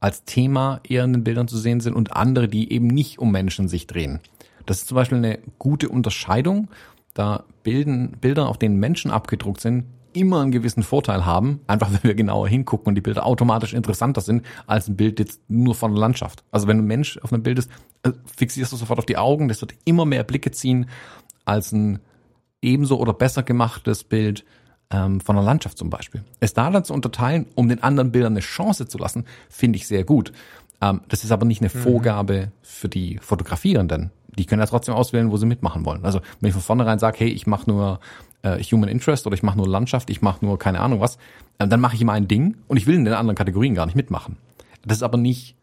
als 0.01 0.25
Thema 0.25 0.81
eher 0.89 1.05
in 1.05 1.13
den 1.13 1.25
Bildern 1.25 1.49
zu 1.49 1.59
sehen 1.59 1.81
sind 1.81 1.95
und 1.95 2.13
andere, 2.15 2.49
die 2.49 2.73
eben 2.73 2.87
nicht 2.89 3.19
um 3.19 3.31
Menschen 3.33 3.69
sich 3.69 3.87
drehen. 3.87 4.21
Das 4.67 4.79
ist 4.79 4.89
zum 4.89 4.95
Beispiel 4.97 5.19
eine 5.19 5.39
gute 5.59 5.89
Unterscheidung, 5.89 6.69
da 7.15 7.45
bilden 7.63 8.17
Bilder, 8.21 8.49
auf 8.49 8.59
denen 8.59 8.79
Menschen 8.79 9.11
abgedruckt 9.11 9.61
sind, 9.61 9.85
immer 10.13 10.41
einen 10.41 10.53
gewissen 10.53 10.83
Vorteil 10.83 11.27
haben, 11.27 11.61
einfach 11.67 11.93
wenn 11.93 12.03
wir 12.03 12.15
genauer 12.15 12.49
hingucken 12.49 12.89
und 12.89 12.95
die 12.95 13.01
Bilder 13.01 13.27
automatisch 13.27 13.75
interessanter 13.75 14.21
sind 14.21 14.45
als 14.67 14.89
ein 14.89 14.97
Bild 14.97 15.19
jetzt 15.19 15.41
nur 15.49 15.75
von 15.75 15.93
der 15.93 16.01
Landschaft. 16.01 16.45
Also 16.51 16.69
wenn 16.69 16.79
ein 16.79 16.87
Mensch 16.87 17.19
auf 17.19 17.33
einem 17.33 17.43
Bild 17.43 17.59
ist, 17.59 17.71
äh, 18.03 18.13
fixierst 18.37 18.73
du 18.73 18.77
sofort 18.77 18.99
auf 18.99 19.07
die 19.07 19.17
Augen, 19.17 19.49
das 19.49 19.61
wird 19.61 19.75
immer 19.85 20.05
mehr 20.05 20.25
Blicke 20.25 20.53
ziehen 20.53 20.87
als 21.45 21.73
ein 21.73 21.99
ebenso 22.63 22.99
oder 22.99 23.13
besser 23.13 23.43
gemachtes 23.43 24.05
Bild 24.05 24.45
ähm, 24.91 25.21
von 25.21 25.37
der 25.37 25.45
Landschaft 25.45 25.79
zum 25.79 25.91
Beispiel. 25.91 26.25
Es 26.41 26.55
da 26.55 26.71
dann 26.71 26.85
zu 26.85 26.95
unterteilen, 26.95 27.47
um 27.55 27.69
den 27.69 27.83
anderen 27.83 28.13
Bildern 28.13 28.35
eine 28.35 28.41
Chance 28.41 28.87
zu 28.87 28.99
lassen, 28.99 29.27
finde 29.49 29.77
ich 29.77 29.87
sehr 29.87 30.05
gut. 30.05 30.33
Ähm, 30.81 31.01
das 31.09 31.25
ist 31.25 31.33
aber 31.33 31.45
nicht 31.45 31.61
eine 31.61 31.71
Vorgabe 31.71 32.53
für 32.63 32.89
die 32.89 33.19
Fotografierenden. 33.19 34.11
Die 34.39 34.47
können 34.47 34.61
ja 34.61 34.67
trotzdem 34.67 34.95
auswählen, 34.95 35.31
wo 35.31 35.37
sie 35.37 35.47
mitmachen 35.47 35.85
wollen. 35.85 36.05
Also 36.05 36.21
wenn 36.41 36.49
ich 36.49 36.55
von 36.55 36.63
vornherein 36.63 36.99
sage, 36.99 37.19
hey, 37.21 37.29
ich 37.29 37.47
mache 37.47 37.69
nur 37.71 38.01
äh, 38.43 38.63
Human 38.63 38.89
Interest 38.89 39.27
oder 39.27 39.35
ich 39.35 39.43
mache 39.43 39.57
nur 39.57 39.69
Landschaft, 39.69 40.11
ich 40.11 40.23
mache 40.23 40.45
nur 40.45 40.59
keine 40.59 40.81
Ahnung 40.81 41.01
was, 41.01 41.19
ähm, 41.59 41.71
dann 41.71 41.81
mache 41.81 41.95
ich 41.95 42.03
immer 42.03 42.13
ein 42.13 42.29
Ding 42.29 42.57
und 42.69 42.77
ich 42.77 42.87
will 42.87 42.97
in 42.97 43.05
den 43.05 43.15
anderen 43.15 43.37
Kategorien 43.37 43.75
gar 43.75 43.87
nicht 43.87 43.97
mitmachen. 43.97 44.37
Das 44.85 44.99
ist 44.99 45.03
aber 45.03 45.19
nicht 45.19 45.57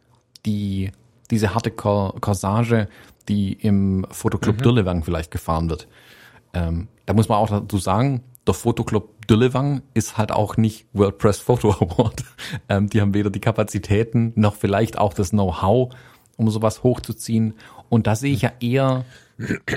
die 0.46 0.92
diese 1.30 1.54
harte 1.56 1.72
Cor 1.72 2.20
Corsage, 2.20 2.88
die 3.30 3.54
im 3.54 4.06
Fotoclub 4.10 4.58
Mhm. 4.58 4.62
Dürlewang 4.64 5.04
vielleicht 5.04 5.32
gefahren 5.32 5.70
wird. 5.70 5.88
Ähm, 6.54 6.88
da 7.06 7.14
muss 7.14 7.30
man 7.30 7.38
auch 7.38 7.50
dazu 7.50 7.78
sagen, 7.78 8.24
der 8.46 8.54
Fotoclub 8.54 9.28
Dürlewang 9.28 9.82
ist 9.94 10.18
halt 10.18 10.32
auch 10.32 10.58
nicht 10.58 10.88
World 10.94 11.18
Press 11.20 11.40
Photo 11.40 11.72
Award. 11.72 12.24
Ähm, 12.68 12.90
die 12.90 13.00
haben 13.00 13.14
weder 13.14 13.30
die 13.30 13.40
Kapazitäten 13.40 14.34
noch 14.36 14.56
vielleicht 14.56 14.98
auch 14.98 15.14
das 15.14 15.30
Know-how, 15.30 15.94
um 16.38 16.50
sowas 16.50 16.84
hochzuziehen. 16.84 17.54
Und 17.92 18.08
da 18.08 18.16
sehe 18.16 18.32
ich 18.32 18.44
ja 18.44 18.54
eher, 18.62 19.04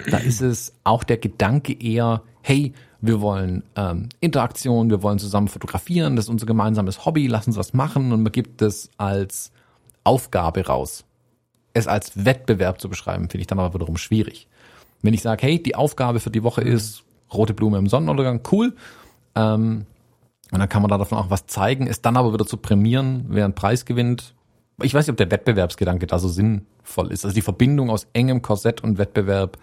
da 0.09 0.19
ist 0.19 0.41
es 0.41 0.73
auch 0.85 1.03
der 1.03 1.17
Gedanke 1.17 1.73
eher, 1.73 2.23
hey, 2.43 2.73
wir 3.01 3.21
wollen 3.21 3.65
ähm, 3.75 4.09
Interaktion, 4.21 4.89
wir 4.89 5.03
wollen 5.03 5.19
zusammen 5.19 5.49
fotografieren, 5.49 6.15
das 6.15 6.27
ist 6.27 6.29
unser 6.29 6.47
gemeinsames 6.47 7.05
Hobby, 7.05 7.27
lass 7.27 7.49
uns 7.49 7.57
was 7.57 7.75
machen 7.75 8.13
und 8.13 8.23
man 8.23 8.31
gibt 8.31 8.63
es 8.63 8.89
als 8.99 9.51
Aufgabe 10.05 10.65
raus. 10.65 11.05
Es 11.73 11.89
als 11.89 12.25
Wettbewerb 12.25 12.81
zu 12.81 12.89
beschreiben, 12.89 13.29
finde 13.29 13.41
ich 13.41 13.49
dann 13.49 13.59
aber 13.59 13.75
wiederum 13.75 13.97
schwierig. 13.97 14.47
Wenn 15.03 15.13
ich 15.13 15.23
sage, 15.23 15.45
hey, 15.45 15.61
die 15.61 15.75
Aufgabe 15.75 16.21
für 16.21 16.31
die 16.31 16.45
Woche 16.45 16.61
ist 16.61 17.03
rote 17.33 17.53
Blume 17.53 17.79
im 17.79 17.89
Sonnenuntergang, 17.89 18.43
cool. 18.53 18.77
Ähm, 19.35 19.87
und 20.53 20.59
dann 20.61 20.69
kann 20.69 20.83
man 20.83 20.89
da 20.89 20.99
davon 20.99 21.19
auch 21.19 21.31
was 21.31 21.47
zeigen, 21.47 21.89
es 21.89 22.01
dann 22.01 22.17
aber 22.17 22.33
wieder 22.33 22.47
zu 22.47 22.59
prämieren, 22.59 23.25
wer 23.29 23.45
einen 23.45 23.57
Preis 23.57 23.85
gewinnt. 23.85 24.35
Ich 24.83 24.95
weiß 24.95 25.07
nicht, 25.07 25.13
ob 25.13 25.17
der 25.17 25.31
Wettbewerbsgedanke 25.31 26.07
da 26.07 26.19
so 26.19 26.29
sinnvoll 26.29 27.13
ist. 27.13 27.25
Also 27.25 27.35
die 27.35 27.43
Verbindung 27.43 27.91
aus 27.91 28.09
engem 28.13 28.43
Korsett 28.43 28.83
und 28.83 28.99
Wettbewerb, 28.99 29.57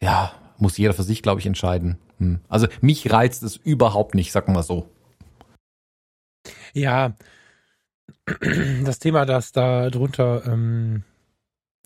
ja, 0.00 0.32
muss 0.58 0.78
jeder 0.78 0.92
für 0.94 1.02
sich, 1.02 1.22
glaube 1.22 1.40
ich, 1.40 1.46
entscheiden. 1.46 1.98
Hm. 2.18 2.40
Also 2.48 2.68
mich 2.80 3.10
reizt 3.10 3.42
es 3.42 3.56
überhaupt 3.56 4.14
nicht, 4.14 4.30
sagen 4.32 4.54
wir 4.54 4.62
so. 4.62 4.88
Ja, 6.72 7.14
das 8.84 8.98
Thema, 8.98 9.26
dass 9.26 9.52
da 9.52 9.90
drunter 9.90 10.46
ähm, 10.46 11.02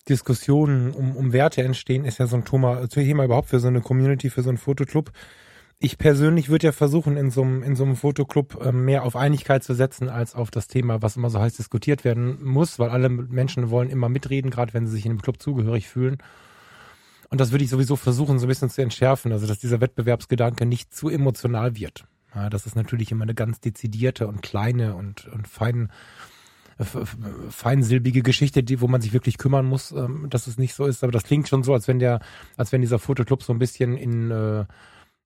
Diskussionen 0.09 0.92
um, 0.92 1.16
um 1.16 1.33
Werte 1.33 1.62
entstehen, 1.62 2.04
ist 2.04 2.18
ja 2.18 2.26
so 2.26 2.37
ein 2.37 2.44
Thema, 2.44 2.87
Thema 2.88 3.24
überhaupt 3.24 3.48
für 3.48 3.61
so 3.61 3.68
eine 3.68 3.80
Community, 3.80 4.28
für 4.28 4.42
so 4.42 4.50
einen 4.50 4.59
Fotoclub. 4.59 5.11
Ich 5.81 5.99
persönlich 5.99 6.49
würde 6.49 6.69
ja 6.69 6.73
versuchen, 6.73 7.17
in 7.17 7.31
so 7.31 7.43
einem, 7.43 7.63
in 7.63 7.77
so 7.77 7.85
einem 7.85 7.97
Fotoclub 7.97 8.65
ähm, 8.65 8.85
mehr 8.87 9.03
auf 9.03 9.17
Einigkeit 9.17 9.63
zu 9.63 9.75
setzen, 9.75 10.09
als 10.09 10.35
auf 10.35 10.51
das 10.51 10.67
Thema, 10.67 11.03
was 11.03 11.17
immer 11.17 11.29
so 11.29 11.41
heiß 11.41 11.57
diskutiert 11.57 12.05
werden 12.05 12.43
muss, 12.43 12.79
weil 12.79 12.89
alle 12.89 13.11
Menschen 13.11 13.69
wollen 13.69 13.91
immer 13.91 14.09
mitreden, 14.09 14.51
gerade 14.51 14.73
wenn 14.73 14.87
sie 14.87 14.93
sich 14.95 15.05
in 15.05 15.13
dem 15.13 15.21
Club 15.21 15.43
zugehörig 15.43 15.89
fühlen. 15.89 16.19
Und 17.29 17.41
das 17.41 17.51
würde 17.51 17.65
ich 17.65 17.71
sowieso 17.71 17.97
versuchen, 17.97 18.39
so 18.39 18.47
ein 18.47 18.49
bisschen 18.49 18.71
zu 18.71 18.81
entschärfen, 18.81 19.33
also 19.33 19.47
dass 19.47 19.59
dieser 19.59 19.81
Wettbewerbsgedanke 19.81 20.65
nicht 20.65 20.95
zu 20.95 21.09
emotional 21.09 21.77
wird. 21.77 22.07
Ja, 22.35 22.49
das 22.49 22.65
ist 22.65 22.77
natürlich 22.77 23.11
immer 23.13 23.25
eine 23.25 23.35
ganz 23.35 23.61
dezidierte 23.61 24.27
und 24.27 24.41
kleine 24.41 24.95
und, 24.95 25.27
und 25.27 25.49
fein, 25.49 25.91
f- 26.79 27.17
feinsilbige 27.51 28.23
Geschichte, 28.23 28.63
die, 28.63 28.81
wo 28.81 28.89
man 28.89 29.01
sich 29.01 29.13
wirklich 29.13 29.37
kümmern 29.37 29.67
muss, 29.67 29.93
ähm, 29.93 30.29
dass 30.31 30.47
es 30.47 30.57
nicht 30.57 30.75
so 30.75 30.87
ist. 30.87 31.03
Aber 31.03 31.13
das 31.13 31.25
klingt 31.25 31.49
schon 31.49 31.63
so, 31.63 31.75
als 31.75 31.89
wenn 31.89 31.99
der, 31.99 32.21
als 32.57 32.73
wenn 32.73 32.81
dieser 32.81 32.99
Fotoclub 32.99 33.43
so 33.43 33.53
ein 33.53 33.59
bisschen 33.59 33.97
in, 33.97 34.31
äh, 34.31 34.65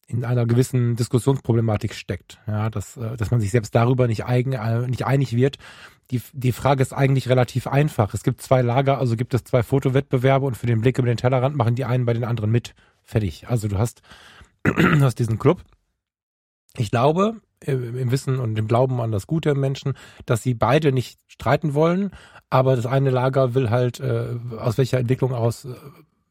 in 0.09 0.25
einer 0.25 0.47
gewissen 0.47 0.97
Diskussionsproblematik 0.97 1.95
steckt. 1.95 2.41
Ja, 2.47 2.71
dass, 2.71 2.97
äh, 2.97 3.17
dass 3.17 3.31
man 3.31 3.41
sich 3.41 3.51
selbst 3.51 3.75
darüber 3.75 4.09
nicht, 4.09 4.25
eigen, 4.25 4.53
äh, 4.53 4.89
nicht 4.89 5.05
einig 5.07 5.37
wird. 5.37 5.59
Die, 6.11 6.23
die 6.33 6.53
Frage 6.53 6.83
ist 6.83 6.95
eigentlich 6.95 7.29
relativ 7.29 7.67
einfach. 7.67 8.15
Es 8.15 8.23
gibt 8.23 8.41
zwei 8.41 8.63
Lager, 8.63 8.99
also 8.99 9.17
gibt 9.17 9.35
es 9.35 9.45
zwei 9.45 9.63
Fotowettbewerbe 9.63 10.47
und 10.47 10.57
für 10.57 10.67
den 10.67 10.81
Blick 10.81 10.99
über 10.99 11.07
den 11.07 11.19
Tellerrand 11.19 11.57
machen 11.57 11.75
die 11.75 11.85
einen 11.85 12.07
bei 12.07 12.15
den 12.15 12.25
anderen 12.25 12.51
mit. 12.51 12.75
Fertig. 13.05 13.49
Also 13.49 13.69
du 13.69 13.79
hast, 13.79 14.01
du 14.65 15.01
hast 15.01 15.19
diesen 15.19 15.39
Club. 15.39 15.63
Ich 16.79 16.91
glaube, 16.91 17.43
äh, 17.61 17.73
im 17.73 18.11
Wissen 18.11 18.39
und 18.39 18.59
im 18.59 18.67
Glauben 18.67 19.03
an 19.03 19.13
das 19.13 19.27
Gute 19.27 19.51
im 19.51 19.61
Menschen, 19.61 19.93
dass 20.25 20.43
sie 20.43 20.55
beide 20.55 20.91
nicht 20.91 21.21
streiten 21.27 21.75
wollen, 21.75 22.13
aber 22.49 22.77
das 22.77 22.87
eine 22.87 23.11
Lager 23.11 23.55
will 23.55 23.69
halt 23.69 24.01
äh, 24.01 24.37
aus 24.59 24.79
welcher 24.79 24.99
Entwicklung 24.99 25.35
aus 25.35 25.67
äh, 25.67 25.75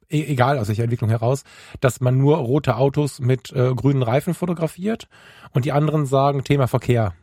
egal 0.10 0.58
aus 0.58 0.68
welcher 0.68 0.84
Entwicklung 0.84 1.10
heraus, 1.10 1.44
dass 1.80 2.02
man 2.02 2.18
nur 2.18 2.38
rote 2.38 2.78
Autos 2.78 3.20
mit 3.20 3.52
äh, 3.52 3.74
grünen 3.74 4.04
Reifen 4.04 4.34
fotografiert 4.34 5.08
und 5.52 5.66
die 5.66 5.72
anderen 5.72 6.06
sagen 6.06 6.44
Thema 6.44 6.68
Verkehr. 6.68 7.14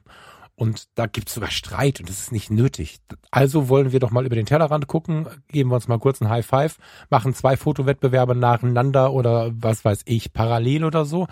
Und 0.57 0.87
da 0.95 1.07
gibt 1.07 1.29
es 1.29 1.35
sogar 1.35 1.51
Streit 1.51 1.99
und 1.99 2.09
das 2.09 2.21
ist 2.21 2.31
nicht 2.31 2.49
nötig. 2.49 3.01
Also 3.33 3.69
wollen 3.69 3.91
wir 3.91 3.99
doch 3.99 4.13
mal 4.13 4.25
über 4.25 4.37
den 4.37 4.47
Tellerrand 4.47 4.87
gucken, 4.87 5.27
geben 5.49 5.71
wir 5.71 5.75
uns 5.75 5.89
mal 5.89 5.99
kurz 5.99 6.21
ein 6.21 6.29
High 6.29 6.47
Five, 6.47 6.77
machen 7.11 7.35
zwei 7.35 7.57
Fotowettbewerbe 7.57 8.37
nacheinander 8.37 9.13
oder 9.13 9.51
was 9.53 9.85
weiß 9.85 10.03
ich, 10.05 10.33
parallel 10.33 10.85
oder 10.85 11.05
so. 11.07 11.27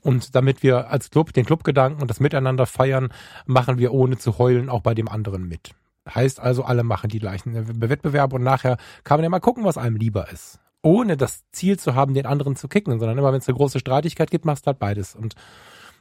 Und 0.00 0.36
damit 0.36 0.62
wir 0.62 0.90
als 0.90 1.10
Club 1.10 1.32
den 1.32 1.44
Clubgedanken 1.44 2.02
und 2.02 2.08
das 2.08 2.20
Miteinander 2.20 2.66
feiern, 2.66 3.08
machen 3.46 3.78
wir 3.78 3.92
ohne 3.92 4.16
zu 4.16 4.38
heulen 4.38 4.68
auch 4.68 4.82
bei 4.82 4.94
dem 4.94 5.08
anderen 5.08 5.48
mit. 5.48 5.72
Heißt 6.08 6.38
also, 6.38 6.62
alle 6.62 6.84
machen 6.84 7.10
die 7.10 7.18
gleichen 7.18 7.80
Wettbewerbe 7.80 8.36
und 8.36 8.44
nachher 8.44 8.76
kann 9.02 9.18
man 9.18 9.24
ja 9.24 9.30
mal 9.30 9.40
gucken, 9.40 9.64
was 9.64 9.76
einem 9.76 9.96
lieber 9.96 10.30
ist 10.30 10.60
ohne 10.82 11.16
das 11.16 11.44
Ziel 11.52 11.78
zu 11.78 11.94
haben, 11.94 12.14
den 12.14 12.26
anderen 12.26 12.56
zu 12.56 12.68
kicken, 12.68 12.98
sondern 12.98 13.18
immer, 13.18 13.32
wenn 13.32 13.40
es 13.40 13.48
eine 13.48 13.56
große 13.56 13.78
Streitigkeit 13.78 14.30
gibt, 14.30 14.44
machst 14.44 14.66
du 14.66 14.68
halt 14.68 14.78
beides. 14.78 15.14
Und 15.14 15.34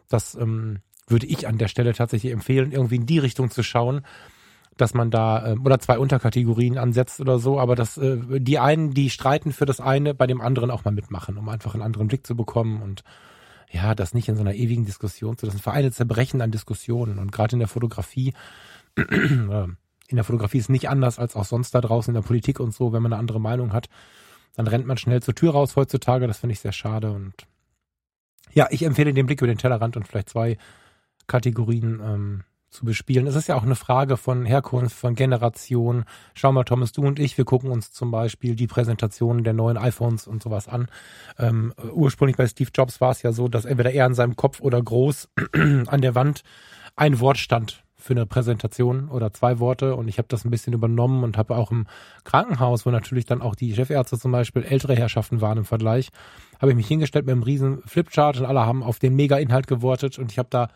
das 0.07 0.35
ähm, 0.35 0.79
würde 1.07 1.25
ich 1.25 1.47
an 1.47 1.57
der 1.57 1.67
Stelle 1.67 1.93
tatsächlich 1.93 2.31
empfehlen, 2.31 2.71
irgendwie 2.71 2.97
in 2.97 3.05
die 3.05 3.19
Richtung 3.19 3.49
zu 3.49 3.63
schauen, 3.63 4.01
dass 4.75 4.93
man 4.93 5.09
da 5.09 5.53
ähm, 5.53 5.65
oder 5.65 5.79
zwei 5.79 5.97
Unterkategorien 5.97 6.77
ansetzt 6.77 7.19
oder 7.19 7.39
so, 7.39 7.59
aber 7.59 7.75
dass 7.75 7.97
äh, 7.97 8.17
die 8.39 8.59
einen, 8.59 8.93
die 8.93 9.09
streiten 9.09 9.51
für 9.51 9.65
das 9.65 9.79
eine, 9.79 10.13
bei 10.13 10.27
dem 10.27 10.41
anderen 10.41 10.71
auch 10.71 10.85
mal 10.85 10.91
mitmachen, 10.91 11.37
um 11.37 11.49
einfach 11.49 11.73
einen 11.73 11.83
anderen 11.83 12.07
Blick 12.07 12.25
zu 12.27 12.35
bekommen 12.35 12.81
und 12.81 13.03
ja, 13.69 13.95
das 13.95 14.13
nicht 14.13 14.29
in 14.29 14.35
so 14.35 14.41
einer 14.41 14.53
ewigen 14.53 14.85
Diskussion 14.85 15.37
zu 15.37 15.45
lassen. 15.45 15.59
Vereine 15.59 15.91
zerbrechen 15.91 16.41
an 16.41 16.51
Diskussionen 16.51 17.19
und 17.19 17.31
gerade 17.31 17.53
in 17.53 17.59
der 17.59 17.67
Fotografie 17.67 18.33
äh, 18.95 19.67
in 20.09 20.15
der 20.15 20.23
Fotografie 20.23 20.59
ist 20.59 20.69
nicht 20.69 20.87
anders 20.87 21.19
als 21.19 21.35
auch 21.35 21.43
sonst 21.43 21.75
da 21.75 21.81
draußen 21.81 22.15
in 22.15 22.21
der 22.21 22.25
Politik 22.25 22.59
und 22.59 22.73
so, 22.73 22.93
wenn 22.93 23.01
man 23.01 23.11
eine 23.11 23.19
andere 23.19 23.41
Meinung 23.41 23.73
hat, 23.73 23.89
dann 24.57 24.67
rennt 24.67 24.87
man 24.87 24.97
schnell 24.97 25.21
zur 25.21 25.35
Tür 25.35 25.51
raus 25.51 25.75
heutzutage. 25.75 26.27
Das 26.27 26.39
finde 26.39 26.53
ich 26.53 26.59
sehr 26.59 26.73
schade. 26.73 27.11
Und 27.11 27.33
ja, 28.53 28.67
ich 28.71 28.83
empfehle 28.83 29.13
den 29.13 29.27
Blick 29.27 29.39
über 29.39 29.47
den 29.47 29.59
Tellerrand 29.59 29.95
und 29.95 30.07
vielleicht 30.07 30.29
zwei 30.29 30.57
Kategorien 31.27 32.01
ähm, 32.03 32.43
zu 32.69 32.85
bespielen. 32.85 33.27
Es 33.27 33.35
ist 33.35 33.47
ja 33.47 33.55
auch 33.55 33.63
eine 33.63 33.75
Frage 33.75 34.17
von 34.17 34.45
Herkunft, 34.45 34.95
von 34.95 35.15
Generation. 35.15 36.05
Schau 36.33 36.51
mal, 36.51 36.63
Thomas, 36.63 36.91
du 36.91 37.03
und 37.05 37.19
ich, 37.19 37.37
wir 37.37 37.45
gucken 37.45 37.69
uns 37.69 37.91
zum 37.91 38.09
Beispiel 38.09 38.55
die 38.55 38.67
Präsentationen 38.67 39.43
der 39.43 39.53
neuen 39.53 39.77
iPhones 39.77 40.27
und 40.27 40.41
sowas 40.41 40.67
an. 40.67 40.87
Ähm, 41.37 41.73
ursprünglich 41.93 42.35
bei 42.35 42.47
Steve 42.47 42.71
Jobs 42.73 42.99
war 42.99 43.11
es 43.11 43.21
ja 43.21 43.31
so, 43.31 43.47
dass 43.47 43.65
entweder 43.65 43.91
er 43.91 44.05
an 44.05 44.15
seinem 44.15 44.35
Kopf 44.35 44.59
oder 44.59 44.81
groß 44.81 45.29
an 45.53 46.01
der 46.01 46.15
Wand 46.15 46.43
ein 46.95 47.19
Wort 47.19 47.37
stand 47.37 47.83
für 48.07 48.13
eine 48.13 48.25
Präsentation 48.25 49.09
oder 49.09 49.33
zwei 49.33 49.59
Worte 49.59 49.95
und 49.95 50.07
ich 50.07 50.17
habe 50.17 50.29
das 50.29 50.45
ein 50.45 50.49
bisschen 50.49 50.73
übernommen 50.73 51.23
und 51.23 51.37
habe 51.37 51.55
auch 51.55 51.71
im 51.71 51.85
Krankenhaus, 52.23 52.85
wo 52.85 52.89
natürlich 52.89 53.25
dann 53.25 53.41
auch 53.41 53.53
die 53.53 53.75
Chefärzte 53.75 54.17
zum 54.17 54.31
Beispiel 54.31 54.63
ältere 54.63 54.95
Herrschaften 54.95 55.41
waren 55.41 55.59
im 55.59 55.65
Vergleich, 55.65 56.09
habe 56.59 56.71
ich 56.71 56.77
mich 56.77 56.87
hingestellt 56.87 57.25
mit 57.25 57.33
einem 57.33 57.43
riesen 57.43 57.81
Flipchart 57.85 58.39
und 58.39 58.45
alle 58.45 58.65
haben 58.65 58.81
auf 58.81 58.97
den 58.97 59.15
Mega-Inhalt 59.15 59.67
gewortet 59.67 60.17
und 60.17 60.31
ich 60.31 60.39
habe 60.39 60.49
da 60.49 60.69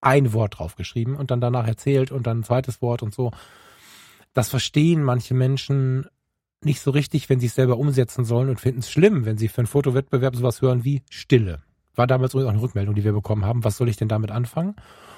ein 0.00 0.32
Wort 0.32 0.58
draufgeschrieben 0.58 1.16
und 1.16 1.30
dann 1.30 1.40
danach 1.40 1.66
erzählt 1.66 2.12
und 2.12 2.26
dann 2.26 2.40
ein 2.40 2.44
zweites 2.44 2.80
Wort 2.80 3.02
und 3.02 3.12
so. 3.12 3.32
Das 4.32 4.48
verstehen 4.48 5.02
manche 5.02 5.34
Menschen 5.34 6.06
nicht 6.62 6.80
so 6.80 6.92
richtig, 6.92 7.28
wenn 7.28 7.40
sie 7.40 7.46
es 7.46 7.54
selber 7.54 7.78
umsetzen 7.78 8.24
sollen 8.24 8.48
und 8.48 8.60
finden 8.60 8.80
es 8.80 8.90
schlimm, 8.90 9.24
wenn 9.24 9.38
sie 9.38 9.48
für 9.48 9.58
einen 9.58 9.66
Fotowettbewerb 9.66 10.36
sowas 10.36 10.62
hören 10.62 10.84
wie 10.84 11.02
Stille. 11.10 11.62
War 11.96 12.06
damals 12.06 12.34
auch 12.34 12.46
eine 12.46 12.60
Rückmeldung, 12.60 12.94
die 12.94 13.04
wir 13.04 13.12
bekommen 13.12 13.44
haben. 13.44 13.64
Was 13.64 13.78
soll 13.78 13.88
ich 13.88 13.96
denn 13.96 14.08
damit 14.08 14.30
anfangen? 14.30 14.76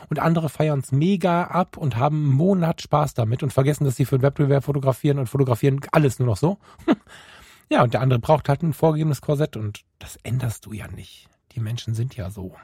Und 0.09 0.21
andere 0.21 0.49
feiern 0.49 0.79
es 0.79 0.93
mega 0.93 1.45
ab 1.45 1.77
und 1.77 1.97
haben 1.97 2.25
einen 2.25 2.35
Monat 2.35 2.81
Spaß 2.81 3.15
damit 3.15 3.43
und 3.43 3.53
vergessen, 3.53 3.85
dass 3.85 3.97
sie 3.97 4.05
für 4.05 4.17
einen 4.17 4.23
Wettbewerb 4.23 4.65
fotografieren 4.65 5.19
und 5.19 5.27
fotografieren 5.27 5.81
alles 5.93 6.19
nur 6.19 6.27
noch 6.27 6.37
so. 6.37 6.59
ja, 7.69 7.83
und 7.83 7.93
der 7.93 8.01
andere 8.01 8.21
braucht 8.21 8.49
halt 8.49 8.63
ein 8.63 8.73
vorgegebenes 8.73 9.21
Korsett 9.21 9.57
und 9.57 9.83
das 9.99 10.17
änderst 10.23 10.65
du 10.67 10.73
ja 10.73 10.89
nicht. 10.89 11.29
Die 11.53 11.61
Menschen 11.61 11.95
sind 11.95 12.17
ja 12.17 12.31
so. 12.31 12.55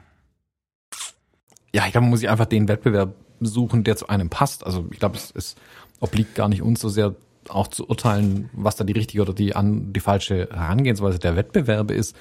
Ja, 1.73 1.85
ich 1.85 1.91
glaube, 1.91 2.03
man 2.03 2.11
muss 2.11 2.21
sich 2.21 2.29
einfach 2.29 2.45
den 2.45 2.67
Wettbewerb 2.67 3.13
suchen, 3.41 3.83
der 3.83 3.97
zu 3.97 4.07
einem 4.07 4.29
passt. 4.29 4.65
Also 4.65 4.87
ich 4.91 4.99
glaube, 4.99 5.17
es, 5.17 5.31
es 5.35 5.55
obliegt 5.99 6.35
gar 6.35 6.47
nicht 6.47 6.61
uns 6.61 6.79
so 6.79 6.89
sehr 6.89 7.15
auch 7.49 7.67
zu 7.67 7.87
urteilen, 7.87 8.49
was 8.53 8.75
da 8.75 8.83
die 8.83 8.93
richtige 8.93 9.21
oder 9.21 9.33
die, 9.33 9.55
an, 9.55 9.93
die 9.93 9.99
falsche 9.99 10.49
Herangehensweise 10.51 11.19
der 11.19 11.35
Wettbewerbe 11.35 11.93
ist. 11.93 12.15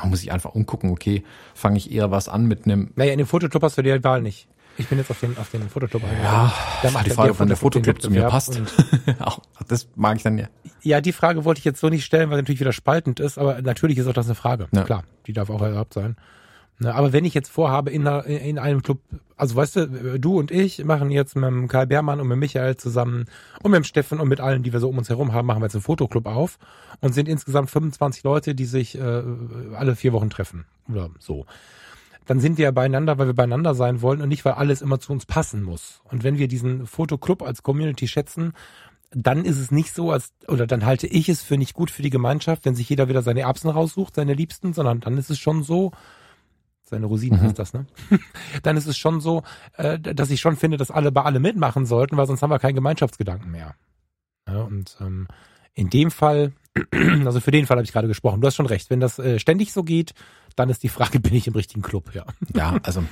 Man 0.00 0.10
muss 0.10 0.20
sich 0.20 0.32
einfach 0.32 0.54
umgucken, 0.54 0.90
okay, 0.90 1.24
fange 1.54 1.78
ich 1.78 1.92
eher 1.92 2.10
was 2.10 2.28
an 2.28 2.46
mit 2.46 2.64
einem. 2.64 2.90
Naja, 2.94 3.12
in 3.12 3.18
dem 3.18 3.26
Fotoclub 3.26 3.62
hast 3.62 3.78
du 3.78 3.82
die 3.82 4.04
Wahl 4.04 4.22
nicht. 4.22 4.48
Ich 4.78 4.88
bin 4.88 4.98
jetzt 4.98 5.10
auf 5.10 5.20
den, 5.20 5.36
auf 5.36 5.50
den 5.50 5.68
Fotoclub 5.68 6.02
Ja, 6.22 6.52
da 6.82 6.90
macht 6.90 7.06
die 7.06 7.10
Frage, 7.10 7.38
wann 7.38 7.48
der 7.48 7.56
Fotoclub 7.56 8.00
zu 8.00 8.10
mir 8.10 8.24
passt. 8.28 8.60
auch, 9.20 9.40
das 9.68 9.88
mag 9.96 10.16
ich 10.16 10.22
dann 10.22 10.38
ja. 10.38 10.48
Ja, 10.82 11.00
die 11.00 11.12
Frage 11.12 11.44
wollte 11.44 11.58
ich 11.58 11.64
jetzt 11.64 11.80
so 11.80 11.88
nicht 11.88 12.04
stellen, 12.04 12.30
weil 12.30 12.38
natürlich 12.38 12.60
wieder 12.60 12.72
spaltend 12.72 13.20
ist, 13.20 13.38
aber 13.38 13.60
natürlich 13.60 13.98
ist 13.98 14.06
auch 14.06 14.14
das 14.14 14.26
eine 14.26 14.34
Frage. 14.34 14.68
Ja. 14.72 14.84
Klar, 14.84 15.04
die 15.26 15.32
darf 15.32 15.50
auch 15.50 15.60
erlaubt 15.60 15.92
sein. 15.92 16.16
Ne, 16.82 16.92
aber 16.92 17.12
wenn 17.12 17.24
ich 17.24 17.32
jetzt 17.32 17.48
vorhabe, 17.48 17.90
in, 17.90 18.06
einer, 18.06 18.24
in 18.26 18.58
einem 18.58 18.82
Club, 18.82 18.98
also 19.36 19.54
weißt 19.54 19.76
du, 19.76 20.18
du 20.18 20.36
und 20.36 20.50
ich 20.50 20.84
machen 20.84 21.12
jetzt 21.12 21.36
mit 21.36 21.44
dem 21.44 21.68
Karl 21.68 21.86
Beermann 21.86 22.20
und 22.20 22.26
mit 22.26 22.38
Michael 22.38 22.76
zusammen 22.76 23.26
und 23.62 23.70
mit 23.70 23.78
dem 23.78 23.84
Steffen 23.84 24.18
und 24.18 24.26
mit 24.26 24.40
allen, 24.40 24.64
die 24.64 24.72
wir 24.72 24.80
so 24.80 24.88
um 24.88 24.98
uns 24.98 25.08
herum 25.08 25.32
haben, 25.32 25.46
machen 25.46 25.60
wir 25.62 25.66
jetzt 25.66 25.76
einen 25.76 25.82
Fotoclub 25.82 26.26
auf 26.26 26.58
und 27.00 27.14
sind 27.14 27.28
insgesamt 27.28 27.70
25 27.70 28.24
Leute, 28.24 28.56
die 28.56 28.64
sich 28.64 28.98
äh, 28.98 29.22
alle 29.76 29.94
vier 29.94 30.12
Wochen 30.12 30.28
treffen 30.28 30.64
oder 30.88 31.10
so. 31.20 31.46
Dann 32.26 32.40
sind 32.40 32.58
wir 32.58 32.72
beieinander, 32.72 33.16
weil 33.16 33.28
wir 33.28 33.34
beieinander 33.34 33.76
sein 33.76 34.02
wollen 34.02 34.20
und 34.20 34.28
nicht, 34.28 34.44
weil 34.44 34.54
alles 34.54 34.82
immer 34.82 34.98
zu 34.98 35.12
uns 35.12 35.24
passen 35.24 35.62
muss. 35.62 36.00
Und 36.10 36.24
wenn 36.24 36.38
wir 36.38 36.48
diesen 36.48 36.86
Fotoclub 36.86 37.42
als 37.42 37.62
Community 37.62 38.08
schätzen, 38.08 38.54
dann 39.14 39.44
ist 39.44 39.58
es 39.58 39.70
nicht 39.70 39.94
so, 39.94 40.10
als, 40.10 40.32
oder 40.48 40.66
dann 40.66 40.84
halte 40.84 41.06
ich 41.06 41.28
es 41.28 41.42
für 41.42 41.58
nicht 41.58 41.74
gut 41.74 41.92
für 41.92 42.02
die 42.02 42.10
Gemeinschaft, 42.10 42.64
wenn 42.64 42.74
sich 42.74 42.88
jeder 42.88 43.08
wieder 43.08 43.22
seine 43.22 43.42
Erbsen 43.42 43.70
raussucht, 43.70 44.16
seine 44.16 44.34
Liebsten, 44.34 44.72
sondern 44.72 45.00
dann 45.00 45.16
ist 45.18 45.30
es 45.30 45.38
schon 45.38 45.62
so, 45.62 45.92
seine 46.92 47.06
Rosinen 47.06 47.40
mhm. 47.40 47.48
ist 47.48 47.58
das, 47.58 47.72
ne? 47.72 47.86
dann 48.62 48.76
ist 48.76 48.86
es 48.86 48.96
schon 48.96 49.20
so, 49.20 49.42
äh, 49.76 49.98
dass 49.98 50.30
ich 50.30 50.40
schon 50.40 50.56
finde, 50.56 50.76
dass 50.76 50.90
alle 50.90 51.10
bei 51.10 51.22
alle 51.22 51.40
mitmachen 51.40 51.86
sollten, 51.86 52.16
weil 52.16 52.26
sonst 52.26 52.42
haben 52.42 52.50
wir 52.50 52.58
keinen 52.58 52.74
Gemeinschaftsgedanken 52.74 53.50
mehr. 53.50 53.74
Ja, 54.46 54.62
und 54.62 54.96
ähm, 55.00 55.26
in 55.74 55.90
dem 55.90 56.10
Fall, 56.10 56.52
also 57.24 57.40
für 57.40 57.50
den 57.50 57.66
Fall 57.66 57.78
habe 57.78 57.84
ich 57.84 57.92
gerade 57.92 58.08
gesprochen, 58.08 58.40
du 58.40 58.46
hast 58.46 58.56
schon 58.56 58.66
recht, 58.66 58.90
wenn 58.90 59.00
das 59.00 59.18
äh, 59.18 59.38
ständig 59.38 59.72
so 59.72 59.82
geht, 59.82 60.14
dann 60.54 60.68
ist 60.68 60.82
die 60.82 60.88
Frage, 60.88 61.18
bin 61.20 61.34
ich 61.34 61.46
im 61.46 61.54
richtigen 61.54 61.82
Club, 61.82 62.14
ja. 62.14 62.24
Ja, 62.54 62.78
also 62.82 63.02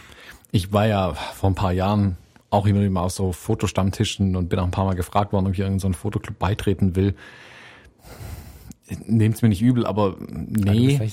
ich 0.53 0.73
war 0.73 0.87
ja 0.87 1.15
vor 1.15 1.51
ein 1.51 1.55
paar 1.55 1.73
Jahren 1.73 2.17
auch 2.51 2.67
immer 2.67 2.81
wieder 2.81 3.01
auf 3.01 3.13
so 3.13 3.33
Fotostammtischen 3.33 4.37
und 4.37 4.49
bin 4.49 4.59
auch 4.59 4.65
ein 4.65 4.73
paar 4.73 4.85
Mal 4.85 4.95
gefragt 4.95 5.33
worden, 5.33 5.47
ob 5.47 5.53
ich 5.53 5.61
irgendeinen 5.61 5.95
so 5.95 5.99
Fotoclub 5.99 6.39
beitreten 6.39 6.97
will 6.97 7.15
nehmt's 9.07 9.43
mir 9.43 9.49
nicht 9.49 9.63
übel, 9.63 9.87
aber 9.87 10.17
nee. 10.31 10.99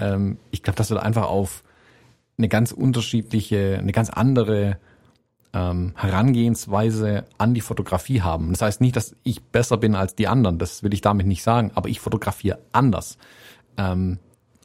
Ähm, 0.00 0.38
ich 0.50 0.62
glaube, 0.62 0.76
dass 0.76 0.90
wir 0.90 0.96
da 0.96 1.02
einfach 1.02 1.26
auf 1.26 1.64
eine 2.36 2.48
ganz 2.48 2.72
unterschiedliche, 2.72 3.78
eine 3.78 3.92
ganz 3.92 4.10
andere 4.10 4.78
ähm, 5.52 5.92
Herangehensweise 5.96 7.24
an 7.38 7.54
die 7.54 7.60
Fotografie 7.60 8.22
haben. 8.22 8.50
Das 8.52 8.62
heißt 8.62 8.80
nicht, 8.80 8.96
dass 8.96 9.16
ich 9.24 9.42
besser 9.42 9.76
bin 9.76 9.94
als 9.94 10.14
die 10.14 10.28
anderen, 10.28 10.58
das 10.58 10.82
will 10.82 10.94
ich 10.94 11.00
damit 11.00 11.26
nicht 11.26 11.42
sagen, 11.42 11.72
aber 11.74 11.88
ich 11.88 12.00
fotografiere 12.00 12.58
anders. 12.72 13.18
Ähm, 13.76 14.18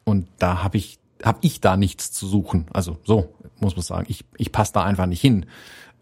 und 0.03 0.27
da 0.37 0.63
habe 0.63 0.77
ich, 0.77 0.99
hab 1.23 1.37
ich 1.41 1.61
da 1.61 1.77
nichts 1.77 2.11
zu 2.11 2.27
suchen. 2.27 2.67
Also 2.73 2.97
so 3.03 3.33
muss 3.59 3.75
man 3.75 3.83
sagen. 3.83 4.05
Ich, 4.09 4.25
ich 4.37 4.51
passe 4.51 4.73
da 4.73 4.83
einfach 4.83 5.07
nicht 5.07 5.21
hin. 5.21 5.45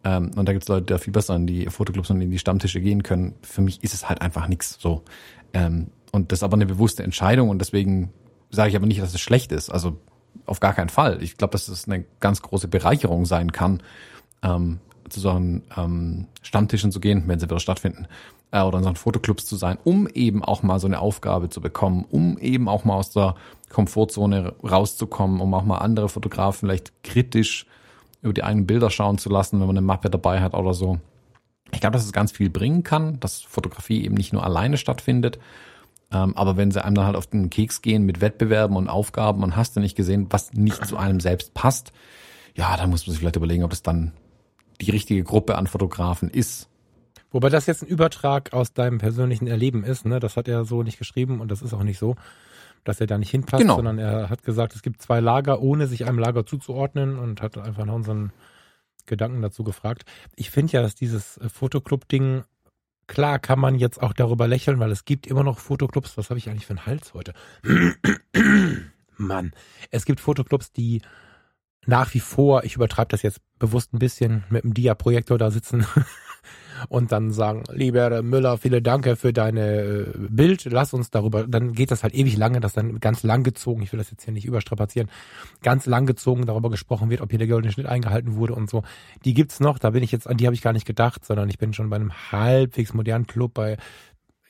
Ähm, 0.04 0.32
und 0.36 0.48
da 0.48 0.54
gibt's 0.54 0.68
Leute, 0.68 0.86
die 0.86 0.94
da 0.94 0.98
viel 0.98 1.14
besser 1.14 1.36
in 1.36 1.48
die 1.48 1.68
Fotoclubs 1.68 2.10
und 2.10 2.20
in 2.22 2.32
die 2.32 2.40
Stammtische 2.40 2.82
gehen 2.82 3.04
können. 3.04 3.36
Für 3.44 3.62
mich 3.62 3.84
ist 3.84 3.94
es 3.94 4.10
halt 4.10 4.22
einfach 4.22 4.48
nichts 4.48 4.78
so. 4.80 5.04
Ähm, 5.54 5.88
und 6.12 6.32
das 6.32 6.40
ist 6.40 6.44
aber 6.44 6.56
eine 6.56 6.66
bewusste 6.66 7.04
Entscheidung 7.04 7.50
und 7.50 7.60
deswegen 7.60 8.12
sage 8.50 8.70
ich 8.70 8.76
aber 8.76 8.86
nicht, 8.86 9.02
dass 9.02 9.14
es 9.14 9.22
schlecht 9.22 9.52
ist. 9.52 9.70
Also 9.70 9.98
auf 10.46 10.60
gar 10.60 10.74
keinen 10.74 10.90
Fall. 10.90 11.22
Ich 11.22 11.38
glaube, 11.38 11.54
dass 11.54 11.68
es 11.68 11.88
eine 11.88 12.06
ganz 12.20 12.42
große 12.42 12.68
Bereicherung 12.68 13.26
sein 13.26 13.52
kann, 13.52 13.82
ähm, 14.44 14.80
zu 15.10 15.20
solchen 15.20 15.64
ähm, 15.76 16.28
Stammtischen 16.42 16.92
zu 16.92 17.00
gehen, 17.00 17.24
wenn 17.28 17.40
sie 17.40 17.46
wieder 17.46 17.60
stattfinden, 17.60 18.08
äh, 18.52 18.62
oder 18.62 18.78
in 18.78 18.84
solchen 18.84 18.98
Fotoclubs 18.98 19.46
zu 19.46 19.56
sein, 19.56 19.78
um 19.84 20.08
eben 20.08 20.44
auch 20.44 20.64
mal 20.64 20.80
so 20.80 20.88
eine 20.88 21.00
Aufgabe 21.00 21.50
zu 21.50 21.62
bekommen, 21.62 22.06
um 22.10 22.38
eben 22.38 22.68
auch 22.68 22.86
mal 22.86 22.96
aus 22.96 23.12
der 23.12 23.36
Komfortzone 23.70 24.54
rauszukommen, 24.64 25.42
um 25.42 25.54
auch 25.54 25.64
mal 25.64 25.78
andere 25.78 26.10
Fotografen 26.10 26.68
vielleicht 26.68 27.04
kritisch 27.04 27.66
über 28.22 28.34
die 28.34 28.44
eigenen 28.44 28.68
Bilder 28.68 28.90
schauen 28.90 29.18
zu 29.18 29.30
lassen, 29.30 29.60
wenn 29.60 29.68
man 29.68 29.78
eine 29.78 29.86
Mappe 29.86 30.10
dabei 30.10 30.42
hat 30.42 30.54
oder 30.54 30.74
so. 30.74 31.00
Ich 31.74 31.80
glaube, 31.82 31.94
dass 31.94 32.06
es 32.06 32.12
ganz 32.12 32.32
viel 32.32 32.50
bringen 32.50 32.84
kann, 32.84 33.20
dass 33.20 33.42
Fotografie 33.42 34.04
eben 34.06 34.16
nicht 34.16 34.34
nur 34.34 34.44
alleine 34.44 34.78
stattfindet, 34.78 35.40
Ähm, 36.14 36.36
aber 36.36 36.58
wenn 36.58 36.72
sie 36.72 36.84
einem 36.84 36.96
dann 36.96 37.06
halt 37.06 37.16
auf 37.16 37.28
den 37.28 37.50
Keks 37.50 37.82
gehen 37.82 38.04
mit 38.04 38.20
Wettbewerben 38.20 38.76
und 38.76 38.90
Aufgaben 38.90 39.44
und 39.44 39.56
hast 39.56 39.78
du 39.78 39.80
nicht 39.80 39.96
gesehen, 39.96 40.28
was 40.30 40.52
nicht 40.52 40.86
zu 40.86 40.98
einem 40.98 41.22
selbst 41.22 41.54
passt, 41.54 41.94
ja, 42.54 42.76
dann 42.76 42.90
muss 42.90 43.08
man 43.08 43.12
sich 43.12 43.22
vielleicht 43.22 43.38
überlegen, 43.38 43.64
ob 43.64 43.70
das 43.70 43.82
dann 43.82 44.12
die 44.82 44.92
richtige 44.92 45.24
Gruppe 45.24 45.58
an 45.58 45.68
Fotografen 45.68 46.30
ist. 46.30 46.68
Wobei 47.32 47.48
das 47.48 47.66
jetzt 47.66 47.84
ein 47.84 47.88
Übertrag 47.88 48.52
aus 48.52 48.74
deinem 48.74 48.98
persönlichen 48.98 49.48
Erleben 49.48 49.86
ist, 49.86 50.06
ne? 50.06 50.20
Das 50.20 50.36
hat 50.36 50.50
er 50.50 50.66
so 50.66 50.84
nicht 50.84 51.00
geschrieben 51.00 51.40
und 51.40 51.50
das 51.50 51.62
ist 51.62 51.74
auch 51.74 51.84
nicht 51.84 51.98
so, 51.98 52.18
dass 52.84 53.00
er 53.00 53.08
da 53.08 53.18
nicht 53.18 53.32
hinpasst, 53.32 53.62
Genau. 53.62 53.76
sondern 53.78 53.98
er 53.98 54.30
hat 54.30 54.44
gesagt, 54.44 54.76
es 54.76 54.82
gibt 54.82 55.02
zwei 55.02 55.22
Lager, 55.22 55.62
ohne 55.62 55.88
sich 55.88 56.06
einem 56.06 56.20
Lager 56.20 56.46
zuzuordnen 56.46 57.18
und 57.18 57.42
hat 57.42 57.58
einfach 57.58 57.86
nach 57.86 57.94
unseren 57.94 58.34
Gedanken 59.06 59.42
dazu 59.42 59.64
gefragt. 59.64 60.04
Ich 60.36 60.50
finde 60.50 60.74
ja, 60.74 60.82
dass 60.82 60.96
dieses 60.96 61.38
äh, 61.38 61.50
Fotoclub-Ding, 61.50 62.44
klar 63.08 63.40
kann 63.40 63.60
man 63.60 63.76
jetzt 63.76 64.02
auch 64.02 64.14
darüber 64.14 64.48
lächeln, 64.48 64.80
weil 64.80 64.92
es 64.92 65.06
gibt 65.06 65.28
immer 65.28 65.44
noch 65.44 65.60
Fotoclubs. 65.60 66.18
Was 66.18 66.30
habe 66.30 66.38
ich 66.38 66.50
eigentlich 66.50 66.66
für 66.66 66.72
einen 66.72 66.86
Hals 66.86 67.14
heute? 67.14 67.34
Mann, 69.18 69.52
es 69.92 70.06
gibt 70.06 70.20
Fotoclubs, 70.20 70.72
die 70.72 71.02
nach 71.86 72.14
wie 72.14 72.20
vor, 72.20 72.64
ich 72.64 72.76
übertreibe 72.76 73.10
das 73.10 73.22
jetzt 73.22 73.42
bewusst 73.58 73.94
ein 73.94 74.00
bisschen, 74.00 74.44
mit 74.50 74.64
dem 74.64 74.74
Dia-Projektor 74.74 75.38
da 75.38 75.52
sitzen 75.52 75.86
und 76.90 77.12
dann 77.12 77.32
sagen, 77.32 77.64
lieber 77.72 78.22
Müller, 78.22 78.58
vielen 78.58 78.84
Dank 78.84 79.18
für 79.18 79.34
deine 79.34 79.82
äh, 79.82 80.06
Bild, 80.30 80.66
lass 80.66 80.94
uns 80.94 81.10
darüber, 81.10 81.48
dann 81.48 81.74
geht 81.74 81.92
das 81.92 82.04
halt 82.04 82.14
ewig 82.14 82.38
lange, 82.38 82.60
dass 82.60 82.74
dann 82.74 83.00
ganz 83.00 83.24
lang 83.24 83.44
gezogen, 83.44 83.82
ich 83.82 83.92
will 83.92 83.98
das 83.98 84.12
jetzt 84.12 84.24
hier 84.24 84.34
nicht 84.34 84.46
überstrapazieren, 84.46 85.10
ganz 85.62 85.86
lang 85.86 86.06
gezogen 86.06 86.46
darüber 86.46 86.70
gesprochen 86.70 87.10
wird, 87.10 87.22
ob 87.22 87.30
hier 87.30 87.40
der 87.40 87.48
goldene 87.48 87.72
Schnitt 87.72 87.88
eingehalten 87.88 88.36
wurde 88.36 88.56
und 88.56 88.70
so. 88.70 88.84
Die 89.26 89.34
gibt's 89.34 89.60
noch, 89.60 89.80
da 89.80 89.92
bin 89.92 90.04
ich 90.04 90.12
jetzt, 90.12 90.28
an 90.28 90.38
die 90.38 90.46
habe 90.46 90.56
ich 90.56 90.62
gar 90.62 90.74
nicht 90.74 90.86
gedacht, 90.86 91.26
sondern 91.26 91.50
ich 91.50 91.58
bin 91.58 91.74
schon 91.74 91.90
bei 91.90 91.96
einem 91.96 92.14
halbwegs 92.32 92.94
modernen 92.94 93.28
Club, 93.28 93.54
bei 93.54 93.78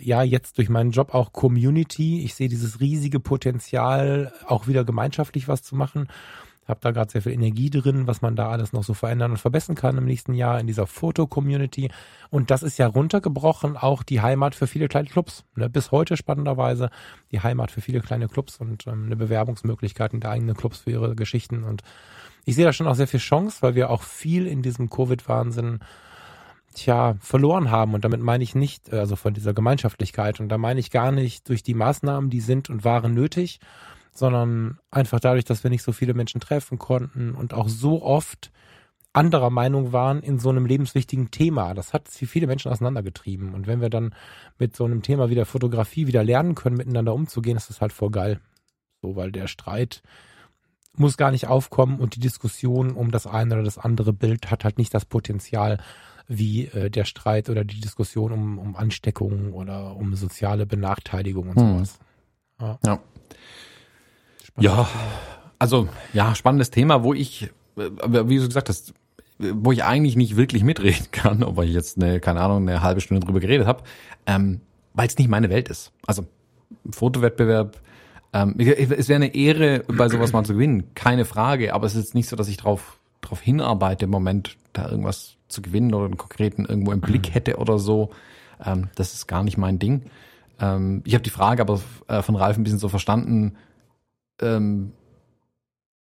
ja, 0.03 0.23
jetzt 0.23 0.57
durch 0.57 0.69
meinen 0.69 0.91
Job 0.91 1.13
auch 1.13 1.31
Community. 1.31 2.23
Ich 2.23 2.33
sehe 2.33 2.49
dieses 2.49 2.79
riesige 2.79 3.19
Potenzial, 3.19 4.33
auch 4.47 4.67
wieder 4.67 4.83
gemeinschaftlich 4.83 5.47
was 5.47 5.61
zu 5.61 5.75
machen. 5.75 6.07
Hab 6.67 6.81
da 6.81 6.91
gerade 6.91 7.11
sehr 7.11 7.23
viel 7.23 7.31
Energie 7.31 7.69
drin, 7.69 8.05
was 8.05 8.21
man 8.21 8.35
da 8.35 8.49
alles 8.49 8.71
noch 8.71 8.83
so 8.83 8.93
verändern 8.93 9.31
und 9.31 9.37
verbessern 9.37 9.75
kann 9.75 9.97
im 9.97 10.05
nächsten 10.05 10.33
Jahr 10.33 10.59
in 10.59 10.67
dieser 10.67 10.85
Foto-Community. 10.85 11.89
Und 12.29 12.51
das 12.51 12.61
ist 12.61 12.77
ja 12.77 12.87
runtergebrochen 12.87 13.77
auch 13.77 14.03
die 14.03 14.21
Heimat 14.21 14.53
für 14.53 14.67
viele 14.67 14.87
kleine 14.87 15.09
Clubs. 15.09 15.43
Ne? 15.55 15.69
Bis 15.69 15.91
heute 15.91 16.17
spannenderweise 16.17 16.89
die 17.31 17.39
Heimat 17.39 17.71
für 17.71 17.81
viele 17.81 17.99
kleine 17.99 18.27
Clubs 18.27 18.57
und 18.57 18.85
ähm, 18.85 19.05
eine 19.07 19.15
Bewerbungsmöglichkeit 19.15 20.13
in 20.13 20.19
der 20.19 20.29
eigenen 20.29 20.55
Clubs 20.55 20.79
für 20.79 20.91
ihre 20.91 21.15
Geschichten. 21.15 21.63
Und 21.63 21.81
ich 22.45 22.55
sehe 22.55 22.65
da 22.65 22.73
schon 22.73 22.87
auch 22.87 22.95
sehr 22.95 23.07
viel 23.07 23.19
Chance, 23.19 23.57
weil 23.61 23.75
wir 23.75 23.89
auch 23.89 24.03
viel 24.03 24.45
in 24.45 24.61
diesem 24.61 24.89
Covid-Wahnsinn 24.89 25.79
tja, 26.73 27.15
verloren 27.19 27.71
haben. 27.71 27.93
Und 27.93 28.05
damit 28.05 28.21
meine 28.21 28.43
ich 28.43 28.55
nicht, 28.55 28.93
also 28.93 29.15
von 29.15 29.33
dieser 29.33 29.53
Gemeinschaftlichkeit. 29.53 30.39
Und 30.39 30.49
da 30.49 30.57
meine 30.57 30.79
ich 30.79 30.91
gar 30.91 31.11
nicht 31.11 31.49
durch 31.49 31.63
die 31.63 31.73
Maßnahmen, 31.73 32.29
die 32.29 32.41
sind 32.41 32.69
und 32.69 32.83
waren 32.83 33.13
nötig, 33.13 33.59
sondern 34.13 34.79
einfach 34.91 35.19
dadurch, 35.19 35.45
dass 35.45 35.63
wir 35.63 35.69
nicht 35.71 35.83
so 35.83 35.91
viele 35.91 36.13
Menschen 36.13 36.41
treffen 36.41 36.77
konnten 36.77 37.33
und 37.33 37.53
auch 37.53 37.69
so 37.69 38.03
oft 38.03 38.51
anderer 39.13 39.49
Meinung 39.49 39.91
waren 39.91 40.21
in 40.21 40.39
so 40.39 40.49
einem 40.49 40.65
lebenswichtigen 40.65 41.31
Thema. 41.31 41.73
Das 41.73 41.93
hat 41.93 42.07
viele 42.07 42.47
Menschen 42.47 42.71
auseinandergetrieben. 42.71 43.53
Und 43.53 43.67
wenn 43.67 43.81
wir 43.81 43.89
dann 43.89 44.15
mit 44.57 44.75
so 44.75 44.85
einem 44.85 45.01
Thema 45.01 45.29
wie 45.29 45.35
der 45.35 45.45
Fotografie 45.45 46.07
wieder 46.07 46.23
lernen 46.23 46.55
können, 46.55 46.77
miteinander 46.77 47.13
umzugehen, 47.13 47.57
ist 47.57 47.69
das 47.69 47.81
halt 47.81 47.91
voll 47.91 48.11
geil. 48.11 48.39
So, 49.01 49.15
weil 49.15 49.31
der 49.31 49.47
Streit 49.47 50.01
muss 50.95 51.17
gar 51.17 51.31
nicht 51.31 51.47
aufkommen 51.47 51.99
und 51.99 52.15
die 52.15 52.19
Diskussion 52.19 52.91
um 52.91 53.11
das 53.11 53.27
eine 53.27 53.55
oder 53.55 53.63
das 53.63 53.77
andere 53.77 54.13
Bild 54.13 54.51
hat 54.51 54.63
halt 54.63 54.77
nicht 54.77 54.93
das 54.93 55.05
Potenzial, 55.05 55.79
wie 56.27 56.67
äh, 56.67 56.89
der 56.89 57.05
Streit 57.05 57.49
oder 57.49 57.63
die 57.65 57.81
Diskussion 57.81 58.31
um, 58.31 58.59
um 58.59 58.75
Ansteckungen 58.75 59.51
oder 59.53 59.95
um 59.95 60.15
soziale 60.15 60.65
Benachteiligung 60.65 61.49
und 61.49 61.59
Hm. 61.59 61.73
sowas. 61.73 61.99
Ja. 62.85 62.99
Spannend. 64.53 64.77
Ja, 64.77 64.87
also 65.59 65.87
ja, 66.13 66.35
spannendes 66.35 66.71
Thema, 66.71 67.03
wo 67.03 67.13
ich, 67.13 67.49
äh, 67.77 67.89
wie 68.27 68.37
du 68.37 68.47
gesagt 68.47 68.69
hast, 68.69 68.93
wo 69.37 69.71
ich 69.71 69.83
eigentlich 69.83 70.15
nicht 70.15 70.35
wirklich 70.35 70.63
mitreden 70.63 71.07
kann, 71.11 71.43
obwohl 71.43 71.65
ich 71.65 71.73
jetzt 71.73 72.01
eine, 72.01 72.19
keine 72.19 72.41
Ahnung, 72.41 72.67
eine 72.67 72.81
halbe 72.81 73.01
Stunde 73.01 73.25
drüber 73.25 73.39
geredet 73.39 73.67
habe, 73.67 73.83
ähm, 74.25 74.61
weil 74.93 75.07
es 75.07 75.17
nicht 75.17 75.29
meine 75.29 75.49
Welt 75.49 75.69
ist. 75.69 75.91
Also 76.05 76.25
Fotowettbewerb, 76.89 77.79
ähm, 78.33 78.55
es 78.57 79.09
wäre 79.09 79.17
eine 79.17 79.35
Ehre, 79.35 79.83
bei 79.87 80.09
sowas 80.09 80.31
mal 80.31 80.45
zu 80.45 80.53
gewinnen, 80.53 80.93
keine 80.95 81.25
Frage, 81.25 81.73
aber 81.73 81.85
es 81.85 81.95
ist 81.95 82.05
jetzt 82.05 82.15
nicht 82.15 82.29
so, 82.29 82.35
dass 82.35 82.47
ich 82.47 82.57
drauf, 82.57 82.99
drauf 83.21 83.41
hinarbeite 83.41 84.05
im 84.05 84.11
Moment, 84.11 84.57
da 84.73 84.89
irgendwas 84.89 85.35
zu 85.47 85.61
gewinnen 85.61 85.93
oder 85.93 86.05
einen 86.05 86.17
konkreten 86.17 86.65
irgendwo 86.65 86.91
im 86.91 87.01
Blick 87.01 87.33
hätte 87.33 87.57
oder 87.57 87.77
so. 87.77 88.11
Ähm, 88.63 88.89
das 88.95 89.13
ist 89.13 89.27
gar 89.27 89.43
nicht 89.43 89.57
mein 89.57 89.79
Ding. 89.79 90.03
Ähm, 90.59 91.01
ich 91.05 91.13
habe 91.13 91.23
die 91.23 91.29
Frage 91.29 91.61
aber 91.61 91.81
äh, 92.07 92.21
von 92.21 92.35
Ralf 92.35 92.57
ein 92.57 92.63
bisschen 92.63 92.79
so 92.79 92.87
verstanden, 92.87 93.55
ähm, 94.41 94.93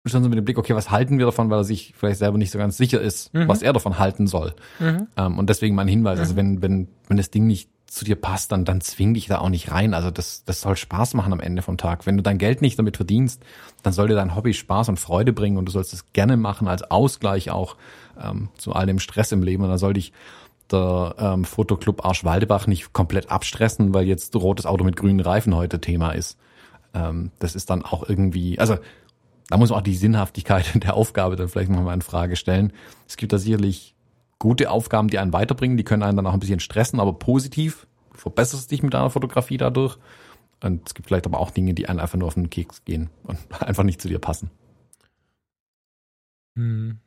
schon 0.06 0.24
so 0.24 0.30
mit 0.30 0.38
dem 0.38 0.46
Blick, 0.46 0.58
okay, 0.58 0.76
was 0.76 0.90
halten 0.92 1.20
wir 1.20 1.26
davon, 1.26 1.50
weil 1.50 1.60
er 1.60 1.64
sich 1.64 1.94
vielleicht 1.96 2.20
selber 2.20 2.38
nicht 2.38 2.52
so 2.52 2.58
ganz 2.58 2.78
sicher 2.78 3.00
ist, 3.02 3.34
Mhm. 3.34 3.48
was 3.48 3.62
er 3.62 3.74
davon 3.74 4.00
halten 4.00 4.28
soll. 4.28 4.54
Mhm. 4.80 5.08
Ähm, 5.18 5.38
und 5.38 5.50
deswegen 5.50 5.76
mein 5.76 5.88
Hinweis, 5.88 6.20
also 6.20 6.36
wenn, 6.36 6.62
wenn, 6.62 6.88
wenn 7.08 7.18
das 7.18 7.30
Ding 7.32 7.46
nicht 7.48 7.70
zu 7.86 8.06
dir 8.06 8.16
passt, 8.16 8.52
dann, 8.52 8.66
dann 8.66 8.82
zwing 8.82 9.14
dich 9.16 9.28
da 9.28 9.40
auch 9.40 9.50
nicht 9.50 9.72
rein. 9.72 9.94
Also 9.96 10.12
das, 10.12 10.44
das 10.46 10.62
soll 10.62 10.76
Spaß 10.76 11.16
machen 11.16 11.34
am 11.34 11.40
Ende 11.40 11.62
vom 11.64 11.78
Tag. 11.78 12.06
Wenn 12.06 12.18
du 12.18 12.24
dein 12.24 12.38
Geld 12.38 12.62
nicht 12.62 12.78
damit 12.78 12.98
verdienst, 12.98 13.44
dann 13.84 13.94
soll 13.94 14.08
dir 14.08 14.16
dein 14.16 14.36
Hobby 14.36 14.54
Spaß 14.54 14.90
und 14.90 15.00
Freude 15.00 15.34
bringen 15.34 15.58
und 15.58 15.66
du 15.66 15.72
sollst 15.72 15.94
es 15.94 16.14
gerne 16.14 16.38
machen 16.38 16.68
als 16.68 16.84
Ausgleich 16.84 17.50
auch 17.50 17.78
ähm, 18.22 18.50
zu 18.58 18.74
all 18.74 18.86
dem 18.86 19.00
Stress 19.00 19.32
im 19.32 19.42
Leben. 19.42 19.64
Und 19.64 19.70
dann 19.70 19.80
soll 19.80 19.94
dich 19.94 20.14
der 20.72 21.16
ähm, 21.18 21.46
Fotoclub 21.46 22.06
Arsch 22.06 22.24
Waldebach 22.24 22.68
nicht 22.68 22.94
komplett 22.94 23.32
abstressen, 23.32 23.92
weil 23.92 24.06
jetzt 24.06 24.36
rotes 24.36 24.68
Auto 24.68 24.84
mit 24.84 24.96
grünen 24.96 25.20
Reifen 25.20 25.56
heute 25.56 25.82
Thema 25.82 26.12
ist. 26.12 26.38
Ähm, 26.94 27.32
das 27.40 27.56
ist 27.56 27.70
dann 27.70 27.84
auch 27.84 28.08
irgendwie, 28.08 28.60
also 28.60 28.78
da 29.50 29.58
muss 29.58 29.70
man 29.70 29.80
auch 29.80 29.84
die 29.84 29.96
Sinnhaftigkeit 29.96 30.72
der 30.84 30.94
Aufgabe 30.94 31.36
dann 31.36 31.50
vielleicht 31.50 31.72
nochmal 31.72 31.96
in 31.96 32.02
Frage 32.02 32.36
stellen. 32.36 32.74
Es 33.08 33.18
gibt 33.18 33.34
da 33.34 33.38
sicherlich 33.38 33.96
gute 34.38 34.72
Aufgaben, 34.72 35.10
die 35.10 35.20
einen 35.20 35.34
weiterbringen, 35.34 35.78
die 35.78 35.84
können 35.84 36.04
einen 36.04 36.18
dann 36.18 36.28
auch 36.28 36.34
ein 36.34 36.40
bisschen 36.40 36.60
stressen, 36.60 37.00
aber 37.00 37.14
positiv. 37.14 37.88
Verbesserst 38.14 38.72
dich 38.72 38.84
mit 38.84 38.94
deiner 38.94 39.10
Fotografie 39.10 39.58
dadurch. 39.58 39.98
Und 40.62 40.88
es 40.88 40.94
gibt 40.94 41.08
vielleicht 41.08 41.26
aber 41.26 41.40
auch 41.40 41.52
Dinge, 41.52 41.74
die 41.74 41.88
einen 41.88 42.00
einfach 42.00 42.18
nur 42.18 42.28
auf 42.28 42.34
den 42.34 42.50
Keks 42.50 42.84
gehen 42.84 43.10
und 43.24 43.40
einfach 43.62 43.84
nicht 43.84 44.02
zu 44.02 44.08
dir 44.08 44.20
passen. 44.20 44.50
Hm. 46.56 47.00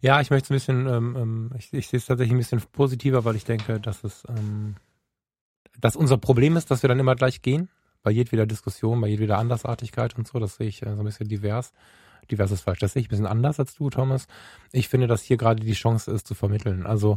Ja, 0.00 0.20
ich 0.20 0.30
möchte 0.30 0.46
es 0.46 0.50
ein 0.50 0.54
bisschen, 0.54 0.88
ähm, 0.88 1.16
ähm, 1.16 1.50
ich, 1.58 1.72
ich 1.72 1.88
sehe 1.88 1.98
es 1.98 2.06
tatsächlich 2.06 2.34
ein 2.34 2.38
bisschen 2.38 2.62
positiver, 2.72 3.24
weil 3.24 3.36
ich 3.36 3.44
denke, 3.44 3.78
dass 3.78 4.04
es, 4.04 4.24
ähm, 4.28 4.76
dass 5.78 5.96
unser 5.96 6.16
Problem 6.16 6.56
ist, 6.56 6.70
dass 6.70 6.82
wir 6.82 6.88
dann 6.88 6.98
immer 6.98 7.14
gleich 7.14 7.42
gehen. 7.42 7.68
Bei 8.06 8.12
jedweder 8.12 8.46
Diskussion, 8.46 9.00
bei 9.00 9.08
jedweder 9.08 9.36
Andersartigkeit 9.36 10.16
und 10.16 10.28
so, 10.28 10.38
das 10.38 10.54
sehe 10.54 10.68
ich 10.68 10.80
äh, 10.80 10.94
so 10.94 11.00
ein 11.00 11.04
bisschen 11.04 11.26
divers. 11.26 11.72
Divers 12.30 12.52
ist 12.52 12.60
falsch, 12.60 12.78
das 12.78 12.92
sehe 12.92 13.00
ich 13.00 13.08
ein 13.08 13.10
bisschen 13.10 13.26
anders 13.26 13.58
als 13.58 13.74
du, 13.74 13.90
Thomas. 13.90 14.28
Ich 14.70 14.88
finde, 14.88 15.08
dass 15.08 15.22
hier 15.22 15.36
gerade 15.36 15.60
die 15.60 15.72
Chance 15.72 16.12
ist, 16.12 16.24
zu 16.24 16.34
vermitteln. 16.34 16.86
Also, 16.86 17.16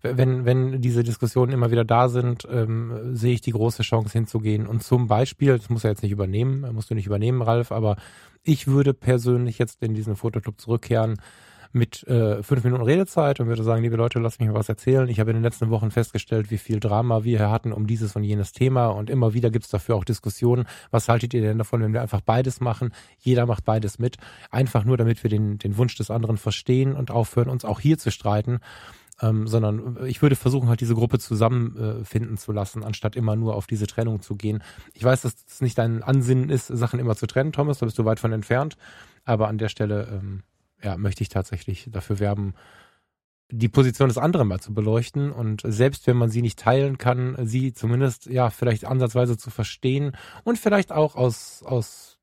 wenn, 0.00 0.46
wenn 0.46 0.80
diese 0.80 1.02
Diskussionen 1.02 1.52
immer 1.52 1.70
wieder 1.70 1.84
da 1.84 2.08
sind, 2.08 2.48
ähm, 2.50 3.14
sehe 3.14 3.34
ich 3.34 3.42
die 3.42 3.50
große 3.50 3.82
Chance 3.82 4.14
hinzugehen. 4.14 4.66
Und 4.66 4.82
zum 4.82 5.08
Beispiel, 5.08 5.58
das 5.58 5.68
muss 5.68 5.84
er 5.84 5.90
jetzt 5.90 6.02
nicht 6.02 6.12
übernehmen, 6.12 6.64
musst 6.72 6.88
du 6.88 6.94
nicht 6.94 7.06
übernehmen, 7.06 7.42
Ralf, 7.42 7.70
aber 7.70 7.96
ich 8.42 8.66
würde 8.66 8.94
persönlich 8.94 9.58
jetzt 9.58 9.82
in 9.82 9.92
diesen 9.92 10.16
Fotoclub 10.16 10.58
zurückkehren 10.58 11.20
mit 11.72 12.06
äh, 12.08 12.42
fünf 12.42 12.64
Minuten 12.64 12.82
Redezeit 12.82 13.38
und 13.40 13.46
würde 13.46 13.62
sagen, 13.62 13.82
liebe 13.82 13.96
Leute, 13.96 14.18
lasst 14.18 14.40
mich 14.40 14.48
mal 14.48 14.54
was 14.54 14.68
erzählen. 14.68 15.08
Ich 15.08 15.20
habe 15.20 15.30
in 15.30 15.36
den 15.36 15.42
letzten 15.42 15.70
Wochen 15.70 15.90
festgestellt, 15.90 16.50
wie 16.50 16.58
viel 16.58 16.80
Drama 16.80 17.22
wir 17.24 17.38
hier 17.38 17.50
hatten 17.50 17.72
um 17.72 17.86
dieses 17.86 18.16
und 18.16 18.24
jenes 18.24 18.52
Thema 18.52 18.88
und 18.88 19.08
immer 19.08 19.34
wieder 19.34 19.50
gibt's 19.50 19.68
dafür 19.68 19.96
auch 19.96 20.04
Diskussionen. 20.04 20.66
Was 20.90 21.08
haltet 21.08 21.32
ihr 21.32 21.42
denn 21.42 21.58
davon, 21.58 21.82
wenn 21.82 21.92
wir 21.92 22.02
einfach 22.02 22.20
beides 22.20 22.60
machen? 22.60 22.92
Jeder 23.18 23.46
macht 23.46 23.64
beides 23.64 23.98
mit. 23.98 24.16
Einfach 24.50 24.84
nur, 24.84 24.96
damit 24.96 25.22
wir 25.22 25.30
den, 25.30 25.58
den 25.58 25.76
Wunsch 25.76 25.94
des 25.96 26.10
anderen 26.10 26.38
verstehen 26.38 26.94
und 26.94 27.10
aufhören, 27.10 27.48
uns 27.48 27.64
auch 27.64 27.80
hier 27.80 27.98
zu 27.98 28.10
streiten. 28.10 28.58
Ähm, 29.22 29.46
sondern 29.46 29.98
ich 30.06 30.22
würde 30.22 30.34
versuchen, 30.34 30.70
halt 30.70 30.80
diese 30.80 30.94
Gruppe 30.94 31.18
zusammenfinden 31.18 32.34
äh, 32.34 32.38
zu 32.38 32.52
lassen, 32.52 32.82
anstatt 32.82 33.16
immer 33.16 33.36
nur 33.36 33.54
auf 33.54 33.66
diese 33.66 33.86
Trennung 33.86 34.22
zu 34.22 34.34
gehen. 34.34 34.62
Ich 34.94 35.04
weiß, 35.04 35.20
dass 35.22 35.34
es 35.46 35.60
nicht 35.60 35.76
dein 35.76 36.02
Ansinnen 36.02 36.48
ist, 36.48 36.68
Sachen 36.68 36.98
immer 36.98 37.14
zu 37.16 37.26
trennen, 37.26 37.52
Thomas, 37.52 37.78
da 37.78 37.86
bist 37.86 37.98
du 37.98 38.06
weit 38.06 38.18
von 38.18 38.32
entfernt. 38.32 38.78
Aber 39.26 39.48
an 39.48 39.58
der 39.58 39.68
Stelle 39.68 40.08
ähm, 40.10 40.42
ja, 40.82 40.96
möchte 40.96 41.22
ich 41.22 41.28
tatsächlich 41.28 41.88
dafür 41.90 42.18
werben, 42.18 42.54
die 43.50 43.68
Position 43.68 44.08
des 44.08 44.18
anderen 44.18 44.48
mal 44.48 44.60
zu 44.60 44.72
beleuchten. 44.72 45.32
Und 45.32 45.62
selbst 45.64 46.06
wenn 46.06 46.16
man 46.16 46.30
sie 46.30 46.42
nicht 46.42 46.58
teilen 46.58 46.98
kann, 46.98 47.36
sie 47.46 47.72
zumindest 47.72 48.26
ja 48.26 48.50
vielleicht 48.50 48.84
ansatzweise 48.84 49.36
zu 49.36 49.50
verstehen 49.50 50.16
und 50.44 50.58
vielleicht 50.58 50.92
auch 50.92 51.16
aus 51.16 51.62
aus 51.64 52.18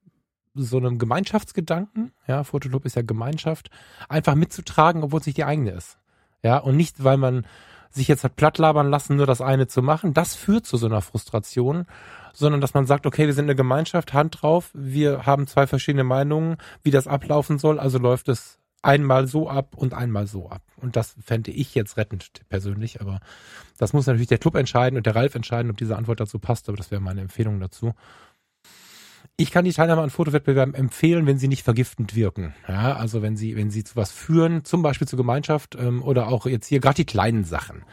so 0.59 0.77
einem 0.77 0.97
Gemeinschaftsgedanken, 0.97 2.13
ja, 2.27 2.43
Fotoclub 2.43 2.85
ist 2.85 2.95
ja 2.95 3.03
Gemeinschaft, 3.03 3.69
einfach 4.09 4.35
mitzutragen, 4.35 5.03
obwohl 5.03 5.19
es 5.19 5.27
nicht 5.27 5.37
die 5.37 5.43
eigene 5.43 5.71
ist. 5.71 5.99
Ja, 6.43 6.57
und 6.57 6.75
nicht, 6.75 7.03
weil 7.03 7.17
man 7.17 7.45
sich 7.91 8.07
jetzt 8.07 8.23
hat 8.23 8.35
plattlabern 8.35 8.89
lassen, 8.89 9.17
nur 9.17 9.25
das 9.25 9.41
eine 9.41 9.67
zu 9.67 9.81
machen, 9.81 10.13
das 10.13 10.35
führt 10.35 10.65
zu 10.65 10.77
so 10.77 10.87
einer 10.87 11.01
Frustration, 11.01 11.85
sondern 12.37 12.61
dass 12.61 12.75
man 12.75 12.85
sagt, 12.85 13.07
okay, 13.07 13.25
wir 13.25 13.33
sind 13.33 13.45
eine 13.45 13.55
Gemeinschaft, 13.55 14.13
Hand 14.13 14.41
drauf, 14.41 14.69
wir 14.73 15.25
haben 15.25 15.47
zwei 15.47 15.65
verschiedene 15.65 16.03
Meinungen, 16.03 16.57
wie 16.83 16.91
das 16.91 17.07
ablaufen 17.07 17.57
soll, 17.57 17.79
also 17.79 17.97
läuft 17.97 18.29
es 18.29 18.59
einmal 18.83 19.25
so 19.25 19.49
ab 19.49 19.75
und 19.75 19.95
einmal 19.95 20.27
so 20.27 20.49
ab. 20.49 20.61
Und 20.75 20.95
das 20.95 21.15
fände 21.19 21.49
ich 21.49 21.73
jetzt 21.73 21.97
rettend 21.97 22.29
persönlich, 22.47 23.01
aber 23.01 23.21
das 23.79 23.91
muss 23.93 24.05
natürlich 24.05 24.27
der 24.27 24.37
Club 24.37 24.53
entscheiden 24.53 24.97
und 24.97 25.07
der 25.07 25.15
Ralf 25.15 25.33
entscheiden, 25.33 25.71
ob 25.71 25.77
diese 25.77 25.97
Antwort 25.97 26.19
dazu 26.19 26.37
passt, 26.37 26.69
aber 26.69 26.77
das 26.77 26.91
wäre 26.91 27.01
meine 27.01 27.21
Empfehlung 27.21 27.59
dazu. 27.59 27.95
Ich 29.35 29.49
kann 29.49 29.65
die 29.65 29.73
Teilnahme 29.73 30.03
an 30.03 30.11
Fotowettbewerben 30.11 30.75
empfehlen, 30.75 31.25
wenn 31.25 31.39
sie 31.39 31.47
nicht 31.47 31.63
vergiftend 31.63 32.15
wirken. 32.15 32.53
Ja, 32.67 32.95
also 32.95 33.23
wenn 33.23 33.35
sie, 33.35 33.55
wenn 33.55 33.71
sie 33.71 33.83
zu 33.83 33.95
was 33.95 34.11
führen, 34.11 34.63
zum 34.63 34.83
Beispiel 34.83 35.07
zur 35.07 35.17
Gemeinschaft 35.17 35.75
ähm, 35.79 36.03
oder 36.03 36.27
auch 36.27 36.45
jetzt 36.45 36.67
hier 36.67 36.79
gerade 36.79 36.97
die 36.97 37.05
kleinen 37.05 37.43
Sachen. 37.45 37.83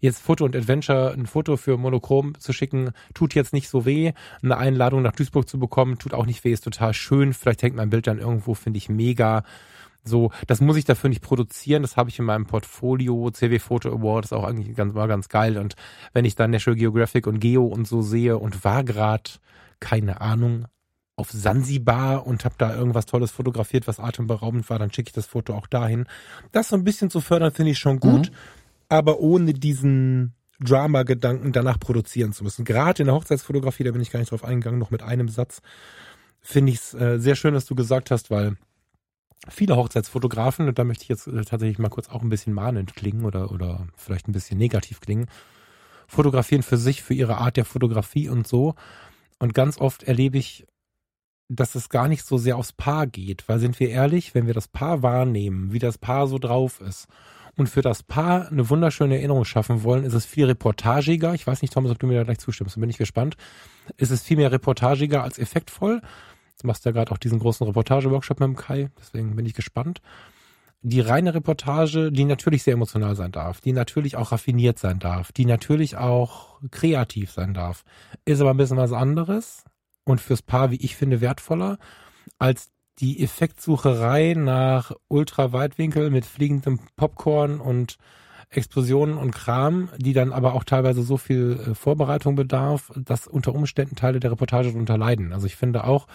Jetzt 0.00 0.22
Foto 0.22 0.44
und 0.44 0.54
Adventure, 0.54 1.12
ein 1.12 1.26
Foto 1.26 1.56
für 1.56 1.76
Monochrom 1.76 2.38
zu 2.38 2.52
schicken, 2.52 2.90
tut 3.14 3.34
jetzt 3.34 3.52
nicht 3.52 3.68
so 3.68 3.84
weh. 3.84 4.12
Eine 4.42 4.56
Einladung 4.56 5.02
nach 5.02 5.12
Duisburg 5.12 5.48
zu 5.48 5.58
bekommen, 5.58 5.98
tut 5.98 6.14
auch 6.14 6.26
nicht 6.26 6.44
weh, 6.44 6.52
ist 6.52 6.64
total 6.64 6.94
schön. 6.94 7.32
Vielleicht 7.32 7.62
hängt 7.62 7.74
mein 7.74 7.90
Bild 7.90 8.06
dann 8.06 8.18
irgendwo, 8.18 8.54
finde 8.54 8.78
ich 8.78 8.88
mega. 8.88 9.42
So, 10.04 10.30
das 10.46 10.60
muss 10.60 10.76
ich 10.76 10.84
dafür 10.84 11.10
nicht 11.10 11.22
produzieren. 11.22 11.82
Das 11.82 11.96
habe 11.96 12.10
ich 12.10 12.18
in 12.18 12.24
meinem 12.24 12.46
Portfolio. 12.46 13.30
CW 13.30 13.58
Photo 13.58 13.90
Award 13.90 14.26
ist 14.26 14.32
auch 14.32 14.44
eigentlich 14.44 14.74
ganz, 14.76 14.94
war 14.94 15.08
ganz 15.08 15.28
geil. 15.28 15.58
Und 15.58 15.74
wenn 16.12 16.24
ich 16.24 16.36
dann 16.36 16.52
National 16.52 16.78
Geographic 16.78 17.26
und 17.26 17.40
Geo 17.40 17.66
und 17.66 17.88
so 17.88 18.00
sehe 18.00 18.38
und 18.38 18.64
war 18.64 18.84
gerade, 18.84 19.30
keine 19.80 20.20
Ahnung, 20.20 20.66
auf 21.16 21.32
Sansibar 21.32 22.26
und 22.26 22.44
habe 22.44 22.54
da 22.58 22.74
irgendwas 22.74 23.06
Tolles 23.06 23.32
fotografiert, 23.32 23.88
was 23.88 23.98
atemberaubend 23.98 24.70
war, 24.70 24.78
dann 24.78 24.92
schicke 24.92 25.08
ich 25.08 25.14
das 25.14 25.26
Foto 25.26 25.54
auch 25.54 25.66
dahin. 25.66 26.06
Das 26.52 26.68
so 26.68 26.76
ein 26.76 26.84
bisschen 26.84 27.10
zu 27.10 27.20
fördern, 27.20 27.50
finde 27.50 27.72
ich 27.72 27.78
schon 27.78 27.98
gut, 27.98 28.30
mhm. 28.30 28.36
Aber 28.88 29.20
ohne 29.20 29.52
diesen 29.54 30.34
Drama-Gedanken 30.60 31.52
danach 31.52 31.78
produzieren 31.78 32.32
zu 32.32 32.44
müssen. 32.44 32.64
Gerade 32.64 33.02
in 33.02 33.06
der 33.06 33.14
Hochzeitsfotografie, 33.14 33.84
da 33.84 33.92
bin 33.92 34.00
ich 34.00 34.10
gar 34.10 34.20
nicht 34.20 34.32
drauf 34.32 34.44
eingegangen, 34.44 34.80
noch 34.80 34.90
mit 34.90 35.02
einem 35.02 35.28
Satz, 35.28 35.60
finde 36.40 36.72
ich 36.72 36.78
es 36.78 36.94
äh, 36.94 37.18
sehr 37.18 37.36
schön, 37.36 37.54
dass 37.54 37.66
du 37.66 37.74
gesagt 37.74 38.10
hast, 38.10 38.30
weil 38.30 38.56
viele 39.48 39.76
Hochzeitsfotografen, 39.76 40.66
und 40.66 40.78
da 40.78 40.84
möchte 40.84 41.02
ich 41.02 41.08
jetzt 41.08 41.26
äh, 41.28 41.44
tatsächlich 41.44 41.78
mal 41.78 41.90
kurz 41.90 42.08
auch 42.08 42.22
ein 42.22 42.28
bisschen 42.28 42.52
mahnend 42.52 42.96
klingen 42.96 43.24
oder, 43.24 43.52
oder 43.52 43.86
vielleicht 43.96 44.26
ein 44.26 44.32
bisschen 44.32 44.58
negativ 44.58 45.00
klingen, 45.00 45.26
fotografieren 46.08 46.62
für 46.62 46.76
sich, 46.76 47.02
für 47.02 47.14
ihre 47.14 47.38
Art 47.38 47.56
der 47.56 47.64
Fotografie 47.64 48.28
und 48.28 48.48
so. 48.48 48.74
Und 49.38 49.54
ganz 49.54 49.78
oft 49.78 50.02
erlebe 50.02 50.38
ich, 50.38 50.66
dass 51.48 51.74
es 51.74 51.88
gar 51.88 52.08
nicht 52.08 52.26
so 52.26 52.36
sehr 52.36 52.56
aufs 52.56 52.72
Paar 52.72 53.06
geht, 53.06 53.48
weil 53.48 53.58
sind 53.58 53.78
wir 53.78 53.90
ehrlich, 53.90 54.34
wenn 54.34 54.46
wir 54.46 54.54
das 54.54 54.68
Paar 54.68 55.02
wahrnehmen, 55.02 55.72
wie 55.72 55.78
das 55.78 55.98
Paar 55.98 56.26
so 56.26 56.38
drauf 56.38 56.80
ist 56.80 57.06
und 57.58 57.68
für 57.68 57.82
das 57.82 58.04
Paar 58.04 58.48
eine 58.48 58.70
wunderschöne 58.70 59.16
Erinnerung 59.16 59.44
schaffen 59.44 59.82
wollen, 59.82 60.04
ist 60.04 60.14
es 60.14 60.24
viel 60.24 60.46
reportagiger. 60.46 61.34
Ich 61.34 61.44
weiß 61.44 61.60
nicht, 61.60 61.74
Thomas, 61.74 61.90
ob 61.90 61.98
du 61.98 62.06
mir 62.06 62.14
da 62.14 62.22
gleich 62.22 62.38
zustimmst, 62.38 62.78
bin 62.78 62.88
ich 62.88 62.98
gespannt. 62.98 63.36
Ist 63.96 64.12
es 64.12 64.22
viel 64.22 64.36
mehr 64.36 64.52
reportagiger 64.52 65.24
als 65.24 65.38
effektvoll? 65.38 66.00
Du 66.60 66.66
machst 66.68 66.84
ja 66.84 66.92
gerade 66.92 67.10
auch 67.10 67.18
diesen 67.18 67.40
großen 67.40 67.66
Reportage-Workshop 67.66 68.38
mit 68.38 68.46
dem 68.46 68.56
Kai, 68.56 68.90
deswegen 69.00 69.34
bin 69.34 69.44
ich 69.44 69.54
gespannt. 69.54 70.00
Die 70.82 71.00
reine 71.00 71.34
Reportage, 71.34 72.12
die 72.12 72.24
natürlich 72.24 72.62
sehr 72.62 72.74
emotional 72.74 73.16
sein 73.16 73.32
darf, 73.32 73.60
die 73.60 73.72
natürlich 73.72 74.14
auch 74.16 74.30
raffiniert 74.30 74.78
sein 74.78 75.00
darf, 75.00 75.32
die 75.32 75.44
natürlich 75.44 75.96
auch 75.96 76.60
kreativ 76.70 77.32
sein 77.32 77.54
darf, 77.54 77.82
ist 78.24 78.40
aber 78.40 78.50
ein 78.50 78.56
bisschen 78.56 78.76
was 78.76 78.92
anderes 78.92 79.64
und 80.04 80.20
fürs 80.20 80.42
Paar, 80.42 80.70
wie 80.70 80.76
ich 80.76 80.94
finde, 80.94 81.20
wertvoller 81.20 81.78
als 82.38 82.70
die 83.00 83.22
Effektsucherei 83.22 84.34
nach 84.36 84.92
Ultraweitwinkel 85.08 86.10
mit 86.10 86.26
fliegendem 86.26 86.80
Popcorn 86.96 87.60
und 87.60 87.98
Explosionen 88.50 89.18
und 89.18 89.32
Kram, 89.32 89.90
die 89.98 90.14
dann 90.14 90.32
aber 90.32 90.54
auch 90.54 90.64
teilweise 90.64 91.02
so 91.02 91.16
viel 91.16 91.60
äh, 91.60 91.74
Vorbereitung 91.74 92.34
bedarf, 92.34 92.90
dass 92.96 93.26
unter 93.26 93.54
Umständen 93.54 93.94
Teile 93.94 94.20
der 94.20 94.32
Reportage 94.32 94.70
darunter 94.70 94.96
leiden. 94.96 95.32
Also 95.32 95.46
ich 95.46 95.56
finde 95.56 95.84
auch, 95.84 96.06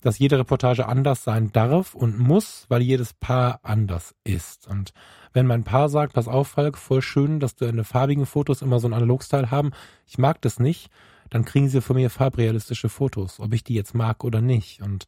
dass 0.00 0.18
jede 0.18 0.38
Reportage 0.38 0.86
anders 0.86 1.24
sein 1.24 1.50
darf 1.52 1.94
und 1.94 2.18
muss, 2.18 2.66
weil 2.68 2.82
jedes 2.82 3.14
Paar 3.14 3.60
anders 3.62 4.14
ist. 4.22 4.68
Und 4.68 4.92
wenn 5.32 5.46
mein 5.46 5.64
Paar 5.64 5.88
sagt, 5.88 6.12
pass 6.12 6.28
auf, 6.28 6.48
Falk, 6.48 6.78
voll 6.78 7.02
schön, 7.02 7.40
dass 7.40 7.56
du 7.56 7.64
deine 7.64 7.84
farbigen 7.84 8.26
Fotos 8.26 8.62
immer 8.62 8.78
so 8.78 8.86
ein 8.86 8.92
Analogstyle 8.92 9.50
haben, 9.50 9.72
ich 10.06 10.18
mag 10.18 10.40
das 10.42 10.60
nicht, 10.60 10.90
dann 11.30 11.44
kriegen 11.44 11.68
sie 11.68 11.80
von 11.80 11.96
mir 11.96 12.10
farbrealistische 12.10 12.88
Fotos, 12.88 13.40
ob 13.40 13.52
ich 13.54 13.64
die 13.64 13.74
jetzt 13.74 13.94
mag 13.94 14.22
oder 14.24 14.40
nicht. 14.40 14.82
Und 14.82 15.06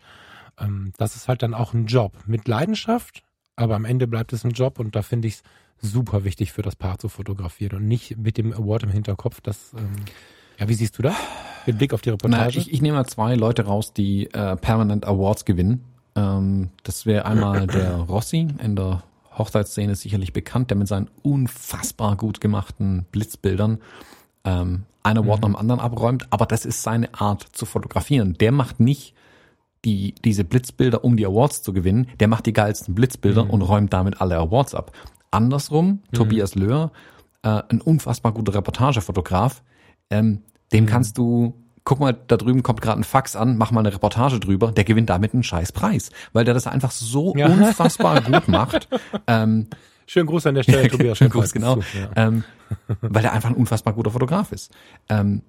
ähm, 0.59 0.93
das 0.99 1.17
ist 1.17 1.29
halt 1.29 1.43
dann 1.43 1.55
auch 1.55 1.75
ein 1.75 1.87
Job 1.87 2.13
mit 2.27 2.49
Leidenschaft, 2.49 3.23
aber 3.57 3.77
am 3.77 3.85
Ende 3.85 4.07
bleibt 4.07 4.33
es 4.33 4.45
ein 4.45 4.51
Job 4.51 4.79
und 4.79 4.95
da 4.97 5.03
finde 5.03 5.29
ich 5.29 5.35
es 5.35 5.91
super 5.91 6.25
wichtig 6.25 6.53
für 6.53 6.63
das 6.63 6.77
Paar 6.77 6.99
zu 6.99 7.09
fotografieren 7.09 7.79
und 7.79 7.89
nicht 7.89 8.17
mit 8.17 8.39
dem 8.39 8.53
Award 8.53 8.85
im 8.85 8.91
Hinterkopf, 8.91 9.41
dass 9.41 9.73
ähm, 9.75 9.97
ja, 10.59 10.69
wie 10.69 10.75
siehst 10.75 10.99
du 10.99 11.03
das? 11.03 11.15
Mit 11.67 11.79
Blick 11.79 11.93
auf 11.93 12.01
die 12.01 12.11
Reportage? 12.11 12.55
Na, 12.55 12.61
ich, 12.61 12.73
ich 12.73 12.81
nehme 12.81 12.97
mal 12.97 13.07
zwei 13.07 13.35
Leute 13.35 13.67
raus, 13.67 13.93
die 13.93 14.33
äh, 14.33 14.57
Permanent 14.57 15.07
Awards 15.07 15.45
gewinnen. 15.45 15.85
Ähm, 16.15 16.71
das 16.83 17.07
wäre 17.07 17.27
einmal 17.27 17.67
der 17.67 17.97
Rossi 17.97 18.49
in 18.63 18.77
der 18.77 19.03
Hochzeitsszene 19.37 19.95
sicherlich 19.95 20.33
bekannt, 20.33 20.71
der 20.71 20.79
mit 20.79 20.89
seinen 20.89 21.11
unfassbar 21.23 22.17
gut 22.17 22.41
gemachten 22.41 23.05
Blitzbildern 23.13 23.81
ähm, 24.45 24.85
ein 25.03 25.19
Award 25.19 25.39
mhm. 25.39 25.41
nach 25.43 25.49
dem 25.51 25.57
anderen 25.57 25.81
abräumt, 25.81 26.27
aber 26.31 26.47
das 26.47 26.65
ist 26.65 26.83
seine 26.83 27.13
Art 27.15 27.47
zu 27.53 27.67
fotografieren. 27.67 28.35
Der 28.39 28.51
macht 28.51 28.81
nicht 28.81 29.15
die, 29.87 30.15
diese 30.25 30.45
Blitzbilder, 30.45 31.05
um 31.05 31.17
die 31.17 31.25
Awards 31.25 31.63
zu 31.63 31.73
gewinnen, 31.73 32.09
der 32.19 32.27
macht 32.27 32.47
die 32.47 32.53
geilsten 32.53 32.95
Blitzbilder 32.95 33.45
mhm. 33.45 33.51
und 33.51 33.63
räumt 33.63 33.93
damit 33.93 34.21
alle 34.21 34.37
Awards 34.37 34.75
ab. 34.75 34.91
Andersrum, 35.31 35.87
mhm. 35.87 36.01
Tobias 36.13 36.57
Löhr, 36.57 36.91
äh, 37.43 37.63
ein 37.69 37.81
unfassbar 37.81 38.33
guter 38.33 38.55
Reportagefotograf, 38.55 39.63
ähm, 40.11 40.43
dem 40.73 40.85
mhm. 40.85 40.89
kannst 40.89 41.17
du, 41.17 41.55
guck 41.85 42.01
mal, 42.01 42.19
da 42.27 42.37
drüben 42.37 42.65
kommt 42.65 42.83
gerade 42.83 43.01
ein 43.01 43.05
Fax 43.05 43.37
an, 43.37 43.57
mach 43.57 43.71
mal 43.71 43.81
eine 43.81 43.95
Reportage 43.95 44.41
drüber, 44.41 44.73
der 44.73 44.83
gewinnt 44.83 45.09
damit 45.09 45.35
einen 45.35 45.45
scheiß 45.45 45.71
Preis, 45.71 46.11
weil 46.33 46.45
der 46.45 46.55
das 46.55 46.67
einfach 46.67 46.91
so 46.91 47.35
ja. 47.37 47.47
unfassbar 47.53 48.23
gut 48.23 48.49
macht. 48.49 48.89
Ähm, 49.29 49.69
Schönen 50.09 50.27
Gruß 50.27 50.47
an 50.47 50.57
der 50.57 50.63
Stelle, 50.65 50.89
Tobias. 50.91 51.19
Schönen 51.19 51.31
Gruß, 51.31 51.53
genau. 51.53 51.77
Ja. 51.77 52.11
ähm, 52.17 52.45
weil 53.01 53.25
er 53.25 53.33
einfach 53.33 53.51
ein 53.51 53.57
unfassbar 53.57 53.93
guter 53.95 54.11
Fotograf 54.11 54.53
ist. 54.53 54.73
Ähm, 55.09 55.43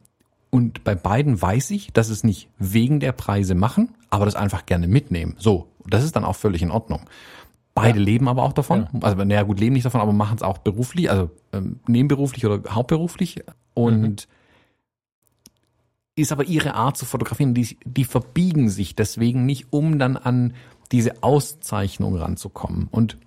und 0.50 0.84
bei 0.84 0.96
beiden 0.96 1.42
weiß 1.42 1.72
ich, 1.72 1.92
dass 1.94 2.10
es 2.10 2.24
nicht 2.24 2.50
wegen 2.58 3.00
der 3.00 3.12
Preise 3.12 3.56
machen, 3.56 3.94
aber 4.10 4.26
das 4.26 4.36
einfach 4.36 4.66
gerne 4.66 4.88
mitnehmen. 4.88 5.36
So, 5.38 5.68
das 5.86 6.04
ist 6.04 6.16
dann 6.16 6.26
auch 6.26 6.36
völlig 6.36 6.62
in 6.62 6.72
Ordnung. 6.72 7.02
Beide 7.74 8.00
ja. 8.00 8.06
leben 8.06 8.28
aber 8.28 8.44
auch 8.44 8.54
davon. 8.54 8.88
Ja. 8.92 9.00
Also, 9.02 9.24
naja, 9.24 9.44
gut, 9.44 9.60
leben 9.60 9.74
nicht 9.74 9.86
davon, 9.86 10.02
aber 10.02 10.14
machen 10.14 10.38
es 10.38 10.42
auch 10.42 10.58
beruflich, 10.58 11.12
also 11.12 11.30
ähm, 11.54 11.80
nebenberuflich 11.88 12.46
oder 12.46 12.74
hauptberuflich. 12.74 13.44
Und 13.74 14.02
mhm. 14.02 14.34
ist 16.16 16.32
aber 16.32 16.46
ihre 16.46 16.74
Art 16.74 16.98
zu 16.98 17.06
fotografieren. 17.06 17.54
Die, 17.54 17.78
die 17.86 18.06
verbiegen 18.06 18.70
sich 18.70 18.96
deswegen 18.96 19.46
nicht, 19.46 19.68
um 19.70 20.00
dann 20.00 20.18
an 20.18 20.54
diese 20.92 21.22
Auszeichnung 21.22 22.16
ranzukommen. 22.16 22.88
Und 22.90 23.18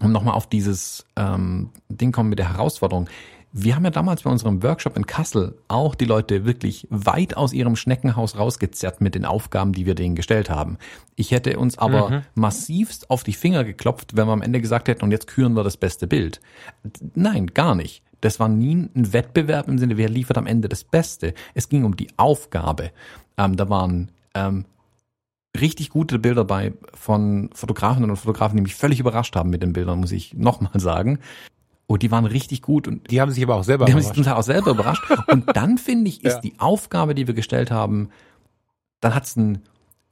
um 0.00 0.10
nochmal 0.10 0.34
auf 0.34 0.48
dieses 0.48 1.06
ähm, 1.14 1.70
Ding 1.88 2.10
kommen 2.10 2.30
mit 2.30 2.40
der 2.40 2.52
Herausforderung. 2.52 3.08
Wir 3.56 3.76
haben 3.76 3.84
ja 3.84 3.90
damals 3.90 4.24
bei 4.24 4.30
unserem 4.30 4.64
Workshop 4.64 4.96
in 4.96 5.06
Kassel 5.06 5.56
auch 5.68 5.94
die 5.94 6.06
Leute 6.06 6.44
wirklich 6.44 6.88
weit 6.90 7.36
aus 7.36 7.52
ihrem 7.52 7.76
Schneckenhaus 7.76 8.36
rausgezerrt 8.36 9.00
mit 9.00 9.14
den 9.14 9.24
Aufgaben, 9.24 9.72
die 9.72 9.86
wir 9.86 9.94
denen 9.94 10.16
gestellt 10.16 10.50
haben. 10.50 10.76
Ich 11.14 11.30
hätte 11.30 11.56
uns 11.60 11.78
aber 11.78 12.10
mhm. 12.10 12.22
massivst 12.34 13.10
auf 13.10 13.22
die 13.22 13.32
Finger 13.32 13.62
geklopft, 13.62 14.16
wenn 14.16 14.26
wir 14.26 14.32
am 14.32 14.42
Ende 14.42 14.60
gesagt 14.60 14.88
hätten, 14.88 15.04
und 15.04 15.12
jetzt 15.12 15.28
küren 15.28 15.54
wir 15.54 15.62
das 15.62 15.76
beste 15.76 16.08
Bild. 16.08 16.40
Nein, 17.14 17.46
gar 17.46 17.76
nicht. 17.76 18.02
Das 18.22 18.40
war 18.40 18.48
nie 18.48 18.74
ein 18.74 19.12
Wettbewerb 19.12 19.68
im 19.68 19.78
Sinne, 19.78 19.96
wer 19.96 20.08
liefert 20.08 20.36
am 20.36 20.48
Ende 20.48 20.68
das 20.68 20.82
Beste. 20.82 21.32
Es 21.54 21.68
ging 21.68 21.84
um 21.84 21.96
die 21.96 22.08
Aufgabe. 22.16 22.90
Ähm, 23.38 23.54
da 23.54 23.68
waren 23.68 24.10
ähm, 24.34 24.64
richtig 25.56 25.90
gute 25.90 26.18
Bilder 26.18 26.44
bei 26.44 26.72
von 26.92 27.50
Fotografinnen 27.54 28.10
und 28.10 28.16
Fotografen, 28.16 28.56
die 28.56 28.64
mich 28.64 28.74
völlig 28.74 28.98
überrascht 28.98 29.36
haben 29.36 29.50
mit 29.50 29.62
den 29.62 29.72
Bildern, 29.72 30.00
muss 30.00 30.10
ich 30.10 30.34
nochmal 30.34 30.80
sagen. 30.80 31.20
Und 31.86 32.02
die 32.02 32.10
waren 32.10 32.24
richtig 32.24 32.62
gut 32.62 32.88
und 32.88 33.10
die 33.10 33.20
haben 33.20 33.30
sich 33.30 33.44
aber 33.44 33.56
auch 33.56 33.64
selber 33.64 33.84
die 33.84 33.92
überrascht. 33.92 34.06
haben 34.06 34.14
sich 34.14 34.24
zum 34.24 34.24
Teil 34.24 34.40
auch 34.40 34.44
selber 34.44 34.70
überrascht. 34.70 35.02
Und 35.26 35.54
dann 35.54 35.76
finde 35.78 36.08
ich, 36.08 36.24
ist 36.24 36.34
ja. 36.36 36.40
die 36.40 36.54
Aufgabe, 36.58 37.14
die 37.14 37.26
wir 37.26 37.34
gestellt 37.34 37.70
haben, 37.70 38.08
dann 39.00 39.14
hat 39.14 39.24
es 39.24 39.36
einen, 39.36 39.60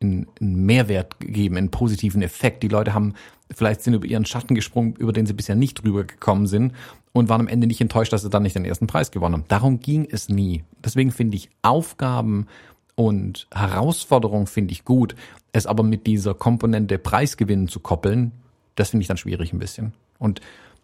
einen, 0.03 0.27
einen 0.39 0.66
Mehrwert 0.66 1.18
gegeben, 1.18 1.57
einen 1.57 1.70
positiven 1.70 2.20
Effekt. 2.20 2.62
Die 2.62 2.68
Leute 2.68 2.93
haben 2.93 3.14
vielleicht 3.55 3.83
sind 3.83 3.95
über 3.95 4.07
ihren 4.07 4.25
Schatten 4.25 4.55
gesprungen, 4.55 4.95
über 4.97 5.12
den 5.12 5.27
sie 5.27 5.33
bisher 5.33 5.55
nicht 5.55 5.83
drüber 5.83 6.05
gekommen 6.05 6.47
sind 6.47 6.73
und 7.12 7.29
waren 7.29 7.41
am 7.41 7.49
Ende 7.49 7.66
nicht 7.66 7.81
enttäuscht, 7.81 8.12
dass 8.12 8.23
sie 8.23 8.31
dann 8.31 8.43
nicht 8.43 8.57
den 8.57 8.64
ersten 8.64 8.87
Preis 8.87 9.11
gewonnen 9.11 9.35
haben. 9.35 9.45
Darum 9.49 9.81
ging 9.81 10.07
es 10.11 10.29
nie. 10.29 10.64
Deswegen 10.85 11.11
finde 11.11 11.37
ich 11.37 11.51
Aufgaben 11.62 12.47
und 12.95 13.47
Herausforderung 13.53 14.47
finde 14.47 14.73
ich 14.73 14.85
gut. 14.85 15.14
Es 15.53 15.66
aber 15.66 15.83
mit 15.83 16.07
dieser 16.07 16.35
Komponente 16.35 16.99
Preisgewinnen 16.99 17.68
zu 17.68 17.81
koppeln, 17.81 18.33
das 18.75 18.91
finde 18.91 19.03
ich 19.03 19.09
dann 19.09 19.18
schwierig 19.18 19.53
ein 19.53 19.59
bisschen. 19.59 19.93
Und 20.18 20.41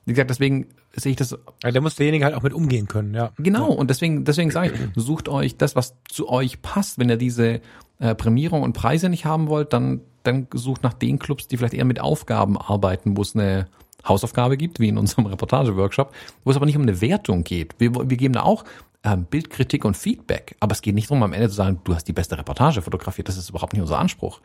wie 0.08 0.14
gesagt, 0.14 0.30
deswegen 0.30 0.66
sehe 0.96 1.10
ich 1.10 1.16
das. 1.16 1.36
Ja, 1.62 1.70
da 1.70 1.80
muss 1.82 1.96
derjenige 1.96 2.24
halt 2.24 2.34
auch 2.34 2.42
mit 2.42 2.54
umgehen 2.54 2.88
können, 2.88 3.12
ja. 3.12 3.30
Genau, 3.36 3.70
und 3.70 3.90
deswegen, 3.90 4.24
deswegen 4.24 4.50
sage 4.50 4.72
ich, 4.72 4.80
sucht 5.02 5.28
euch 5.28 5.58
das, 5.58 5.76
was 5.76 5.94
zu 6.08 6.30
euch 6.30 6.62
passt. 6.62 6.98
Wenn 6.98 7.10
ihr 7.10 7.18
diese 7.18 7.60
äh, 7.98 8.14
Prämierung 8.14 8.62
und 8.62 8.72
Preise 8.72 9.10
nicht 9.10 9.26
haben 9.26 9.48
wollt, 9.48 9.74
dann, 9.74 10.00
dann 10.22 10.46
sucht 10.54 10.82
nach 10.82 10.94
den 10.94 11.18
Clubs, 11.18 11.46
die 11.46 11.58
vielleicht 11.58 11.74
eher 11.74 11.84
mit 11.84 12.00
Aufgaben 12.00 12.56
arbeiten, 12.56 13.18
wo 13.18 13.22
es 13.22 13.36
eine 13.36 13.66
Hausaufgabe 14.06 14.56
gibt, 14.56 14.80
wie 14.80 14.88
in 14.88 14.96
unserem 14.96 15.26
Reportage-Workshop, 15.26 16.14
wo 16.42 16.50
es 16.50 16.56
aber 16.56 16.64
nicht 16.64 16.76
um 16.76 16.82
eine 16.82 17.02
Wertung 17.02 17.44
geht. 17.44 17.74
Wir, 17.76 17.94
wir 17.94 18.16
geben 18.16 18.32
da 18.32 18.44
auch 18.44 18.64
ähm, 19.04 19.26
Bildkritik 19.26 19.84
und 19.84 19.94
Feedback. 19.94 20.56
Aber 20.60 20.72
es 20.72 20.80
geht 20.80 20.94
nicht 20.94 21.10
darum, 21.10 21.22
am 21.22 21.34
Ende 21.34 21.50
zu 21.50 21.54
sagen, 21.54 21.80
du 21.84 21.94
hast 21.94 22.08
die 22.08 22.14
beste 22.14 22.38
Reportage 22.38 22.80
fotografiert. 22.80 23.28
Das 23.28 23.36
ist 23.36 23.50
überhaupt 23.50 23.74
nicht 23.74 23.82
unser 23.82 23.98
Anspruch. 23.98 24.40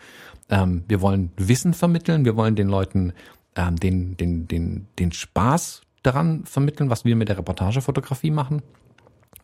Ähm, 0.49 0.83
wir 0.89 0.99
wollen 0.99 1.31
Wissen 1.37 1.73
vermitteln, 1.73 2.25
wir 2.25 2.35
wollen 2.35 2.55
den 2.55 2.67
Leuten 2.67 3.13
ähm, 3.55 3.75
den, 3.77 4.17
den, 4.17 4.47
den, 4.47 4.87
den 4.99 5.11
Spaß 5.11 5.81
daran 6.01 6.45
vermitteln, 6.45 6.89
was 6.89 7.05
wir 7.05 7.15
mit 7.15 7.29
der 7.29 7.37
Reportagefotografie 7.37 8.31
machen. 8.31 8.61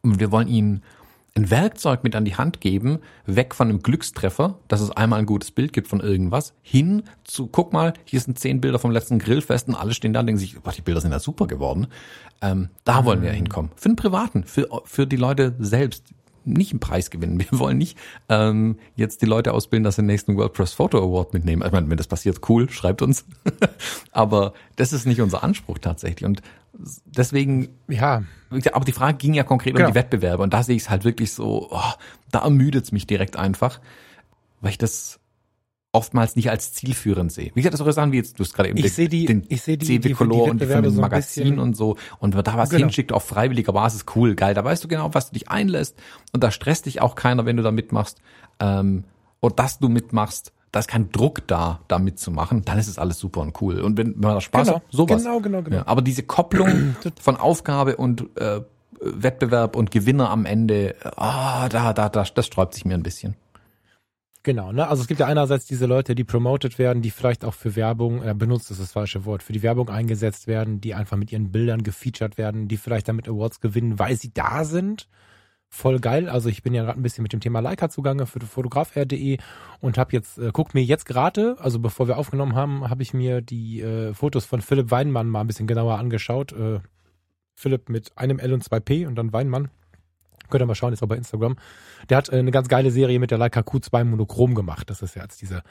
Und 0.01 0.19
wir 0.19 0.31
wollen 0.31 0.47
ihnen 0.47 0.83
ein 1.35 1.49
Werkzeug 1.49 2.03
mit 2.03 2.15
an 2.15 2.25
die 2.25 2.35
Hand 2.35 2.59
geben, 2.59 2.99
weg 3.25 3.55
von 3.55 3.69
einem 3.69 3.81
Glückstreffer, 3.81 4.59
dass 4.67 4.81
es 4.81 4.91
einmal 4.91 5.19
ein 5.19 5.25
gutes 5.25 5.51
Bild 5.51 5.73
gibt 5.73 5.87
von 5.87 5.99
irgendwas, 5.99 6.53
hin 6.61 7.03
zu, 7.23 7.47
guck 7.47 7.71
mal, 7.71 7.93
hier 8.03 8.19
sind 8.19 8.39
zehn 8.39 8.61
Bilder 8.61 8.79
vom 8.79 8.91
letzten 8.91 9.19
Grillfest 9.19 9.67
und 9.67 9.75
alle 9.75 9.93
stehen 9.93 10.13
da 10.13 10.21
und 10.21 10.27
denken 10.27 10.39
sich, 10.39 10.59
boah, 10.59 10.71
die 10.71 10.81
Bilder 10.81 11.01
sind 11.01 11.11
ja 11.11 11.19
super 11.19 11.47
geworden. 11.47 11.87
Ähm, 12.41 12.69
da 12.83 13.05
wollen 13.05 13.21
wir 13.21 13.31
hinkommen. 13.31 13.71
Für 13.75 13.89
den 13.89 13.95
Privaten, 13.95 14.43
für, 14.43 14.67
für 14.85 15.05
die 15.05 15.17
Leute 15.17 15.55
selbst, 15.59 16.05
nicht 16.45 16.71
einen 16.71 16.79
Preis 16.79 17.09
gewinnen. 17.09 17.39
Wir 17.51 17.59
wollen 17.59 17.77
nicht 17.77 17.97
ähm, 18.29 18.77
jetzt 18.95 19.21
die 19.21 19.25
Leute 19.25 19.53
ausbilden, 19.53 19.83
dass 19.83 19.95
sie 19.95 20.01
den 20.01 20.07
nächsten 20.07 20.37
WordPress 20.37 20.73
Photo 20.73 20.97
Award 20.99 21.33
mitnehmen. 21.33 21.63
Ich 21.65 21.71
meine, 21.71 21.89
wenn 21.89 21.97
das 21.97 22.07
passiert, 22.07 22.41
cool, 22.49 22.69
schreibt 22.69 23.01
uns. 23.01 23.25
Aber 24.11 24.53
das 24.75 24.93
ist 24.93 25.05
nicht 25.05 25.21
unser 25.21 25.43
Anspruch 25.43 25.79
tatsächlich. 25.79 26.25
Und 26.25 26.41
deswegen, 27.05 27.69
ja, 27.87 28.23
aber 28.71 28.85
die 28.85 28.91
Frage 28.91 29.17
ging 29.17 29.33
ja 29.33 29.43
konkret 29.43 29.75
genau. 29.75 29.87
um 29.87 29.93
die 29.93 29.99
Wettbewerbe 29.99 30.43
und 30.43 30.53
da 30.53 30.63
sehe 30.63 30.75
ich 30.75 30.83
es 30.83 30.89
halt 30.89 31.03
wirklich 31.03 31.33
so, 31.33 31.67
oh, 31.71 31.93
da 32.31 32.39
ermüdet 32.39 32.85
es 32.85 32.91
mich 32.91 33.05
direkt 33.05 33.37
einfach, 33.37 33.79
weil 34.61 34.71
ich 34.71 34.77
das 34.77 35.19
oftmals 35.91 36.35
nicht 36.35 36.49
als 36.49 36.73
zielführend 36.73 37.31
sehe. 37.31 37.51
Wie 37.55 37.61
gesagt, 37.61 37.73
das 37.73 37.81
auch 37.81 37.91
Sachen 37.91 38.11
wie 38.11 38.17
jetzt, 38.17 38.39
du 38.39 38.43
hast 38.43 38.53
gerade 38.53 38.69
eben 38.69 38.77
ich 38.77 38.93
den, 38.93 39.09
die, 39.09 39.25
den 39.25 39.45
ich 39.49 39.61
sehe 39.63 39.77
die, 39.77 39.99
die, 39.99 39.99
die 39.99 40.13
und 40.13 40.61
die 40.61 40.67
von 40.67 40.83
dem 40.83 40.91
so 40.91 41.01
Magazin 41.01 41.57
und 41.57 41.75
so 41.75 41.97
und 42.19 42.35
da 42.35 42.57
was 42.57 42.69
genau. 42.69 42.81
hinschickt 42.81 43.11
auf 43.11 43.23
freiwilliger 43.25 43.73
Basis, 43.73 44.05
cool, 44.15 44.35
geil. 44.35 44.53
Da 44.53 44.63
weißt 44.63 44.83
du 44.83 44.87
genau, 44.87 45.13
was 45.13 45.29
du 45.29 45.33
dich 45.33 45.49
einlässt 45.49 45.97
und 46.31 46.43
da 46.43 46.51
stresst 46.51 46.85
dich 46.85 47.01
auch 47.01 47.15
keiner, 47.15 47.45
wenn 47.45 47.57
du 47.57 47.63
da 47.63 47.71
mitmachst. 47.71 48.19
Ähm, 48.59 49.03
und 49.39 49.57
dass 49.57 49.79
du 49.79 49.89
mitmachst, 49.89 50.53
da 50.71 50.79
ist 50.79 50.87
kein 50.87 51.11
Druck 51.11 51.47
da, 51.47 51.79
da 51.87 51.97
mitzumachen, 51.97 52.63
dann 52.65 52.77
ist 52.77 52.87
es 52.87 52.99
alles 52.99 53.17
super 53.17 53.41
und 53.41 53.59
cool. 53.61 53.79
Und 53.79 53.97
wenn, 53.97 54.13
wenn 54.13 54.21
man 54.21 54.35
da 54.35 54.41
Spaß 54.41 54.67
genau, 54.67 54.77
hat, 54.77 54.83
sowas. 54.91 55.23
Genau, 55.23 55.39
genau, 55.39 55.63
genau. 55.63 55.77
Ja, 55.77 55.87
aber 55.87 56.03
diese 56.03 56.21
Kopplung 56.21 56.95
von 57.19 57.37
Aufgabe 57.37 57.95
und 57.95 58.25
äh, 58.37 58.61
Wettbewerb 59.01 59.75
und 59.75 59.89
Gewinner 59.89 60.29
am 60.29 60.45
Ende, 60.45 60.95
ah, 61.15 61.67
da, 61.69 61.93
da, 61.93 62.09
da, 62.09 62.23
das 62.23 62.45
sträubt 62.45 62.75
sich 62.75 62.85
mir 62.85 62.93
ein 62.93 63.03
bisschen. 63.03 63.35
Genau, 64.43 64.71
ne? 64.71 64.87
Also 64.87 65.01
es 65.01 65.07
gibt 65.07 65.19
ja 65.19 65.25
einerseits 65.25 65.65
diese 65.65 65.85
Leute, 65.85 66.15
die 66.15 66.23
promoted 66.23 66.79
werden, 66.79 67.01
die 67.01 67.11
vielleicht 67.11 67.43
auch 67.43 67.53
für 67.53 67.75
Werbung, 67.75 68.23
äh, 68.23 68.33
benutzt 68.33 68.71
ist 68.71 68.79
das 68.79 68.93
falsche 68.93 69.25
Wort, 69.25 69.43
für 69.43 69.51
die 69.51 69.63
Werbung 69.63 69.89
eingesetzt 69.89 70.47
werden, 70.47 70.79
die 70.79 70.95
einfach 70.95 71.17
mit 71.17 71.31
ihren 71.31 71.51
Bildern 71.51 71.83
gefeatured 71.83 72.37
werden, 72.37 72.69
die 72.69 72.77
vielleicht 72.77 73.09
damit 73.09 73.27
Awards 73.27 73.59
gewinnen, 73.59 73.99
weil 73.99 74.15
sie 74.15 74.33
da 74.33 74.63
sind 74.63 75.09
voll 75.69 75.99
geil. 75.99 76.29
Also 76.29 76.49
ich 76.49 76.63
bin 76.63 76.73
ja 76.73 76.83
gerade 76.83 76.99
ein 76.99 77.03
bisschen 77.03 77.21
mit 77.21 77.31
dem 77.31 77.41
Thema 77.41 77.59
Leica 77.59 77.89
zugange 77.89 78.25
für 78.25 78.39
fotografr.de 78.39 79.37
und 79.79 79.97
habe 79.97 80.13
jetzt 80.13 80.37
äh, 80.37 80.51
guckt 80.51 80.73
mir 80.73 80.83
jetzt 80.83 81.05
gerade, 81.05 81.57
also 81.59 81.79
bevor 81.79 82.07
wir 82.07 82.17
aufgenommen 82.17 82.55
haben, 82.55 82.89
habe 82.89 83.03
ich 83.03 83.13
mir 83.13 83.41
die 83.41 83.81
äh, 83.81 84.13
Fotos 84.13 84.45
von 84.45 84.61
Philipp 84.61 84.89
Weinmann 84.89 85.29
mal 85.29 85.41
ein 85.41 85.47
bisschen 85.47 85.67
genauer 85.67 85.99
angeschaut. 85.99 86.53
Äh, 86.53 86.79
Philipp 87.55 87.89
mit 87.89 88.17
einem 88.17 88.39
L 88.39 88.53
und 88.53 88.63
zwei 88.63 88.79
P 88.79 89.05
und 89.05 89.15
dann 89.15 89.31
Weinmann. 89.33 89.69
Könnt 90.49 90.61
ihr 90.61 90.65
mal 90.65 90.75
schauen, 90.75 90.93
ist 90.93 91.03
auch 91.03 91.07
bei 91.07 91.17
Instagram. 91.17 91.55
Der 92.09 92.17
hat 92.17 92.29
äh, 92.29 92.37
eine 92.37 92.51
ganz 92.51 92.67
geile 92.67 92.91
Serie 92.91 93.19
mit 93.19 93.31
der 93.31 93.37
Leica 93.37 93.61
Q2 93.61 94.03
Monochrom 94.03 94.55
gemacht. 94.55 94.89
Das 94.89 95.01
ist 95.01 95.15
ja 95.15 95.23
jetzt 95.23 95.41
diese 95.41 95.63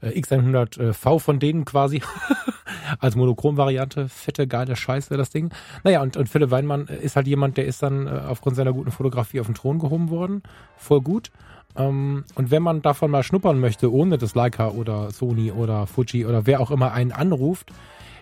äh, 0.00 0.08
X100V 0.08 1.18
von 1.18 1.38
denen 1.38 1.64
quasi 1.64 2.02
als 2.98 3.16
Monochrom-Variante. 3.16 4.08
Fette, 4.08 4.46
geile 4.46 4.76
Scheiße, 4.76 5.16
das 5.16 5.30
Ding. 5.30 5.50
Naja, 5.84 6.02
und, 6.02 6.16
und 6.16 6.28
Philipp 6.28 6.50
Weinmann 6.50 6.86
ist 6.86 7.16
halt 7.16 7.26
jemand, 7.26 7.56
der 7.56 7.66
ist 7.66 7.82
dann 7.82 8.06
äh, 8.06 8.10
aufgrund 8.10 8.56
seiner 8.56 8.72
guten 8.72 8.90
Fotografie 8.90 9.40
auf 9.40 9.46
den 9.46 9.54
Thron 9.54 9.78
gehoben 9.78 10.10
worden. 10.10 10.42
Voll 10.76 11.00
gut. 11.00 11.30
Ähm, 11.76 12.24
und 12.34 12.50
wenn 12.50 12.62
man 12.62 12.82
davon 12.82 13.10
mal 13.10 13.22
schnuppern 13.22 13.60
möchte, 13.60 13.92
ohne 13.92 14.18
dass 14.18 14.34
Leica 14.34 14.70
oder 14.70 15.10
Sony 15.10 15.52
oder 15.52 15.86
Fuji 15.86 16.26
oder 16.26 16.46
wer 16.46 16.60
auch 16.60 16.70
immer 16.70 16.92
einen 16.92 17.12
anruft, 17.12 17.72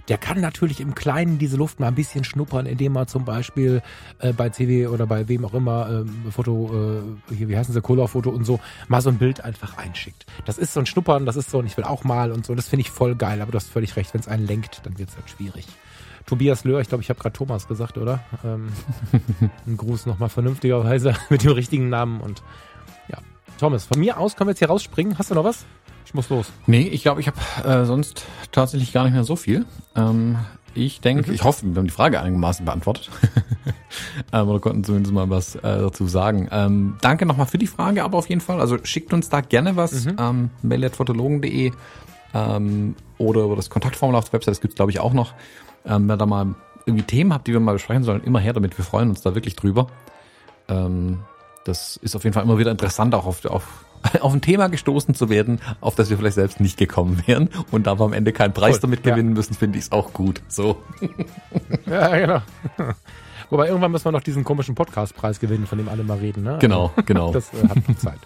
der 0.08 0.18
kann 0.18 0.40
natürlich 0.40 0.80
im 0.80 0.94
Kleinen 0.94 1.38
diese 1.38 1.56
Luft 1.56 1.80
mal 1.80 1.88
ein 1.88 1.94
bisschen 1.94 2.24
schnuppern, 2.24 2.66
indem 2.66 2.96
er 2.96 3.06
zum 3.06 3.24
Beispiel 3.24 3.82
äh, 4.20 4.32
bei 4.32 4.48
CW 4.48 4.86
oder 4.86 5.06
bei 5.06 5.28
wem 5.28 5.44
auch 5.44 5.54
immer 5.54 6.04
äh, 6.26 6.30
Foto, 6.30 7.02
äh, 7.30 7.34
hier, 7.34 7.48
wie 7.48 7.56
heißen 7.56 7.74
sie, 7.74 7.82
Color-Foto 7.82 8.30
und 8.30 8.44
so, 8.44 8.60
mal 8.88 9.00
so 9.00 9.10
ein 9.10 9.18
Bild 9.18 9.42
einfach 9.44 9.76
einschickt. 9.76 10.26
Das 10.46 10.58
ist 10.58 10.72
so 10.72 10.80
ein 10.80 10.86
Schnuppern, 10.86 11.26
das 11.26 11.36
ist 11.36 11.50
so, 11.50 11.58
und 11.58 11.66
ich 11.66 11.76
will 11.76 11.84
auch 11.84 12.04
mal 12.04 12.32
und 12.32 12.46
so, 12.46 12.54
das 12.54 12.68
finde 12.68 12.82
ich 12.82 12.90
voll 12.90 13.14
geil, 13.16 13.42
aber 13.42 13.52
du 13.52 13.56
hast 13.56 13.68
völlig 13.68 13.96
recht, 13.96 14.14
wenn 14.14 14.20
es 14.20 14.28
einen 14.28 14.46
lenkt, 14.46 14.80
dann 14.84 14.98
wird 14.98 15.10
es 15.10 15.16
halt 15.16 15.28
schwierig. 15.28 15.66
Tobias 16.28 16.64
Löhr, 16.64 16.80
ich 16.80 16.88
glaube, 16.88 17.02
ich 17.02 17.08
habe 17.08 17.18
gerade 17.18 17.32
Thomas 17.32 17.68
gesagt, 17.68 17.96
oder? 17.96 18.20
Ähm, 18.44 18.68
ein 19.66 19.76
Gruß 19.76 20.06
nochmal 20.06 20.28
vernünftigerweise 20.28 21.14
mit 21.30 21.42
dem 21.42 21.52
richtigen 21.52 21.88
Namen 21.88 22.20
und. 22.20 22.42
Thomas, 23.58 23.86
von 23.86 23.98
mir 23.98 24.18
aus 24.18 24.36
können 24.36 24.48
wir 24.48 24.52
jetzt 24.52 24.60
hier 24.60 24.68
rausspringen. 24.68 25.18
Hast 25.18 25.30
du 25.30 25.34
noch 25.34 25.44
was? 25.44 25.66
Ich 26.06 26.14
muss 26.14 26.30
los. 26.30 26.50
Nee, 26.66 26.82
ich 26.82 27.02
glaube, 27.02 27.20
ich 27.20 27.26
habe 27.26 27.38
äh, 27.68 27.84
sonst 27.84 28.24
tatsächlich 28.52 28.92
gar 28.92 29.04
nicht 29.04 29.12
mehr 29.12 29.24
so 29.24 29.36
viel. 29.36 29.66
Ähm, 29.96 30.38
ich 30.74 31.00
denke, 31.00 31.28
mhm. 31.28 31.34
ich 31.34 31.42
hoffe, 31.42 31.66
wir 31.66 31.76
haben 31.76 31.86
die 31.86 31.92
Frage 31.92 32.20
einigermaßen 32.20 32.64
beantwortet. 32.64 33.10
ähm, 34.32 34.48
oder 34.48 34.60
konnten 34.60 34.84
zumindest 34.84 35.12
mal 35.12 35.28
was 35.28 35.56
äh, 35.56 35.60
dazu 35.62 36.06
sagen. 36.06 36.48
Ähm, 36.52 36.96
danke 37.00 37.26
nochmal 37.26 37.46
für 37.46 37.58
die 37.58 37.66
Frage, 37.66 38.04
aber 38.04 38.16
auf 38.16 38.28
jeden 38.28 38.40
Fall. 38.40 38.60
Also 38.60 38.78
schickt 38.84 39.12
uns 39.12 39.28
da 39.28 39.40
gerne 39.40 39.74
was. 39.74 40.06
Mhm. 40.06 40.16
Ähm, 40.18 40.50
mail.fotologen.de 40.62 41.72
ähm, 42.34 42.94
oder 43.18 43.42
über 43.42 43.56
das 43.56 43.70
Kontaktformular 43.70 44.20
auf 44.20 44.26
der 44.26 44.34
Website, 44.34 44.52
das 44.52 44.60
gibt's 44.60 44.76
glaube 44.76 44.92
ich 44.92 45.00
auch 45.00 45.12
noch. 45.12 45.34
Ähm, 45.84 46.08
wenn 46.08 46.18
da 46.18 46.26
mal 46.26 46.54
irgendwie 46.86 47.04
Themen 47.04 47.34
habt, 47.34 47.48
die 47.48 47.52
wir 47.52 47.60
mal 47.60 47.72
besprechen 47.72 48.04
sollen, 48.04 48.22
immer 48.22 48.38
her 48.38 48.52
damit. 48.52 48.78
Wir 48.78 48.84
freuen 48.84 49.10
uns 49.10 49.20
da 49.20 49.34
wirklich 49.34 49.56
drüber. 49.56 49.88
Ähm, 50.68 51.18
das 51.64 51.96
ist 51.98 52.16
auf 52.16 52.24
jeden 52.24 52.34
Fall 52.34 52.42
immer 52.42 52.58
wieder 52.58 52.70
interessant, 52.70 53.14
auch 53.14 53.26
auf, 53.26 53.44
auf 53.44 53.84
auf 54.20 54.32
ein 54.32 54.40
Thema 54.40 54.68
gestoßen 54.68 55.14
zu 55.14 55.28
werden, 55.28 55.60
auf 55.80 55.94
das 55.94 56.10
wir 56.10 56.18
vielleicht 56.18 56.36
selbst 56.36 56.60
nicht 56.60 56.76
gekommen 56.76 57.22
wären 57.26 57.48
und 57.70 57.86
da 57.86 57.98
wir 57.98 58.04
am 58.04 58.12
Ende 58.12 58.32
keinen 58.32 58.52
Preis 58.52 58.76
cool, 58.76 58.82
damit 58.82 59.02
gewinnen 59.02 59.30
ja. 59.30 59.34
müssen, 59.34 59.54
finde 59.54 59.78
ich 59.78 59.86
es 59.86 59.92
auch 59.92 60.12
gut. 60.12 60.42
So. 60.48 60.82
Ja, 61.86 62.16
genau. 62.16 62.42
Wobei 63.50 63.68
irgendwann 63.68 63.90
müssen 63.90 64.04
wir 64.04 64.12
noch 64.12 64.22
diesen 64.22 64.44
komischen 64.44 64.74
Podcastpreis 64.74 65.40
gewinnen, 65.40 65.66
von 65.66 65.78
dem 65.78 65.88
alle 65.88 66.04
mal 66.04 66.18
reden. 66.18 66.42
Ne? 66.42 66.58
Genau, 66.60 66.92
genau. 67.06 67.32
Das 67.32 67.52
äh, 67.54 67.66
hat 67.66 67.88
noch 67.88 67.96
Zeit. 67.96 68.18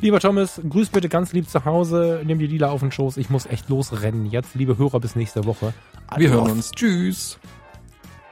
Lieber 0.00 0.20
Thomas, 0.20 0.60
grüß 0.66 0.88
bitte 0.88 1.10
ganz 1.10 1.34
lieb 1.34 1.48
zu 1.48 1.66
Hause, 1.66 2.22
nimm 2.24 2.38
die 2.38 2.46
Lila 2.46 2.70
auf 2.70 2.80
den 2.80 2.90
Schoß. 2.90 3.18
Ich 3.18 3.28
muss 3.28 3.44
echt 3.44 3.68
losrennen. 3.68 4.24
Jetzt, 4.24 4.54
liebe 4.54 4.78
Hörer, 4.78 5.00
bis 5.00 5.16
nächste 5.16 5.44
Woche. 5.44 5.74
Wir 6.16 6.30
hören 6.30 6.52
uns. 6.52 6.70
Tschüss. 6.70 7.38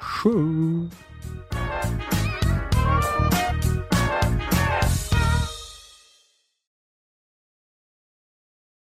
Tschüss. 0.01 0.89